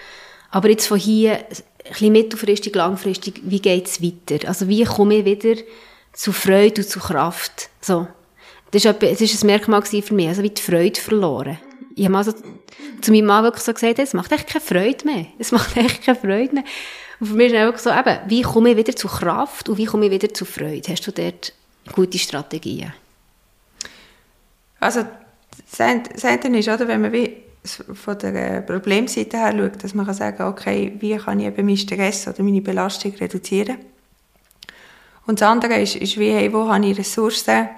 Aber 0.50 0.70
jetzt 0.70 0.86
von 0.86 0.98
hier, 0.98 1.38
ein 1.38 1.90
bisschen 1.90 2.12
mittelfristig, 2.12 2.74
langfristig, 2.74 3.40
wie 3.44 3.60
geht 3.60 3.86
es 3.86 4.02
weiter? 4.02 4.48
Also, 4.48 4.68
wie 4.68 4.84
komme 4.84 5.16
ich 5.16 5.24
wieder 5.24 5.60
zu 6.12 6.32
Freude 6.32 6.82
und 6.82 6.88
zu 6.88 7.00
Kraft? 7.00 7.70
So. 7.80 8.08
Das 8.70 8.84
war 8.84 8.94
ein, 9.00 9.46
Merkmal 9.46 9.82
für 9.82 10.14
mich, 10.14 10.28
also 10.28 10.42
wie 10.42 10.50
die 10.50 10.60
Freude 10.60 11.00
verloren. 11.00 11.58
Ich 11.94 12.04
habe 12.04 12.16
also 12.16 12.32
zu 13.00 13.10
meinem 13.10 13.26
Mann 13.26 13.44
wirklich 13.44 13.62
so 13.62 13.72
gesagt, 13.72 13.98
es 13.98 14.12
macht 14.12 14.32
echt 14.32 14.48
keine 14.48 14.64
Freude 14.64 15.04
mehr. 15.04 15.26
Es 15.38 15.52
macht 15.52 15.76
echt 15.76 16.04
keine 16.04 16.18
Freude 16.18 16.54
mehr. 16.54 16.64
Und 17.20 17.28
für 17.28 17.34
mich 17.34 17.52
ist 17.52 17.58
einfach 17.58 17.78
so, 17.78 17.90
eben, 17.90 18.18
wie 18.26 18.42
komme 18.42 18.70
ich 18.70 18.76
wieder 18.76 18.94
zu 18.94 19.08
Kraft 19.08 19.68
und 19.68 19.78
wie 19.78 19.86
komme 19.86 20.06
ich 20.06 20.10
wieder 20.10 20.32
zu 20.32 20.44
Freude? 20.44 20.92
Hast 20.92 21.06
du 21.06 21.12
dort 21.12 21.52
gute 21.94 22.18
Strategien? 22.18 22.92
Also, 24.80 25.04
das 25.70 25.80
eine 25.80 26.58
ist, 26.58 26.68
oder, 26.68 26.86
wenn 26.86 27.00
man 27.00 27.12
wie 27.12 27.45
von 27.66 28.18
der 28.18 28.60
Problemseite 28.62 29.38
her 29.38 29.54
schaut, 29.56 29.82
dass 29.82 29.94
man 29.94 30.06
kann 30.06 30.14
sagen 30.14 30.42
okay, 30.44 30.94
wie 31.00 31.16
kann 31.16 31.40
ich 31.40 31.46
eben 31.46 31.66
meinen 31.66 31.76
Stress 31.76 32.28
oder 32.28 32.42
meine 32.42 32.60
Belastung 32.60 33.14
reduzieren? 33.14 33.76
Und 35.26 35.40
das 35.40 35.48
andere 35.48 35.80
ist, 35.80 35.96
ist 35.96 36.18
wie, 36.18 36.30
hey, 36.30 36.52
wo 36.52 36.68
habe 36.68 36.86
ich 36.86 36.98
Ressourcen, 36.98 37.68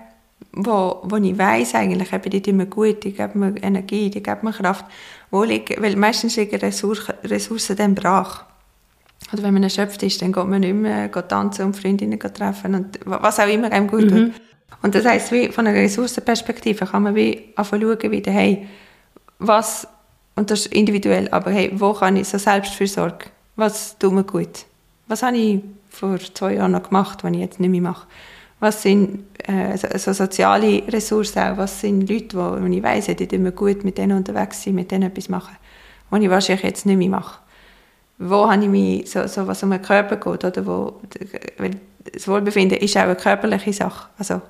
wo, 0.52 1.00
wo 1.02 1.16
ich 1.16 1.36
weiss 1.38 1.74
eigentlich, 1.74 2.12
eben, 2.12 2.30
die 2.30 2.42
tun 2.42 2.56
mir 2.56 2.66
gut, 2.66 3.04
die 3.04 3.12
geben 3.12 3.40
mir 3.40 3.62
Energie, 3.62 4.10
die 4.10 4.22
geben 4.22 4.40
mir 4.42 4.52
Kraft. 4.52 4.84
Wo 5.30 5.44
liegen, 5.44 5.82
weil 5.82 5.96
meistens 5.96 6.36
liegen 6.36 6.56
Ressourcen, 6.56 7.14
Ressourcen 7.24 7.76
dann 7.76 7.94
brach. 7.94 8.44
Oder 9.32 9.42
wenn 9.42 9.54
man 9.54 9.62
erschöpft 9.62 10.02
ist, 10.02 10.22
dann 10.22 10.32
geht 10.32 10.46
man 10.46 10.60
nicht 10.60 10.74
mehr 10.74 11.10
tanzen 11.10 11.66
und 11.66 11.76
Freundinnen 11.76 12.18
treffen 12.18 12.74
und 12.74 13.00
was 13.04 13.40
auch 13.40 13.48
immer 13.48 13.70
einem 13.72 13.88
gut 13.88 14.10
mhm. 14.10 14.32
tut. 14.32 14.32
Und 14.82 14.94
das 14.94 15.04
heisst, 15.04 15.32
wie 15.32 15.48
von 15.48 15.66
einer 15.66 15.78
Ressourcenperspektive 15.78 16.86
kann 16.86 17.02
man 17.02 17.14
wie 17.14 17.52
schauen, 17.56 17.98
wie, 18.10 18.22
hey, 18.26 18.68
was, 19.38 19.86
und 20.36 20.50
das 20.50 20.60
ist 20.60 20.72
individuell, 20.72 21.28
aber 21.30 21.50
hey, 21.50 21.72
wo 21.74 21.92
kann 21.92 22.16
ich 22.16 22.28
so 22.28 22.38
Selbstfürsorge, 22.38 23.26
was 23.56 23.98
tut 23.98 24.12
mir 24.12 24.24
gut? 24.24 24.66
Was 25.06 25.22
habe 25.22 25.36
ich 25.36 25.60
vor 25.90 26.18
zwei 26.18 26.54
Jahren 26.54 26.72
noch 26.72 26.82
gemacht, 26.84 27.24
was 27.24 27.32
ich 27.32 27.38
jetzt 27.38 27.60
nicht 27.60 27.70
mehr 27.70 27.80
mache? 27.80 28.06
Was 28.60 28.82
sind 28.82 29.24
äh, 29.46 29.76
so, 29.76 29.86
so 29.96 30.12
soziale 30.12 30.82
Ressourcen 30.88 31.38
auch? 31.38 31.56
Was 31.56 31.80
sind 31.80 32.08
Leute, 32.08 32.36
wo, 32.36 32.60
wo 32.60 32.66
ich 32.66 32.82
weiss, 32.82 33.06
die 33.06 33.26
tun 33.26 33.42
mir 33.42 33.52
gut 33.52 33.84
mit 33.84 33.98
denen 33.98 34.16
unterwegs 34.16 34.62
sind, 34.62 34.74
mit 34.74 34.90
denen 34.90 35.10
etwas 35.10 35.28
machen, 35.28 35.56
was 36.10 36.20
ich 36.20 36.30
wahrscheinlich 36.30 36.64
jetzt 36.64 36.86
nicht 36.86 36.98
mehr 36.98 37.08
mache? 37.08 37.38
wo 38.18 38.50
habe 38.50 38.62
ich 38.62 38.68
mich, 38.68 39.10
so, 39.10 39.26
so 39.26 39.46
was 39.46 39.62
um 39.62 39.70
den 39.70 39.80
Körper 39.80 40.16
geht, 40.16 40.44
oder 40.44 40.66
wo, 40.66 41.00
weil 41.58 41.70
das 42.12 42.26
Wohlbefinden 42.26 42.78
ist 42.78 42.96
auch 42.96 43.02
eine 43.02 43.16
körperliche 43.16 43.72
Sache. 43.72 44.08
Also, 44.18 44.42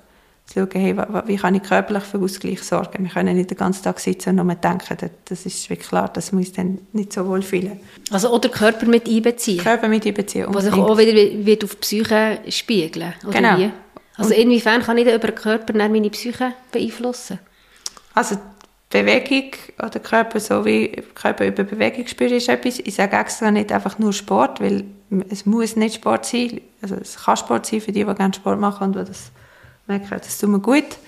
zu 0.48 0.60
schauen, 0.60 0.80
hey, 0.80 0.96
wie 1.26 1.36
kann 1.36 1.54
ich 1.54 1.62
körperlich 1.62 2.04
für 2.04 2.18
Ausgleich 2.18 2.62
sorgen? 2.62 3.04
Wir 3.04 3.10
können 3.10 3.36
nicht 3.36 3.50
den 3.50 3.58
ganzen 3.58 3.82
Tag 3.82 4.00
sitzen 4.00 4.38
und 4.40 4.46
nur 4.46 4.54
denken. 4.54 4.96
Das 5.26 5.44
ist 5.44 5.68
wirklich 5.68 5.88
klar, 5.88 6.08
dass 6.08 6.32
wir 6.32 6.38
uns 6.38 6.52
dann 6.52 6.78
nicht 6.92 7.12
so 7.12 7.26
wohl 7.26 7.42
fühlen. 7.42 7.78
Also, 8.10 8.32
oder 8.32 8.48
Körper 8.48 8.86
mit 8.86 9.06
einbeziehen. 9.06 9.62
Körper 9.62 9.88
mit 9.88 10.06
einbeziehen. 10.06 10.46
Was 10.48 10.64
sich 10.64 10.72
auch 10.72 10.96
wieder 10.96 11.12
wird 11.44 11.64
auf 11.64 11.74
die 11.74 11.80
Psyche 11.80 12.40
spiegeln. 12.48 13.12
Genau. 13.30 13.58
Wie? 13.58 13.70
Also, 14.16 14.32
inwiefern 14.32 14.82
kann 14.82 14.96
ich 14.96 15.06
über 15.06 15.18
den 15.18 15.34
Körper 15.34 15.74
meine 15.74 16.10
Psyche 16.10 16.54
beeinflussen? 16.72 17.38
Also, 18.14 18.38
Bewegung 18.90 19.50
oder 19.78 20.00
Körper 20.00 20.40
so 20.40 20.64
wie 20.64 20.88
Körper 21.14 21.46
über 21.46 21.62
Bewegung 21.64 22.06
spüren 22.06 22.32
ist 22.32 22.48
etwas. 22.48 22.78
Ich 22.78 22.94
sage 22.94 23.16
extra 23.16 23.50
nicht 23.50 23.70
einfach 23.70 23.98
nur 23.98 24.14
Sport, 24.14 24.62
weil 24.62 24.84
es 25.28 25.44
muss 25.44 25.76
nicht 25.76 25.96
Sport 25.96 26.24
sein. 26.24 26.62
Also 26.80 26.94
es 26.94 27.16
kann 27.22 27.36
Sport 27.36 27.66
sein 27.66 27.82
für 27.82 27.92
die, 27.92 28.04
die 28.04 28.14
gerne 28.14 28.32
Sport 28.32 28.58
machen 28.58 28.86
und 28.86 28.96
die 28.96 29.04
das 29.04 29.30
merken, 29.88 30.08
das 30.10 30.38
tut 30.38 30.50
mir 30.50 30.60
gut. 30.60 30.98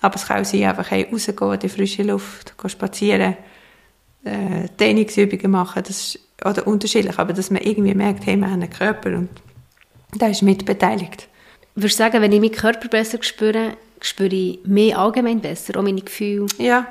Aber 0.00 0.16
es 0.16 0.26
kann 0.26 0.42
auch 0.42 0.44
sein, 0.44 0.64
einfach 0.64 0.90
hey, 0.90 1.06
rausgehen 1.10 1.52
in 1.52 1.58
die 1.60 1.68
frische 1.68 2.02
Luft, 2.02 2.58
gehen 2.58 2.70
spazieren, 2.70 3.36
äh, 4.24 4.68
Trainingsübungen 4.76 5.50
machen, 5.50 5.82
das 5.86 6.14
ist, 6.14 6.18
oder 6.44 6.66
unterschiedlich, 6.66 7.18
aber 7.18 7.32
dass 7.32 7.50
man 7.50 7.62
irgendwie 7.62 7.94
merkt, 7.94 8.26
hey, 8.26 8.36
wir 8.36 8.46
haben 8.46 8.62
einen 8.62 8.70
Körper 8.70 9.10
und 9.10 9.30
da 10.16 10.26
ist 10.26 10.42
mit 10.42 10.64
beteiligt. 10.64 11.28
Würdest 11.74 11.98
du 11.98 12.04
sagen, 12.04 12.20
wenn 12.20 12.32
ich 12.32 12.40
meinen 12.40 12.52
Körper 12.52 12.88
besser 12.88 13.18
spüre, 13.22 13.76
spüre 14.00 14.34
ich 14.34 14.60
mehr 14.64 14.98
allgemein 14.98 15.40
besser, 15.40 15.78
auch 15.78 15.82
meine 15.82 16.02
Gefühle? 16.02 16.46
Ja, 16.58 16.86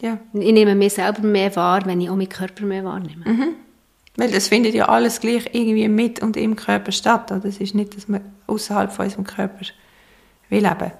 Ja. 0.00 0.18
Ich 0.32 0.52
nehme 0.52 0.74
mich 0.74 0.94
selber 0.94 1.22
mehr 1.22 1.54
wahr, 1.56 1.82
wenn 1.86 2.00
ich 2.00 2.10
auch 2.10 2.16
meinen 2.16 2.28
Körper 2.28 2.64
mehr 2.64 2.84
wahrnehme. 2.84 3.24
Weil 4.16 4.30
das 4.30 4.48
findet 4.48 4.74
ja 4.74 4.88
alles 4.88 5.20
gleich 5.20 5.50
irgendwie 5.52 5.88
mit 5.88 6.20
und 6.20 6.36
im 6.36 6.56
Körper 6.56 6.92
statt. 6.92 7.30
Oder? 7.30 7.44
Es 7.44 7.58
ist 7.58 7.74
nicht, 7.74 7.96
dass 7.96 8.08
wir 8.08 8.20
außerhalb 8.46 8.92
von 8.92 9.06
unserem 9.06 9.24
Körper 9.24 9.64
will 10.52 10.62
leben. 10.62 10.92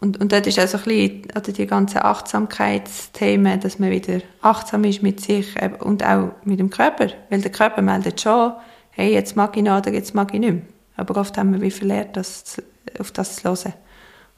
Und, 0.00 0.18
und 0.18 0.32
dort 0.32 0.46
ist 0.46 0.58
auch 0.58 0.66
so 0.66 0.78
ein 0.78 0.84
bisschen, 0.84 1.22
oder 1.36 1.52
die 1.52 1.66
ganzen 1.66 1.98
Achtsamkeitsthemen, 1.98 3.60
dass 3.60 3.78
man 3.78 3.90
wieder 3.90 4.20
achtsam 4.40 4.84
ist 4.84 5.02
mit 5.02 5.20
sich 5.20 5.54
und 5.80 6.04
auch 6.04 6.32
mit 6.44 6.58
dem 6.58 6.70
Körper. 6.70 7.08
Weil 7.28 7.42
der 7.42 7.52
Körper 7.52 7.82
meldet 7.82 8.20
schon, 8.20 8.52
hey, 8.90 9.12
jetzt 9.12 9.36
mag 9.36 9.56
ich 9.56 9.62
noch 9.62 9.78
oder 9.78 9.92
jetzt 9.92 10.14
mag 10.14 10.32
ich 10.32 10.40
nicht 10.40 10.52
mehr. 10.52 10.62
Aber 10.96 11.20
oft 11.20 11.36
haben 11.36 11.52
wir 11.52 11.60
wie 11.60 11.70
verlernt, 11.70 12.16
das, 12.16 12.62
auf 12.98 13.10
das 13.12 13.36
zu 13.36 13.44
hören. 13.44 13.74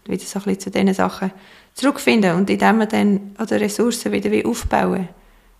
Und 0.04 0.12
wieder 0.12 0.24
so 0.24 0.40
ein 0.40 0.44
bisschen 0.44 0.60
zu 0.60 0.70
diesen 0.70 0.94
Sachen 0.94 1.30
zurückfinden. 1.74 2.36
Und 2.36 2.50
indem 2.50 2.78
wir 2.78 2.86
dann 2.86 3.36
oder 3.40 3.60
Ressourcen 3.60 4.10
wieder 4.10 4.32
wie 4.32 4.44
aufbauen, 4.44 5.08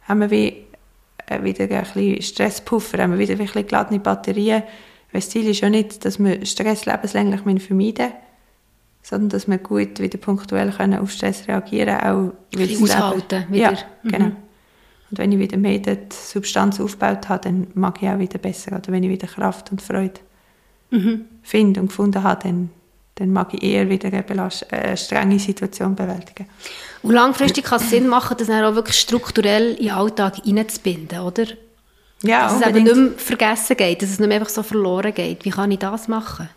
haben 0.09 0.21
wir 0.21 0.31
wie 0.31 0.65
äh, 1.27 1.43
wieder 1.45 1.65
ein 1.65 1.69
bisschen 1.69 2.23
Stresspuffer, 2.23 3.03
haben 3.03 3.13
wir 3.13 3.19
wieder 3.19 3.35
ein 3.35 3.39
bisschen 3.39 3.67
geladene 3.67 4.01
Batterien. 4.01 4.65
Das 5.13 5.29
Ziel 5.29 5.49
ist 5.49 5.61
ja 5.61 5.71
nicht, 5.71 6.05
dass 6.05 6.19
wir 6.19 6.45
Stress 6.45 6.87
lebenslänglich 6.87 7.43
vermeiden 7.43 8.07
müssen, 8.07 8.13
sondern 9.03 9.31
dass 9.31 9.49
wir 9.49 9.59
gut 9.59 9.99
wieder 9.99 10.19
punktuell 10.19 10.71
können 10.71 10.99
auf 10.99 11.11
Stress 11.11 11.49
reagieren 11.49 11.99
können, 11.99 12.33
auch 12.33 12.83
aushalten 12.83 13.47
wieder. 13.51 13.73
Ja, 13.73 13.79
genau. 14.05 14.33
Und 15.11 15.19
wenn 15.19 15.33
ich 15.33 15.39
wieder 15.39 15.59
mehr 15.59 15.79
dort 15.79 16.13
Substanz 16.13 16.81
aufgebaut 16.81 17.29
habe, 17.29 17.43
dann 17.43 17.67
mag 17.75 18.03
ich 18.03 18.09
auch 18.09 18.19
wieder 18.19 18.39
besser. 18.39 18.77
Oder 18.77 18.93
wenn 18.93 19.03
ich 19.03 19.11
wieder 19.11 19.27
Kraft 19.27 19.71
und 19.71 19.83
Freude 19.83 20.21
finde 21.43 21.81
und 21.81 21.89
gefunden 21.89 22.23
habe, 22.23 22.43
dann, 22.43 22.71
dann 23.15 23.31
mag 23.31 23.55
ich 23.55 23.63
eher 23.63 23.89
wieder 23.89 24.09
eine, 24.09 24.25
äh, 24.27 24.53
eine 24.71 24.97
strenge 24.97 25.39
Situation 25.39 25.95
bewältigen. 25.95 26.47
Und 27.03 27.13
langfristig 27.13 27.65
kann 27.65 27.81
es 27.81 27.91
Sinn 27.91 28.09
machen, 28.09 28.37
das 28.39 28.49
dann 28.49 28.65
auch 28.65 28.75
wirklich 28.75 28.99
strukturell 28.99 29.75
in 29.75 29.87
den 29.87 29.91
Alltag 29.93 30.37
hineinzubinden, 30.45 31.21
oder? 31.21 31.45
Ja, 32.23 32.45
dass 32.45 32.57
es 32.57 32.61
eben 32.61 32.79
unbedingt. 32.79 32.87
nicht 32.87 32.97
mehr 32.97 33.19
vergessen 33.19 33.77
geht, 33.77 34.03
dass 34.03 34.11
es 34.11 34.19
nicht 34.19 34.29
mehr 34.29 34.39
einfach 34.39 34.53
so 34.53 34.63
verloren 34.63 35.13
geht. 35.13 35.45
Wie 35.45 35.51
kann 35.51 35.71
ich 35.71 35.79
das 35.79 36.09
machen? 36.09 36.49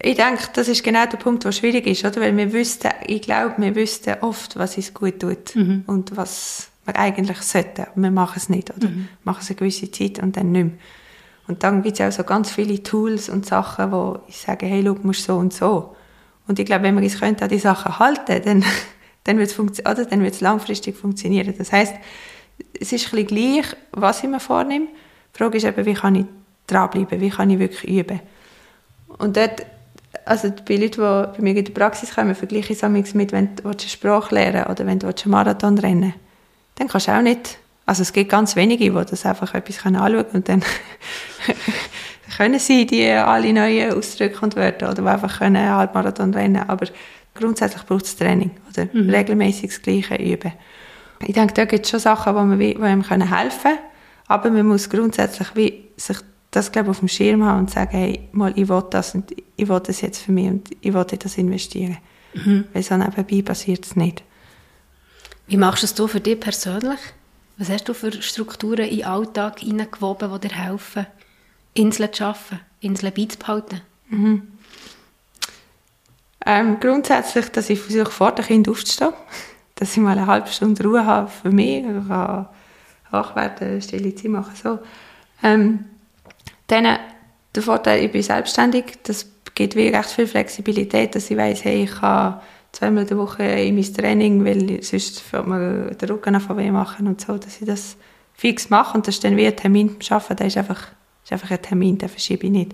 Ich 0.00 0.16
denke, 0.16 0.48
das 0.52 0.68
ist 0.68 0.82
genau 0.82 1.06
der 1.06 1.16
Punkt, 1.16 1.44
der 1.44 1.52
schwierig 1.52 1.86
ist, 1.86 2.04
oder? 2.04 2.20
Weil 2.20 2.36
wir 2.36 2.52
wüssten, 2.52 2.90
ich 3.06 3.22
glaube, 3.22 3.54
wir 3.58 3.74
wüssten 3.74 4.14
oft, 4.20 4.56
was 4.58 4.76
uns 4.76 4.92
gut 4.92 5.20
tut 5.20 5.56
und 5.86 6.16
was 6.16 6.68
wir 6.84 6.96
eigentlich 6.96 7.40
sollten. 7.42 7.82
Aber 7.82 7.96
wir 7.96 8.10
machen 8.10 8.36
es 8.36 8.48
nicht, 8.48 8.70
oder? 8.76 8.88
Machen 9.24 9.40
es 9.42 9.48
eine 9.48 9.56
gewisse 9.56 9.90
Zeit 9.90 10.18
und 10.22 10.36
dann 10.36 10.52
nicht 10.52 10.64
mehr. 10.64 10.74
Und 11.48 11.62
dann 11.62 11.82
gibt 11.82 11.98
es 12.00 12.06
auch 12.06 12.16
so 12.16 12.24
ganz 12.24 12.50
viele 12.50 12.82
Tools 12.82 13.28
und 13.28 13.46
Sachen, 13.46 13.92
wo 13.92 14.18
ich 14.28 14.38
sage, 14.38 14.66
hey, 14.66 14.82
schau, 14.84 14.96
musst 15.02 15.24
so 15.24 15.36
und 15.36 15.52
so. 15.52 15.94
Und 16.48 16.58
ich 16.58 16.66
glaube, 16.66 16.84
wenn 16.84 16.94
wir 16.96 17.02
uns 17.02 17.18
könnte 17.18 17.44
an 17.44 17.50
die 17.50 17.58
Sachen 17.58 17.98
halten, 17.98 18.42
dann, 18.44 18.64
dann 19.24 19.38
wird 19.38 19.50
es 19.50 19.58
oder? 19.58 20.04
dann 20.04 20.22
wird's 20.22 20.40
langfristig 20.40 20.96
funktionieren. 20.96 21.54
Das 21.56 21.72
heißt, 21.72 21.94
es 22.80 22.92
ist 22.92 23.12
ein 23.12 23.24
bisschen 23.24 23.26
gleich, 23.26 23.76
was 23.92 24.22
ich 24.22 24.28
mir 24.28 24.40
vornehme. 24.40 24.86
Die 25.34 25.38
Frage 25.38 25.58
ist 25.58 25.64
eben, 25.64 25.86
wie 25.86 25.94
kann 25.94 26.14
ich 26.14 26.26
dranbleiben, 26.66 27.20
wie 27.20 27.30
kann 27.30 27.50
ich 27.50 27.58
wirklich 27.58 27.90
üben. 27.90 28.20
Und 29.18 29.36
dort, 29.36 29.64
also 30.26 30.52
bei 30.66 30.76
Leuten, 30.76 30.90
die 30.92 31.36
bei 31.36 31.42
mir 31.42 31.56
in 31.56 31.64
die 31.64 31.72
Praxis 31.72 32.14
kommen, 32.14 32.34
vergleiche 32.34 32.72
ich 32.72 32.82
es 32.82 33.14
mit, 33.14 33.32
wenn 33.32 33.56
du 33.56 33.68
eine 33.68 33.78
Sprache 33.80 34.34
lernen 34.34 34.64
oder 34.70 34.84
wenn 34.86 34.98
du 34.98 35.06
einen 35.06 35.16
Marathon 35.26 35.78
rennen. 35.78 36.14
Dann 36.74 36.88
kannst 36.88 37.08
du 37.08 37.12
auch 37.12 37.22
nicht, 37.22 37.58
also 37.86 38.02
es 38.02 38.12
gibt 38.12 38.30
ganz 38.30 38.56
wenige, 38.56 38.84
die 38.90 39.04
das 39.10 39.24
einfach 39.24 39.54
etwas 39.54 39.84
anschauen 39.86 40.12
können 40.12 40.26
und 40.32 40.48
dann 40.48 40.62
können 42.36 42.58
sie 42.58 42.86
die 42.86 43.08
alle 43.10 43.52
neuen 43.52 43.92
Ausdrücke 43.94 44.40
und 44.40 44.56
Wörter 44.56 44.90
oder 44.90 45.02
die 45.02 45.08
einfach 45.08 45.38
können 45.38 45.68
Halbmarathon 45.70 46.34
rennen, 46.34 46.68
aber 46.68 46.86
grundsätzlich 47.34 47.84
braucht 47.84 48.04
es 48.04 48.16
Training 48.16 48.50
oder 48.70 48.88
regelmäßig 48.92 49.70
das 49.70 49.82
Gleiche 49.82 50.16
üben. 50.16 50.52
Ich 51.26 51.34
denke, 51.34 51.54
da 51.54 51.64
gibt 51.64 51.84
es 51.86 51.90
schon 51.90 52.00
Sachen, 52.00 52.34
die, 52.34 52.40
man, 52.42 52.58
wie- 52.58 52.74
die 52.74 52.82
einem 52.82 53.02
helfen 53.02 53.60
können, 53.62 53.78
aber 54.26 54.50
man 54.50 54.66
muss 54.66 54.90
grundsätzlich 54.90 55.48
wie 55.54 55.84
sich 55.96 56.18
das 56.56 56.72
glaube 56.72 56.86
ich, 56.86 56.90
auf 56.90 56.98
dem 57.00 57.08
Schirm 57.08 57.44
haben 57.44 57.60
und 57.60 57.70
sagen, 57.70 57.90
hey, 57.90 58.28
mal, 58.32 58.52
ich 58.56 58.68
will 58.68 58.82
das 58.90 59.14
und 59.14 59.30
ich 59.56 59.68
will 59.68 59.80
das 59.80 60.00
jetzt 60.00 60.22
für 60.22 60.32
mich 60.32 60.48
und 60.48 60.70
ich 60.80 60.94
will 60.94 61.04
das 61.04 61.36
investieren. 61.36 61.98
Weil 62.72 62.82
so 62.82 62.96
nebenbei 62.96 63.42
passiert 63.42 63.84
es 63.84 63.94
nicht. 63.94 64.22
Wie 65.46 65.56
machst 65.56 65.82
du 65.82 65.86
es 65.86 65.94
du 65.94 66.06
für 66.06 66.20
dich 66.20 66.40
persönlich? 66.40 66.98
Was 67.58 67.68
hast 67.68 67.88
du 67.88 67.94
für 67.94 68.10
Strukturen 68.22 68.86
in 68.86 68.98
den 68.98 69.06
Alltag 69.06 69.60
hineingewoben, 69.60 70.32
die 70.32 70.48
dir 70.48 70.54
helfen, 70.54 71.06
Inseln 71.74 72.12
zu 72.12 72.18
schaffen, 72.18 72.60
Inseln 72.80 73.12
beizubehalten? 73.14 73.82
Ähm, 76.44 76.80
grundsätzlich, 76.80 77.48
dass 77.50 77.70
ich 77.70 77.80
versuche, 77.80 78.10
vor 78.10 78.32
dem 78.32 78.44
Kind 78.44 78.68
aufzustehen. 78.68 79.12
Dass 79.78 79.94
ich 79.94 79.98
mal 79.98 80.16
eine 80.16 80.26
halbe 80.26 80.48
Stunde 80.48 80.82
Ruhe 80.82 81.04
habe 81.04 81.28
für 81.28 81.50
mich. 81.50 81.84
Ich 81.84 82.08
kann 82.08 82.48
wach 83.10 83.36
werden, 83.36 83.82
stille 83.82 84.14
Zeit 84.14 84.30
machen, 84.30 84.54
so. 84.56 84.78
Ähm, 85.42 85.84
dann 86.66 86.98
der 87.54 87.62
Vorteil, 87.62 88.04
ich 88.04 88.12
bin 88.12 88.22
selbstständig. 88.22 88.84
Das 89.02 89.26
gibt 89.54 89.76
mir 89.76 89.92
recht 89.92 90.10
viel 90.10 90.26
Flexibilität, 90.26 91.14
dass 91.14 91.30
ich 91.30 91.36
weiss, 91.36 91.64
hey, 91.64 91.84
ich 91.84 91.92
kann 91.92 92.40
zweimal 92.72 93.06
der 93.06 93.16
Woche 93.16 93.42
in 93.42 93.74
mein 93.74 93.94
Training, 93.94 94.44
weil 94.44 94.82
sonst 94.82 95.20
fällt 95.20 95.46
mir 95.46 95.94
der 95.94 96.10
Rücken 96.10 96.36
auf 96.36 96.48
weh 96.56 96.70
machen 96.70 97.06
und 97.06 97.20
so, 97.20 97.38
dass 97.38 97.60
ich 97.60 97.66
das 97.66 97.96
fix 98.34 98.68
mache. 98.68 98.96
Und 98.96 99.06
das 99.06 99.16
ist 99.16 99.24
dann 99.24 99.36
wie 99.36 99.46
ein 99.46 99.56
Termin 99.56 99.96
beim 99.98 100.18
Arbeiten, 100.18 100.36
der 100.36 100.46
ist 100.46 100.58
einfach, 100.58 100.88
ist 101.24 101.32
einfach 101.32 101.50
ein 101.50 101.62
Termin, 101.62 101.98
den 101.98 102.08
verschiebe 102.08 102.46
ich 102.46 102.52
nicht. 102.52 102.72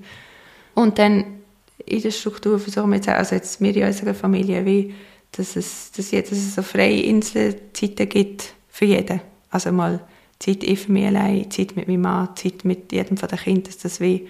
Und 0.74 0.98
dann 0.98 1.24
in 1.86 2.02
der 2.02 2.10
Struktur 2.10 2.58
versuchen 2.58 2.90
wir 2.90 2.96
jetzt 2.96 3.08
also 3.08 3.34
jetzt 3.34 3.60
wir 3.60 3.76
in 3.76 3.84
unserer 3.84 4.14
Familie, 4.14 4.64
wie, 4.64 4.94
dass 5.32 5.56
es, 5.56 5.92
dass 5.92 6.10
jetzt, 6.10 6.32
dass 6.32 6.38
es 6.38 6.54
so 6.54 6.62
freie 6.62 7.02
Inselzeiten 7.02 8.08
gibt 8.08 8.54
für 8.68 8.84
jeden. 8.84 9.20
Also 9.50 9.72
mal 9.72 10.00
Zeit 10.42 10.64
ich 10.64 10.80
für 10.80 10.90
mich 10.90 11.06
allein, 11.06 11.48
Zeit 11.52 11.76
mit 11.76 11.86
meinem 11.86 12.00
Mann, 12.00 12.30
Zeit 12.34 12.64
mit 12.64 12.90
jedem 12.90 13.16
von 13.16 13.28
den 13.28 13.38
Kindern, 13.38 13.62
dass 13.62 13.78
das 13.78 14.00
wie 14.00 14.28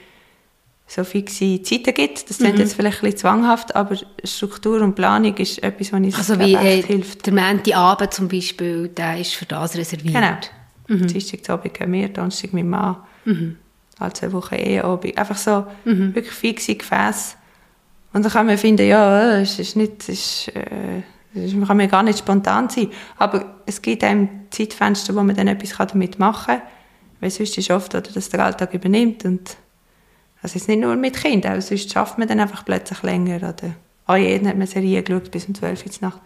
so 0.86 1.04
fixe 1.04 1.62
Zeiten 1.62 1.94
gibt. 1.94 2.28
Das 2.28 2.36
klingt 2.36 2.58
jetzt 2.58 2.74
vielleicht 2.74 2.98
ein 2.98 3.04
bisschen 3.06 3.20
zwanghaft, 3.20 3.74
aber 3.74 3.96
Struktur 4.22 4.82
und 4.82 4.94
Planung 4.94 5.34
ist 5.38 5.62
etwas, 5.62 5.90
was 5.90 6.00
uns 6.00 6.18
Also 6.18 6.38
wie 6.38 6.54
echt 6.54 6.84
äh, 6.84 6.92
hilft. 6.92 7.24
der 7.24 7.32
Montagabend 7.32 8.12
zum 8.12 8.28
Beispiel, 8.28 8.88
der 8.88 9.20
ist 9.20 9.32
für 9.32 9.46
das 9.46 9.74
reserviert. 9.74 10.50
Genau. 10.86 11.00
Mhm. 11.00 11.06
Dienstagabend 11.06 11.72
gehen 11.72 11.92
wir, 11.92 12.08
Donnerstag 12.10 12.52
mit 12.52 12.66
Mann. 12.66 12.96
Mhm. 13.24 13.56
Alle 13.98 14.12
zwei 14.12 14.32
Wochen 14.32 14.56
Eheabend. 14.56 15.16
Einfach 15.16 15.38
so 15.38 15.66
wirklich 15.84 16.34
fixe 16.34 16.74
Gefäße. 16.74 17.36
Und 18.12 18.22
dann 18.22 18.32
kann 18.32 18.44
man 18.44 18.58
finden, 18.58 18.86
ja, 18.86 19.38
äh, 19.38 19.42
es 19.42 19.58
ist 19.58 19.76
nicht, 19.76 20.02
es 20.02 20.08
ist, 20.10 20.48
äh, 20.54 21.02
man 21.34 21.66
kann 21.66 21.76
mir 21.76 21.88
gar 21.88 22.02
nicht 22.02 22.18
spontan 22.18 22.68
sein. 22.68 22.90
Aber 23.18 23.54
es 23.66 23.80
gibt 23.80 24.04
einem 24.04 24.28
Zeitfenster, 24.50 25.14
wo 25.14 25.22
man 25.22 25.34
dann 25.36 25.48
etwas 25.48 25.76
damit 25.88 26.18
machen 26.18 26.56
kann. 26.58 26.62
Weil 27.20 27.30
sonst 27.30 27.56
ist 27.56 27.70
oft, 27.70 27.94
oder, 27.94 28.02
dass 28.02 28.28
der 28.30 28.44
Alltag 28.44 28.74
übernimmt. 28.74 29.24
Und 29.24 29.56
das 30.42 30.56
ist 30.56 30.68
nicht 30.68 30.80
nur 30.80 30.96
mit 30.96 31.16
Kindern, 31.16 31.58
auch 31.58 31.62
sonst 31.62 31.92
schafft 31.92 32.18
man 32.18 32.26
dann 32.28 32.40
einfach 32.40 32.64
plötzlich 32.64 33.02
länger. 33.02 33.36
Oder 33.36 33.54
an 34.06 34.20
jeden 34.20 34.48
hat 34.48 34.58
man 34.58 34.66
Serie 34.66 35.02
geschaut 35.02 35.30
bis 35.30 35.46
um 35.46 35.54
12 35.54 35.86
Uhr 35.86 35.92
Nacht. 36.00 36.20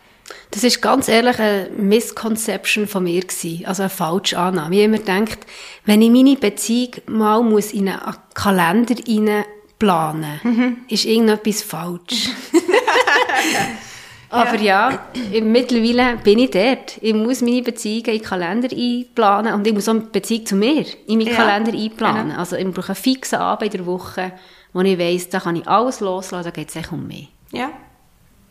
Das 0.51 0.65
ist 0.65 0.81
ganz 0.83 1.07
ehrlich 1.09 1.39
eine 1.39 1.71
Misconception 1.77 2.89
von 2.89 3.05
mir 3.05 3.21
gewesen, 3.21 3.65
also 3.67 3.83
eine 3.83 3.91
falsche 3.91 4.39
Annahme. 4.39 4.75
Ich 4.75 4.83
habe 4.85 4.97
immer 4.97 4.99
gedacht, 4.99 5.47
wenn 5.85 6.03
ich 6.03 6.11
meine 6.11 6.35
Beziehung 6.37 6.93
mal 7.07 7.43
muss 7.43 7.73
in 7.73 7.89
einen 7.89 8.01
Kalender 8.35 9.45
planen, 9.79 10.41
Mhm. 10.43 10.77
ist 10.89 11.05
irgendetwas 11.05 11.63
falsch. 11.63 12.31
Aber 14.29 14.59
ja, 14.61 15.07
mittlerweile 15.43 16.17
bin 16.19 16.39
ich 16.41 16.51
dort. 16.51 16.99
Ich 17.01 17.15
muss 17.15 17.43
meine 17.43 17.63
Beziehungen 17.63 18.07
in 18.07 18.19
den 18.19 18.23
Kalender 18.23 18.69
einplanen 18.77 19.55
und 19.55 19.67
ich 19.67 19.73
muss 19.73 19.89
auch 19.89 19.95
die 19.95 20.09
Beziehung 20.13 20.47
zu 20.47 20.57
mir 20.57 20.85
in 21.07 21.19
meinen 21.19 21.35
Kalender 21.35 21.73
einplanen. 21.73 22.29
genau. 22.29 22.39
Also 22.39 22.57
ich 22.57 22.67
brauche 22.67 22.89
einen 22.89 22.97
fixen 22.97 23.39
Abend 23.39 23.73
in 23.73 23.79
der 23.79 23.87
Woche, 23.87 24.33
wo 24.73 24.81
ich 24.81 24.99
weiss, 24.99 25.29
da 25.29 25.41
kann 25.41 25.57
ich 25.57 25.69
alles 25.69 26.01
loslassen, 26.01 26.45
da 26.45 26.51
geht 26.51 26.69
es 26.69 26.77
echt 26.77 26.93
um 26.93 27.07
mich. 27.07 27.29
Ja, 27.53 27.71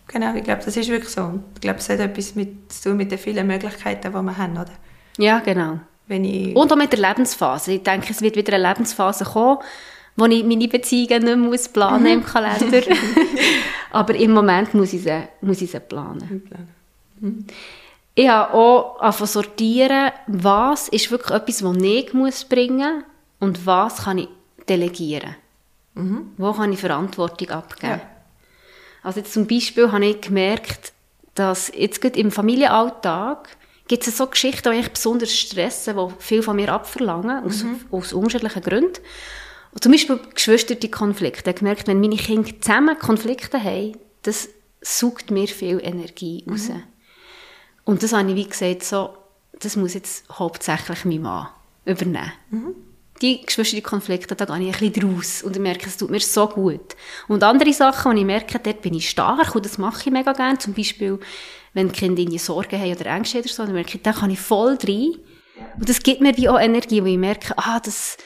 genau. 0.08 0.34
Ich 0.34 0.44
glaube, 0.44 0.62
das 0.64 0.78
ist 0.78 0.90
wirklich 0.90 1.12
so. 1.12 1.40
Ich 1.56 1.62
glaube, 1.62 1.80
es 1.80 1.90
hat 1.90 2.00
etwas 2.00 2.36
mit, 2.36 2.72
zu 2.72 2.90
tun 2.90 2.98
mit 2.98 3.12
den 3.12 3.20
vielen 3.20 3.46
Möglichkeiten, 3.46 4.12
die 4.12 4.22
wir 4.22 4.38
haben. 4.38 4.54
Oder? 4.54 4.72
Ja, 5.18 5.40
genau. 5.40 5.80
Wenn 6.08 6.24
ich, 6.24 6.56
Und 6.56 6.72
auch 6.72 6.78
mit 6.78 6.92
der 6.94 7.00
Lebensphase. 7.00 7.74
Ich 7.74 7.84
denke, 7.84 8.12
es 8.12 8.22
wird 8.22 8.36
wieder 8.36 8.54
eine 8.54 8.68
Lebensphase 8.70 9.26
kommen, 9.26 9.58
wo 10.16 10.26
ich 10.26 10.44
meine 10.44 10.68
Beziehungen 10.68 11.24
nicht 11.24 11.24
mehr 11.24 11.36
muss 11.36 11.68
planen 11.68 12.06
im 12.06 12.26
Kalender. 12.26 12.82
Aber 13.92 14.16
im 14.16 14.34
Moment 14.34 14.74
muss 14.74 14.94
ich 14.94 15.04
sie, 15.04 15.24
muss 15.42 15.62
ich 15.62 15.72
sie 15.72 15.80
planen. 15.80 16.44
Ich 18.14 18.30
habe 18.30 18.54
auch 18.54 19.00
angefangen 19.00 19.28
sortieren, 19.28 20.12
was 20.28 20.88
ist 20.88 21.12
wirklich 21.12 21.32
etwas, 21.32 21.58
das 21.58 21.76
ich 21.78 22.14
muss 22.14 22.46
bringen 22.46 22.96
muss 22.96 23.04
und 23.40 23.66
was 23.66 24.04
kann 24.04 24.20
ich 24.20 24.30
delegieren. 24.68 25.36
Wo 26.38 26.52
kann 26.54 26.74
ich 26.74 26.80
Verantwortung 26.80 27.50
abgeben. 27.50 27.94
Ja. 27.94 28.02
Also 29.04 29.20
jetzt 29.20 29.34
zum 29.34 29.48
Beispiel 29.48 29.92
habe 29.92 30.06
ich 30.06 30.22
gemerkt, 30.22 30.94
dass 31.36 31.72
jetzt 31.76 32.02
gerade 32.02 32.20
im 32.20 32.32
Familienalltag 32.32 33.50
gibt 33.88 34.08
es 34.08 34.18
so 34.18 34.28
Geschichten, 34.28 34.72
die 34.72 34.78
mich 34.78 34.92
besonders 34.92 35.34
stressen, 35.34 35.96
die 35.96 36.14
viel 36.20 36.42
von 36.42 36.56
mir 36.56 36.74
abverlangen, 36.74 37.44
aus, 37.46 37.64
aus 37.92 38.14
unterschiedlichen 38.14 38.64
Gründen. 38.64 39.00
Und 39.76 39.84
zum 39.84 39.92
Beispiel 39.92 40.20
geschwisterte 40.34 40.88
Konflikte. 40.88 41.42
Ich 41.42 41.48
habe 41.48 41.60
gemerkt, 41.60 41.88
wenn 41.88 42.00
meine 42.00 42.16
Kinder 42.16 42.50
zusammen 42.62 42.98
Konflikte 42.98 43.62
haben, 43.62 43.98
das 44.22 44.48
saugt 44.82 45.32
mir 45.32 45.48
viel 45.48 45.82
Energie 45.84 46.46
raus. 46.50 46.70
Und 47.84 48.02
das 48.02 48.14
habe 48.14 48.30
ich 48.30 48.36
wie 48.38 48.48
gesagt, 48.48 48.84
so, 48.84 49.18
das 49.60 49.76
muss 49.76 49.94
jetzt 49.94 50.24
hauptsächlich 50.32 51.04
mein 51.04 51.22
Mann 51.22 51.48
übernehmen. 51.86 52.32
Die 53.22 53.42
Geschwisterkonflikte, 53.42 54.36
da 54.36 54.46
gehe 54.46 54.70
ich 54.70 54.82
ein 54.82 54.92
bisschen 54.92 55.14
draus 55.14 55.44
und 55.44 55.56
ich 55.58 55.62
merke, 55.62 55.88
es 55.88 55.98
tut 55.98 56.10
mir 56.10 56.22
so 56.22 56.48
gut. 56.48 56.96
Und 57.28 57.44
andere 57.44 57.74
Sachen, 57.74 58.14
wo 58.14 58.18
ich 58.18 58.26
merke, 58.26 58.58
dort 58.60 58.82
bin 58.82 58.94
ich 58.94 59.10
stark 59.10 59.56
und 59.56 59.66
das 59.66 59.78
mache 59.78 60.04
ich 60.06 60.12
mega 60.12 60.32
gerne, 60.32 60.58
zum 60.58 60.74
Beispiel, 60.74 61.20
wenn 61.74 61.90
die 61.90 61.94
Kinder 61.94 62.22
irgendwie 62.22 62.38
Sorgen 62.38 62.80
haben 62.80 62.92
oder 62.92 63.08
Ängste 63.08 63.40
oder 63.40 63.50
so, 63.50 63.64
dann 63.66 63.74
merke 63.74 63.98
ich, 63.98 64.04
da 64.04 64.14
kann 64.14 64.30
ich 64.30 64.40
voll 64.40 64.78
rein. 64.84 65.16
Und 65.78 65.90
das 65.90 66.02
gibt 66.02 66.22
mir 66.22 66.36
wie 66.38 66.48
auch 66.48 66.60
Energie, 66.60 67.02
wo 67.02 67.08
ich 67.08 67.18
merke, 67.18 67.58
ah, 67.58 67.80
das, 67.82 68.18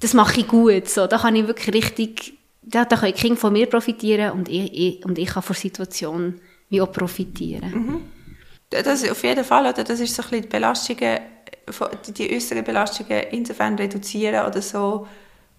das 0.00 0.14
mache 0.14 0.40
ich 0.40 0.48
gut, 0.48 0.88
so, 0.88 1.06
da 1.06 1.18
kann 1.18 1.36
ich 1.36 1.46
wirklich 1.46 1.74
richtig, 1.74 2.38
da, 2.62 2.84
da 2.84 2.96
können 2.96 3.12
die 3.14 3.20
Kinder 3.20 3.36
von 3.36 3.52
mir 3.52 3.66
profitieren 3.66 4.32
und 4.32 4.48
ich, 4.48 4.72
ich, 4.72 5.04
und 5.04 5.18
ich 5.18 5.28
kann 5.28 5.42
von 5.42 5.54
der 5.54 5.60
Situation 5.60 6.40
wie 6.68 6.80
auch 6.80 6.92
profitieren. 6.92 8.02
Das 8.70 9.08
auf 9.08 9.22
jeden 9.22 9.44
Fall, 9.44 9.66
oder? 9.66 9.84
Das 9.84 10.00
ist 10.00 10.14
so 10.14 10.22
ein 10.22 10.28
bisschen 10.28 10.42
die 10.42 10.48
Belastungen, 10.48 11.18
die, 12.08 12.34
äußeren 12.34 12.64
Belastungen 12.64 13.22
insofern 13.30 13.76
reduzieren 13.76 14.44
oder 14.44 14.60
so 14.60 15.06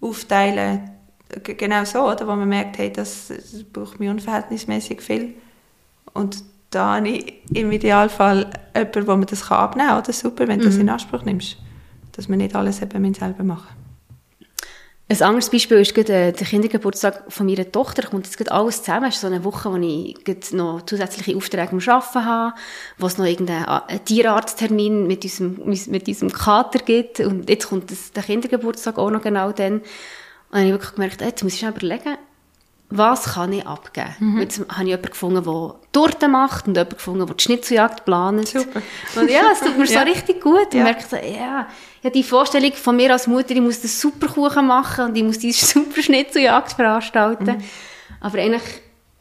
aufteilen. 0.01 0.91
Genau 1.43 1.85
so, 1.85 2.09
oder? 2.09 2.27
Wo 2.27 2.35
man 2.35 2.49
merkt, 2.49 2.77
hey, 2.77 2.91
das, 2.91 3.29
das 3.29 3.63
braucht 3.63 3.99
mir 3.99 4.11
unverhältnismäßig 4.11 5.01
viel. 5.01 5.35
Und 6.13 6.43
da 6.69 6.97
habe 6.97 7.09
ich 7.09 7.33
im 7.53 7.71
Idealfall 7.71 8.49
jemanden, 8.75 9.07
wo 9.07 9.11
man 9.11 9.25
das 9.25 9.47
kann 9.47 9.57
abnehmen 9.57 9.89
kann, 9.89 9.99
oder? 9.99 10.13
Super, 10.13 10.47
wenn 10.47 10.59
du 10.59 10.65
das 10.65 10.75
in 10.75 10.89
Anspruch 10.89 11.23
nimmst. 11.23 11.57
Dass 12.11 12.27
man 12.27 12.39
nicht 12.39 12.55
alles 12.55 12.81
eben 12.81 13.13
selber 13.13 13.43
machen 13.43 13.76
Ein 15.09 15.21
anderes 15.21 15.49
Beispiel 15.49 15.77
ist 15.77 15.95
gerade, 15.95 16.13
äh, 16.13 16.31
der 16.33 16.45
Kindergeburtstag 16.45 17.31
von 17.31 17.45
meiner 17.45 17.71
Tochter. 17.71 18.01
Da 18.01 18.09
kommt 18.09 18.25
jetzt 18.25 18.37
gerade 18.37 18.51
alles 18.51 18.83
zusammen. 18.83 19.05
Es 19.05 19.15
ist 19.15 19.21
so 19.21 19.27
eine 19.27 19.45
Woche, 19.45 19.71
wo 19.71 19.77
ich 19.77 20.51
noch 20.51 20.81
zusätzliche 20.81 21.37
Aufträge 21.37 21.71
am 21.71 21.79
Arbeiten 21.79 22.25
habe, 22.25 22.55
wo 22.97 23.07
es 23.07 23.17
noch 23.17 23.25
irgendeinen 23.25 23.65
einen 23.65 24.03
Tierarzttermin 24.03 25.07
mit 25.07 25.23
unserem, 25.23 25.61
mit 25.65 26.07
unserem 26.09 26.31
Kater 26.33 26.79
gibt. 26.79 27.21
Und 27.21 27.49
jetzt 27.49 27.69
kommt 27.69 27.89
das, 27.89 28.11
der 28.11 28.23
Kindergeburtstag 28.23 28.97
auch 28.97 29.09
noch 29.09 29.21
genau 29.21 29.53
dann. 29.53 29.75
Und 29.75 29.83
dann 30.51 30.59
habe 30.59 30.65
ich 30.65 30.73
wirklich 30.73 30.95
gemerkt, 30.95 31.21
jetzt 31.21 31.43
muss 31.43 31.53
ich 31.53 31.59
schon 31.61 31.69
überlegen, 31.69 32.17
was 32.89 33.33
kann 33.33 33.51
ich 33.51 33.65
abgeben? 33.67 34.15
Und 34.35 34.39
Jetzt 34.39 34.59
habe 34.59 34.83
ich 34.83 34.87
jemanden 34.87 35.09
gefunden, 35.09 35.43
der 35.43 35.75
Torten 35.91 36.31
macht 36.31 36.67
und 36.67 36.75
jemanden 36.75 36.95
gefunden, 36.95 37.25
der 37.25 37.35
die 37.35 37.43
Schnitzeljagd 37.43 38.05
plant. 38.05 38.47
Super. 38.47 38.81
Und 39.15 39.29
ja, 39.29 39.41
es 39.51 39.59
tut 39.59 39.77
mir 39.77 39.85
Ja. 39.87 39.99
so 40.01 40.05
richtig 40.05 40.41
gut. 40.41 40.73
Ja. 40.73 40.79
Ich 40.79 40.83
merke 40.83 41.03
so, 41.09 41.15
ja, 41.17 41.67
ja, 42.03 42.09
die 42.09 42.23
Vorstellung 42.23 42.71
von 42.73 42.95
mir 42.95 43.11
als 43.11 43.27
Mutter, 43.27 43.51
ich 43.51 43.61
muss 43.61 43.81
das 43.81 43.99
super 43.99 44.27
Kuchen 44.27 44.67
machen 44.67 45.05
und 45.05 45.17
ich 45.17 45.23
muss 45.23 45.39
diese 45.39 45.65
super 45.73 46.01
Schnitzeljagd 46.01 46.71
veranstalten. 46.73 47.61
Aber 48.21 48.37
eigentlich 48.37 48.63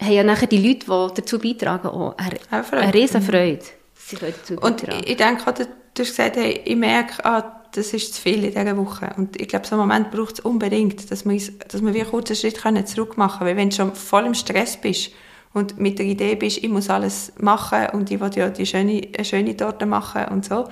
haben 0.00 0.12
ja 0.12 0.22
nachher 0.22 0.46
die 0.46 0.58
Leute, 0.58 0.86
die 0.86 1.20
dazu 1.20 1.38
beitragen, 1.38 1.88
auch 1.88 2.14
eine, 2.18 2.62
Freude. 2.62 2.82
eine 2.82 2.94
riesen 2.94 3.22
Freude. 3.22 3.60
Sie 3.94 4.16
können 4.16 4.34
dazu 4.38 4.54
Und 4.64 4.82
ich, 4.84 5.10
ich 5.10 5.16
denke 5.16 5.42
du 5.52 6.02
hast 6.02 6.10
gesagt, 6.10 6.36
hey, 6.36 6.60
ich 6.64 6.76
merke, 6.76 7.24
ah, 7.24 7.55
das 7.72 7.92
ist 7.92 8.14
zu 8.14 8.22
viel 8.22 8.44
in 8.44 8.50
dieser 8.52 8.76
Woche. 8.76 9.10
Und 9.16 9.40
ich 9.40 9.48
glaube, 9.48 9.66
so 9.66 9.74
einen 9.76 9.86
Moment 9.88 10.10
braucht 10.10 10.34
es 10.38 10.40
unbedingt, 10.40 11.10
dass 11.10 11.24
man, 11.24 11.34
uns- 11.34 11.52
dass 11.68 11.80
man 11.82 11.94
wie 11.94 12.00
einen 12.02 12.10
kurzen 12.10 12.36
Schritt 12.36 12.60
können 12.62 12.86
zurück 12.86 13.16
machen 13.16 13.38
können. 13.38 13.50
Weil 13.50 13.56
wenn 13.56 13.70
du 13.70 13.76
schon 13.76 13.94
voll 13.94 14.24
im 14.26 14.34
Stress 14.34 14.76
bist 14.76 15.10
und 15.52 15.78
mit 15.78 15.98
der 15.98 16.06
Idee 16.06 16.34
bist, 16.34 16.58
ich 16.58 16.68
muss 16.68 16.88
alles 16.90 17.32
machen 17.38 17.86
und 17.92 18.10
ich 18.10 18.20
will 18.20 18.30
ja 18.34 18.48
die 18.48 18.66
schöne, 18.66 19.08
eine 19.14 19.24
schöne 19.24 19.56
Torte 19.56 19.86
machen 19.86 20.26
und 20.26 20.44
so, 20.44 20.68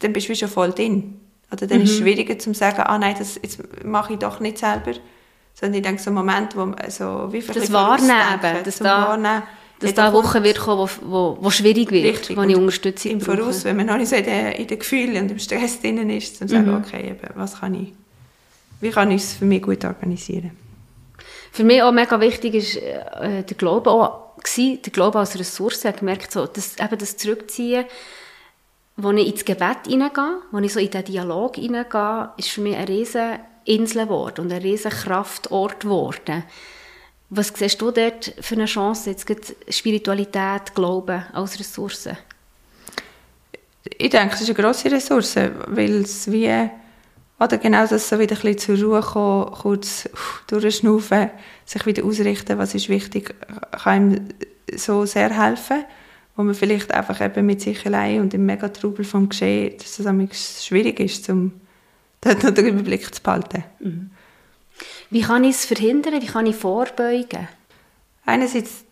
dann 0.00 0.12
bist 0.12 0.28
du 0.28 0.34
schon 0.34 0.48
voll 0.48 0.72
drin. 0.72 1.20
Oder 1.52 1.66
dann 1.68 1.80
ist 1.82 1.90
es 1.90 1.98
schwieriger 1.98 2.38
zu 2.38 2.52
sagen, 2.54 2.80
ah 2.82 2.98
nein, 2.98 3.14
das 3.18 3.36
jetzt 3.40 3.60
mache 3.84 4.14
ich 4.14 4.18
doch 4.18 4.40
nicht 4.40 4.58
selber. 4.58 4.92
Sondern 5.54 5.74
ich 5.76 5.82
denke, 5.82 6.02
so 6.02 6.10
ein 6.10 6.14
Moment, 6.14 6.56
wo 6.56 6.66
man 6.66 6.90
so 6.90 7.28
wie 7.32 7.40
Das 7.40 7.72
Wahrnehmen, 7.72 8.64
dass 8.64 8.76
zum 8.78 8.84
da- 8.84 9.08
Wahrnehmen, 9.08 9.42
dass 9.80 9.94
da 9.94 10.04
eine 10.04 10.12
kommt- 10.12 10.24
Woche 10.28 10.42
wird 10.42 10.58
kommen, 10.58 10.88
wo, 11.02 11.10
wo, 11.10 11.38
wo 11.40 11.50
schwierig 11.50 11.90
wird, 11.90 12.04
Richtig. 12.06 12.36
wo 12.36 12.42
ich 12.42 12.56
Unterstützung 12.56 13.10
im 13.12 13.18
brauche. 13.18 13.36
Voraus, 13.36 13.64
wenn 13.64 13.76
man 13.76 13.86
noch 13.86 13.96
nicht 13.98 14.08
so 14.08 14.16
in 14.16 14.24
den, 14.24 14.52
in 14.52 14.66
den 14.66 14.78
Gefühlen 14.78 15.22
und 15.22 15.30
im 15.30 15.38
Stress 15.38 15.80
drin 15.80 16.08
ist, 16.10 16.40
dann 16.40 16.48
sagen, 16.48 16.74
okay, 16.74 17.08
eben, 17.10 17.28
was 17.34 17.60
kann 17.60 17.74
ich, 17.74 17.92
wie 18.80 18.90
kann 18.90 19.10
ich 19.10 19.22
es 19.22 19.34
für 19.34 19.44
mich 19.44 19.62
gut 19.62 19.84
organisieren? 19.84 20.52
Für 21.52 21.64
mich 21.64 21.82
auch 21.82 21.92
mega 21.92 22.20
wichtig 22.20 22.54
ist 22.54 22.76
äh, 22.76 23.42
der 23.42 23.56
Glaube 23.56 23.90
auch 23.90 24.36
gewesen, 24.42 24.80
der 24.82 24.92
Glaube 24.92 25.18
als 25.18 25.38
Ressource. 25.38 25.78
Ich 25.80 25.86
habe 25.86 25.98
gemerkt, 25.98 26.30
so, 26.32 26.46
dass, 26.46 26.78
eben 26.78 26.98
das 26.98 27.16
Zurückziehen, 27.16 27.84
wo 28.98 29.10
ich 29.12 29.26
ins 29.28 29.44
Gebet 29.44 29.78
hineingehe, 29.86 30.38
wo 30.52 30.58
ich 30.58 30.72
so 30.72 30.80
in 30.80 30.90
den 30.90 31.04
Dialog 31.04 31.56
hineingehe, 31.56 32.30
ist 32.38 32.48
für 32.48 32.60
mich 32.62 32.76
eine 32.76 32.88
riesen 32.88 33.38
Insel 33.64 34.04
geworden 34.04 34.42
und 34.46 34.52
ein 34.52 34.62
riesen 34.62 34.90
Kraftort 34.90 35.80
geworden. 35.80 36.44
Was 37.28 37.48
siehst 37.48 37.80
du 37.80 37.90
dort 37.90 38.34
für 38.40 38.54
eine 38.54 38.66
Chance, 38.66 39.10
jetzt 39.10 39.26
Spiritualität, 39.68 40.74
Glauben 40.74 41.24
als 41.32 41.58
Ressource? 41.58 42.08
Ich 43.98 44.10
denke, 44.10 44.34
es 44.34 44.42
ist 44.42 44.48
eine 44.50 44.62
grosse 44.62 44.90
Ressource, 44.90 45.36
weil 45.66 46.02
es 46.02 46.30
wie, 46.30 46.70
oder 47.40 47.58
genau 47.58 47.86
das 47.86 48.08
so 48.08 48.18
wieder 48.18 48.36
ein 48.36 48.42
bisschen 48.42 48.78
zur 48.78 48.86
Ruhe 48.86 49.00
kommen, 49.00 49.52
kurz 49.52 50.08
durchschnaufen, 50.46 51.30
sich 51.64 51.84
wieder 51.86 52.04
ausrichten, 52.04 52.58
was 52.58 52.74
ist 52.74 52.88
wichtig, 52.88 53.34
kann 53.72 54.12
ihm 54.12 54.28
so 54.76 55.04
sehr 55.04 55.30
helfen, 55.30 55.84
wo 56.36 56.44
man 56.44 56.54
vielleicht 56.54 56.92
einfach 56.92 57.20
eben 57.20 57.44
mit 57.46 57.60
sich 57.60 57.84
allein 57.86 58.20
und 58.20 58.34
im 58.34 58.46
Megatrubel 58.46 59.04
vom 59.04 59.28
Geschehen, 59.28 59.76
dass 59.78 59.98
es 59.98 60.64
schwierig 60.64 61.00
ist, 61.00 61.28
um 61.28 61.52
dort 62.20 62.44
noch 62.44 62.50
den 62.50 62.66
Überblick 62.66 63.12
zu 63.12 63.22
behalten. 63.22 63.64
Wie 65.10 65.22
kann 65.22 65.44
ich 65.44 65.56
es 65.56 65.64
verhindern? 65.64 66.20
Wie 66.20 66.26
kann 66.26 66.46
ich 66.46 66.56
vorbeugen? 66.56 67.48
Einerseits 68.24 68.84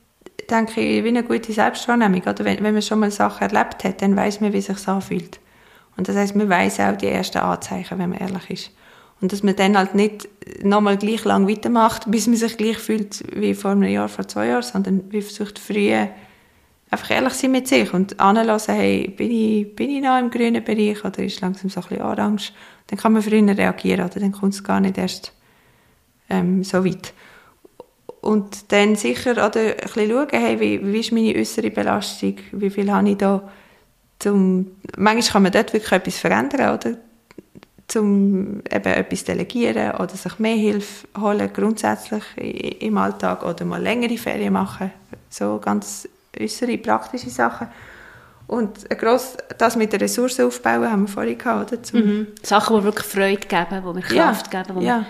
denke 0.49 0.81
ich, 0.81 1.05
wie 1.05 1.09
eine 1.09 1.25
gute 1.25 1.53
Selbstwahrnehmung. 1.53 2.23
Oder 2.23 2.45
wenn, 2.45 2.63
wenn 2.63 2.75
man 2.75 2.83
schon 2.83 3.01
mal 3.01 3.11
Sachen 3.11 3.49
erlebt 3.49 3.85
hat, 3.85 4.03
dann 4.03 4.17
weiß 4.17 4.41
man, 4.41 4.53
wie 4.53 4.59
es 4.59 4.67
sich 4.67 4.89
anfühlt. 4.89 5.41
Und 5.97 6.09
das 6.09 6.17
heißt, 6.17 6.37
man 6.37 6.49
weiß 6.49 6.81
auch 6.81 6.97
die 6.97 7.07
ersten 7.07 7.39
Anzeichen, 7.39 7.99
wenn 7.99 8.11
man 8.11 8.19
ehrlich 8.19 8.51
ist. 8.51 8.71
Und 9.21 9.33
dass 9.33 9.43
man 9.43 9.57
dann 9.57 9.77
halt 9.77 9.95
nicht 9.95 10.29
nochmal 10.63 10.97
gleich 10.97 11.25
lang 11.25 11.49
weitermacht, 11.49 12.11
bis 12.11 12.27
man 12.27 12.37
sich 12.37 12.57
gleich 12.57 12.79
fühlt 12.79 13.25
wie 13.35 13.55
vor 13.55 13.71
einem 13.71 13.85
Jahr, 13.85 14.09
vor 14.09 14.27
zwei 14.27 14.49
Jahren, 14.49 14.63
sondern 14.63 15.05
wie 15.11 15.23
versucht 15.23 15.59
früher 15.59 16.09
einfach 16.91 17.11
ehrlich 17.11 17.33
sein 17.33 17.53
mit 17.53 17.67
sich 17.67 17.93
und 17.95 18.21
anlassen, 18.21 18.75
hey, 18.75 19.09
bin 19.09 19.31
ich, 19.31 19.75
bin 19.75 19.91
ich 19.91 20.03
noch 20.03 20.19
im 20.19 20.31
grünen 20.31 20.63
Bereich 20.63 21.05
oder 21.05 21.21
ist 21.21 21.41
langsam 21.41 21.71
so 21.71 21.81
ein 21.81 21.89
bisschen 21.89 22.05
orange? 22.05 22.53
Dann 22.89 22.99
kann 22.99 23.13
man 23.13 23.23
früher 23.23 23.57
reagieren 23.57 24.05
oder 24.05 24.21
dann 24.21 24.33
kommt 24.33 24.55
es 24.55 24.63
gar 24.63 24.81
nicht 24.81 24.99
erst 24.99 25.33
ähm, 26.29 26.65
so 26.65 26.85
weit. 26.85 27.13
Und 28.21 28.73
dann 28.73 28.97
sicher 28.97 29.33
oder 29.33 29.61
ein 29.61 29.77
bisschen 29.77 30.11
schauen, 30.11 30.29
hey, 30.31 30.59
wie, 30.59 30.93
wie 30.93 31.01
ist 31.01 31.13
meine 31.13 31.35
äußere 31.35 31.71
Belastung, 31.71 32.37
wie 32.53 32.71
viel 32.71 32.91
habe 32.91 33.11
ich 33.11 33.19
da 33.19 33.43
zum, 34.19 34.77
manchmal 34.97 35.33
kann 35.33 35.43
man 35.43 35.53
dort 35.53 35.73
wirklich 35.73 35.93
etwas 35.93 36.19
verändern, 36.19 36.75
oder? 36.75 36.97
Zum 37.87 38.63
eben 38.71 38.93
etwas 38.93 39.25
delegieren 39.25 39.97
oder 39.97 40.09
sich 40.09 40.39
mehr 40.39 40.57
Hilfe 40.57 41.07
holen, 41.21 41.51
grundsätzlich 41.53 42.23
im 42.81 42.97
Alltag 42.97 43.45
oder 43.45 43.67
mal 43.67 43.83
längere 43.83 44.17
Ferien 44.17 44.55
machen, 44.55 44.91
so 45.29 45.61
ganz 45.63 46.09
äußere, 46.41 46.79
praktische 46.79 47.29
Sachen. 47.29 47.69
Und 48.47 48.91
ein 48.91 48.97
gross, 48.97 49.37
das 49.59 49.77
mit 49.77 49.93
den 49.93 50.01
Ressourcen 50.01 50.47
aufbauen, 50.47 50.91
haben 50.91 51.03
wir 51.03 51.09
vorhin 51.09 51.37
gehabt, 51.37 51.73
oder? 51.73 51.83
Zum, 51.83 52.27
Sachen, 52.43 52.79
die 52.79 52.85
wirklich 52.85 53.07
Freude 53.07 53.47
geben, 53.47 53.83
die 53.87 54.15
mir 54.15 54.17
Ja, 54.17 54.25
Kraft 54.33 54.51
geben, 54.51 54.81
die, 54.81 54.87
ja. 54.87 54.99
mir, 54.99 55.07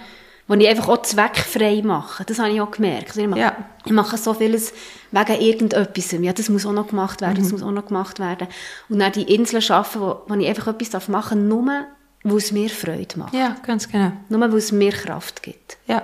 wo 0.47 0.55
ich 0.55 0.69
einfach 0.69 0.89
auch 0.89 1.03
zweckfrei 1.03 1.81
mache. 1.83 2.25
Das 2.25 2.39
habe 2.39 2.51
ich 2.51 2.61
auch 2.61 2.71
gemerkt. 2.71 3.09
Also 3.09 3.21
ich, 3.23 3.27
mache, 3.29 3.41
Ja. 3.41 3.57
ich 3.85 3.93
mache 3.93 4.17
so 4.19 4.35
vieles 4.35 4.73
wegen 5.11 5.41
irgendetwas. 5.41 6.13
Ja, 6.13 6.33
das 6.33 6.49
muss 6.49 6.67
auch 6.67 6.73
noch 6.73 6.89
gemacht 6.89 7.21
werden, 7.21 7.39
Mhm. 7.39 7.43
das 7.45 7.53
muss 7.53 7.63
auch 7.63 7.71
noch 7.71 7.87
gemacht 7.87 8.19
werden. 8.19 8.49
Und 8.89 8.99
dann 8.99 9.13
die 9.13 9.23
Inseln 9.35 9.63
schaffen, 9.63 10.01
wo, 10.03 10.17
wo 10.27 10.35
ich 10.35 10.47
einfach 10.49 10.69
etwas 10.69 11.09
machen 11.09 11.49
darf, 11.49 11.59
nur 11.65 11.85
weil 12.25 12.37
es 12.39 12.53
mir 12.53 12.69
Freude 12.71 13.19
macht. 13.19 13.35
ja, 13.35 13.57
ganz 13.67 13.89
genau. 13.89 14.13
Nur 14.29 14.41
weil 14.41 14.55
es 14.57 14.73
mir 14.73 14.93
Kraft 14.93 15.43
gibt. 15.43 15.77
Ja. 15.87 16.03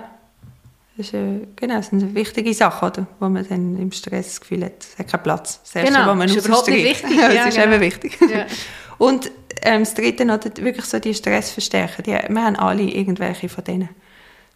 Das 0.97 1.07
ist, 1.07 1.13
äh, 1.13 1.47
genau, 1.55 1.75
das 1.77 1.87
sind 1.87 2.13
wichtige 2.13 2.53
Sachen, 2.53 2.87
oder? 2.89 3.07
wo 3.19 3.29
man 3.29 3.47
dann 3.47 3.77
im 3.77 3.91
Stress 3.91 4.27
das 4.27 4.41
Gefühl 4.41 4.65
hat, 4.65 4.73
es 4.81 4.99
hat 4.99 5.07
keinen 5.07 5.23
Platz. 5.23 5.59
Das 5.63 5.75
Erste, 5.75 5.93
Genau, 5.93 6.07
was 6.07 6.15
man 6.17 6.27
ist 6.29 6.45
überhaupt 6.45 6.67
nicht 6.67 6.83
wichtig. 6.83 7.11
Ja, 7.17 7.27
es 7.29 7.47
ist 7.55 7.55
genau. 7.61 7.73
eben 7.75 7.81
wichtig. 7.81 8.17
Ja. 8.29 8.45
Und 8.97 9.31
ähm, 9.63 9.79
das 9.83 9.93
Dritte 9.93 10.25
noch, 10.25 10.39
wirklich 10.43 10.85
so 10.85 10.99
die 10.99 11.13
Stressverstärker. 11.13 12.03
Die, 12.03 12.11
wir 12.11 12.43
haben 12.43 12.55
alle 12.55 12.83
irgendwelche 12.83 13.47
von 13.49 13.63
denen. 13.63 13.89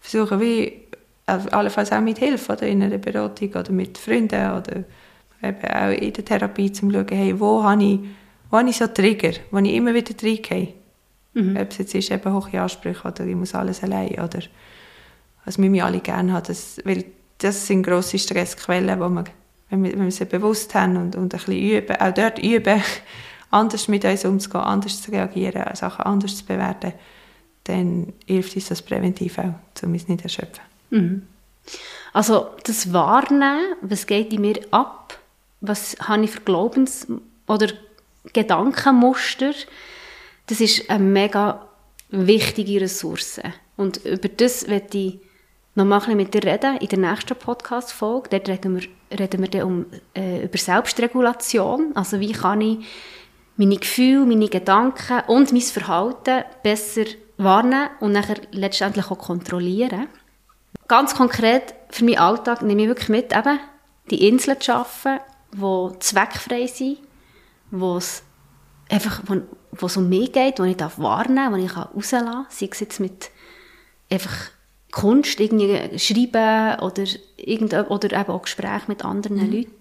Versuchen 0.05 0.39
wie, 0.39 0.81
also 1.25 1.49
allenfalls 1.49 1.91
auch 1.91 2.01
mit 2.01 2.19
Hilfe, 2.19 2.53
oder 2.53 2.67
in 2.67 2.83
einer 2.83 2.99
Beratung 2.99 3.49
oder 3.49 3.71
mit 3.71 3.97
Freunden 3.97 4.51
oder 4.51 4.83
eben 5.41 5.71
auch 5.71 5.89
in 5.89 6.13
der 6.13 6.25
Therapie, 6.25 6.71
zum 6.71 6.91
zu 6.91 6.97
schauen, 6.97 7.07
hey, 7.09 7.39
wo 7.39 7.63
habe 7.63 7.83
ich, 7.83 7.99
wo 8.51 8.57
habe 8.57 8.69
ich 8.69 8.77
so 8.77 8.87
Trigger, 8.87 9.33
wo 9.49 9.57
ich 9.57 9.73
immer 9.73 9.93
wieder 9.93 10.13
reingehe. 10.21 10.73
Mhm. 11.33 11.57
Ob 11.57 11.71
es 11.71 11.79
jetzt 11.79 11.95
ist, 11.95 12.11
eben 12.11 12.33
hohe 12.33 12.61
Ansprüche 12.61 13.07
oder 13.07 13.25
ich 13.25 13.35
muss 13.35 13.55
alles 13.55 13.83
allein 13.83 14.11
oder 14.19 14.39
was 15.43 15.57
wir 15.59 15.85
alle 15.85 15.99
gerne 15.99 16.33
haben. 16.33 16.45
Das, 16.47 16.77
weil 16.85 17.05
das 17.39 17.65
sind 17.65 17.83
grosse 17.83 18.19
Stressquellen, 18.19 18.99
wo 18.99 19.09
man, 19.09 19.25
wenn 19.69 19.83
wir, 19.83 19.93
wenn 19.93 20.03
wir 20.03 20.11
sie 20.11 20.25
bewusst 20.25 20.73
haben 20.75 20.97
und, 20.97 21.15
und 21.15 21.33
ein 21.33 21.39
bisschen 21.39 21.59
üben, 21.59 21.95
auch 21.97 22.13
dort 22.13 22.37
üben, 22.37 22.81
anders 23.49 23.87
mit 23.87 24.05
uns 24.05 24.23
umzugehen, 24.23 24.63
anders 24.63 25.01
zu 25.01 25.11
reagieren, 25.11 25.75
Sachen 25.75 26.05
anders 26.05 26.37
zu 26.37 26.45
bewerten, 26.45 26.93
dann 27.65 28.13
hilft 28.25 28.55
uns 28.55 28.69
das 28.69 28.81
präventiv 28.81 29.37
auch, 29.37 29.53
um 29.83 29.93
uns 29.93 30.07
nicht 30.07 30.21
zu 30.21 30.25
erschöpfen. 30.25 30.63
Also 32.13 32.47
das 32.63 32.93
Wahrnehmen, 32.93 33.75
was 33.81 34.07
geht 34.07 34.31
in 34.31 34.41
mir 34.41 34.59
ab, 34.71 35.19
was 35.61 35.97
habe 35.99 36.23
ich 36.23 36.31
für 36.31 36.41
oder 37.47 37.67
Gedankenmuster, 38.33 39.51
das 40.47 40.61
ist 40.61 40.89
eine 40.89 41.03
mega 41.03 41.67
wichtige 42.09 42.81
Ressource. 42.81 43.41
Und 43.77 43.97
über 44.05 44.29
das 44.29 44.67
werde 44.67 44.97
ich 44.97 45.19
noch 45.75 45.85
mal 45.85 45.95
ein 45.95 45.99
bisschen 46.01 46.17
mit 46.17 46.33
dir 46.33 46.43
reden 46.43 46.77
in 46.77 46.87
der 46.87 46.99
nächsten 46.99 47.35
Podcast-Folge. 47.35 48.29
Dort 48.29 48.47
reden 48.47 48.79
wir, 48.79 49.19
reden 49.19 49.41
wir 49.41 49.49
dann 49.49 49.63
um, 49.63 49.85
äh, 50.15 50.45
über 50.45 50.57
Selbstregulation. 50.57 51.91
Also 51.95 52.19
wie 52.19 52.31
kann 52.31 52.61
ich 52.61 52.77
meine 53.57 53.77
Gefühle, 53.77 54.25
meine 54.25 54.47
Gedanken 54.47 55.21
und 55.27 55.51
mein 55.51 55.61
Verhalten 55.61 56.45
besser 56.63 57.05
warnen 57.37 57.89
und 57.99 58.13
nachher 58.13 58.37
letztendlich 58.51 59.09
auch 59.11 59.17
kontrollieren. 59.17 60.07
Ganz 60.87 61.15
konkret 61.15 61.73
für 61.89 62.05
meinen 62.05 62.19
Alltag 62.19 62.61
nehme 62.61 62.83
ich 62.83 62.87
wirklich 62.87 63.09
mit, 63.09 63.35
eben 63.35 63.59
die 64.09 64.27
Inseln 64.27 64.59
zu 64.59 64.65
schaffen, 64.65 65.19
die 65.53 65.99
zweckfrei 65.99 66.67
sind, 66.67 66.99
wo 67.71 67.97
es 67.97 68.23
einfach, 68.89 69.21
wo, 69.25 69.41
wo 69.71 69.85
es 69.87 69.97
um 69.97 70.09
mich 70.09 70.31
geht, 70.31 70.59
wo 70.59 70.63
ich 70.63 70.77
darf 70.77 70.99
warnen, 70.99 71.51
wo 71.51 71.57
ich 71.57 71.75
rauslassen 71.75 72.25
kann, 72.25 72.45
sei 72.49 72.69
es 72.71 72.79
jetzt 72.79 72.99
mit 72.99 73.31
einfach 74.11 74.49
Kunst, 74.91 75.39
irgendwie 75.39 75.99
schreiben 75.99 76.79
oder, 76.79 77.03
irgend, 77.37 77.73
oder 77.73 78.17
eben 78.17 78.31
auch 78.31 78.43
Gespräche 78.43 78.85
mit 78.87 79.03
anderen 79.03 79.37
mhm. 79.37 79.51
Leuten 79.51 79.71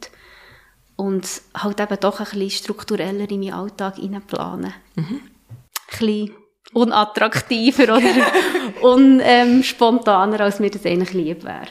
und 0.96 1.42
halt 1.54 1.80
eben 1.80 2.00
doch 2.00 2.20
ein 2.20 2.24
bisschen 2.24 2.50
struktureller 2.50 3.30
in 3.30 3.40
meinen 3.40 3.52
Alltag 3.52 3.96
hineinplanen. 3.96 4.74
Mhm. 4.96 5.20
Ein 5.20 5.98
bisschen 5.98 6.34
unattraktiver 6.74 7.96
oder 7.96 8.02
unspontaner, 8.82 10.40
als 10.40 10.60
mir 10.60 10.70
das 10.70 10.84
eigentlich 10.84 11.12
lieb 11.14 11.44
wäre. 11.44 11.68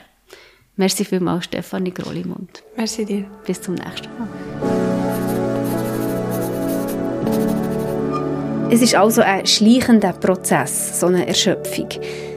Merci 0.76 1.06
vielmals, 1.06 1.46
Stefanie 1.46 1.94
Grollimund. 1.94 2.64
Merci 2.76 3.06
dir. 3.06 3.26
Bis 3.46 3.62
zum 3.62 3.76
nächsten 3.76 4.10
Mal. 4.18 4.28
Es 8.72 8.82
ist 8.82 8.96
also 8.96 9.22
ein 9.22 9.46
schleichender 9.46 10.14
Prozess, 10.14 11.00
so 11.00 11.06
eine 11.06 11.28
Erschöpfung. 11.28 11.90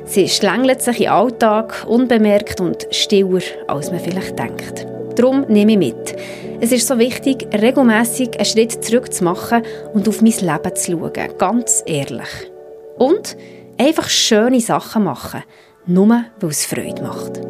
Sie 0.05 0.29
schlängelt 0.29 0.83
sich 0.83 1.01
im 1.01 1.11
Alltag 1.11 1.87
unbemerkt 1.89 2.61
und 2.61 2.87
stiller, 2.91 3.41
als 3.69 3.91
man 3.91 4.01
vielleicht 4.01 4.39
denkt. 4.39 4.87
Darum 5.17 5.47
nehme 5.49 5.73
ich 5.73 5.79
mit. 5.79 6.15
Es 6.61 6.73
ist 6.73 6.87
so 6.87 6.99
wichtig, 6.99 7.49
regelmäßig 7.55 8.37
einen 8.37 8.45
Schritt 8.45 8.85
zurück 8.85 9.15
zu 9.15 9.25
machen 9.25 9.63
und 9.95 10.07
auf 10.09 10.21
mein 10.21 10.33
Leben 10.33 10.77
zu 10.77 10.93
schauen. 10.93 11.39
Ganz 11.39 11.83
ehrlich. 11.87 12.29
Und 12.99 13.37
einfach 13.79 14.09
schöne 14.09 14.61
Sachen 14.61 15.05
machen. 15.05 15.43
Nur, 15.87 16.25
weil 16.41 16.51
es 16.51 16.67
Freude 16.67 17.03
macht. 17.03 17.41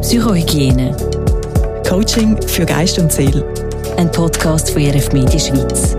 Psychohygiene. 0.00 0.96
Coaching 1.88 2.40
für 2.46 2.64
Geist 2.64 2.98
und 2.98 3.12
Seele. 3.12 3.44
Ein 3.96 4.10
Podcast 4.10 4.70
von 4.70 4.82
RF 4.82 5.12
Media 5.12 5.38
Schweiz. 5.38 5.96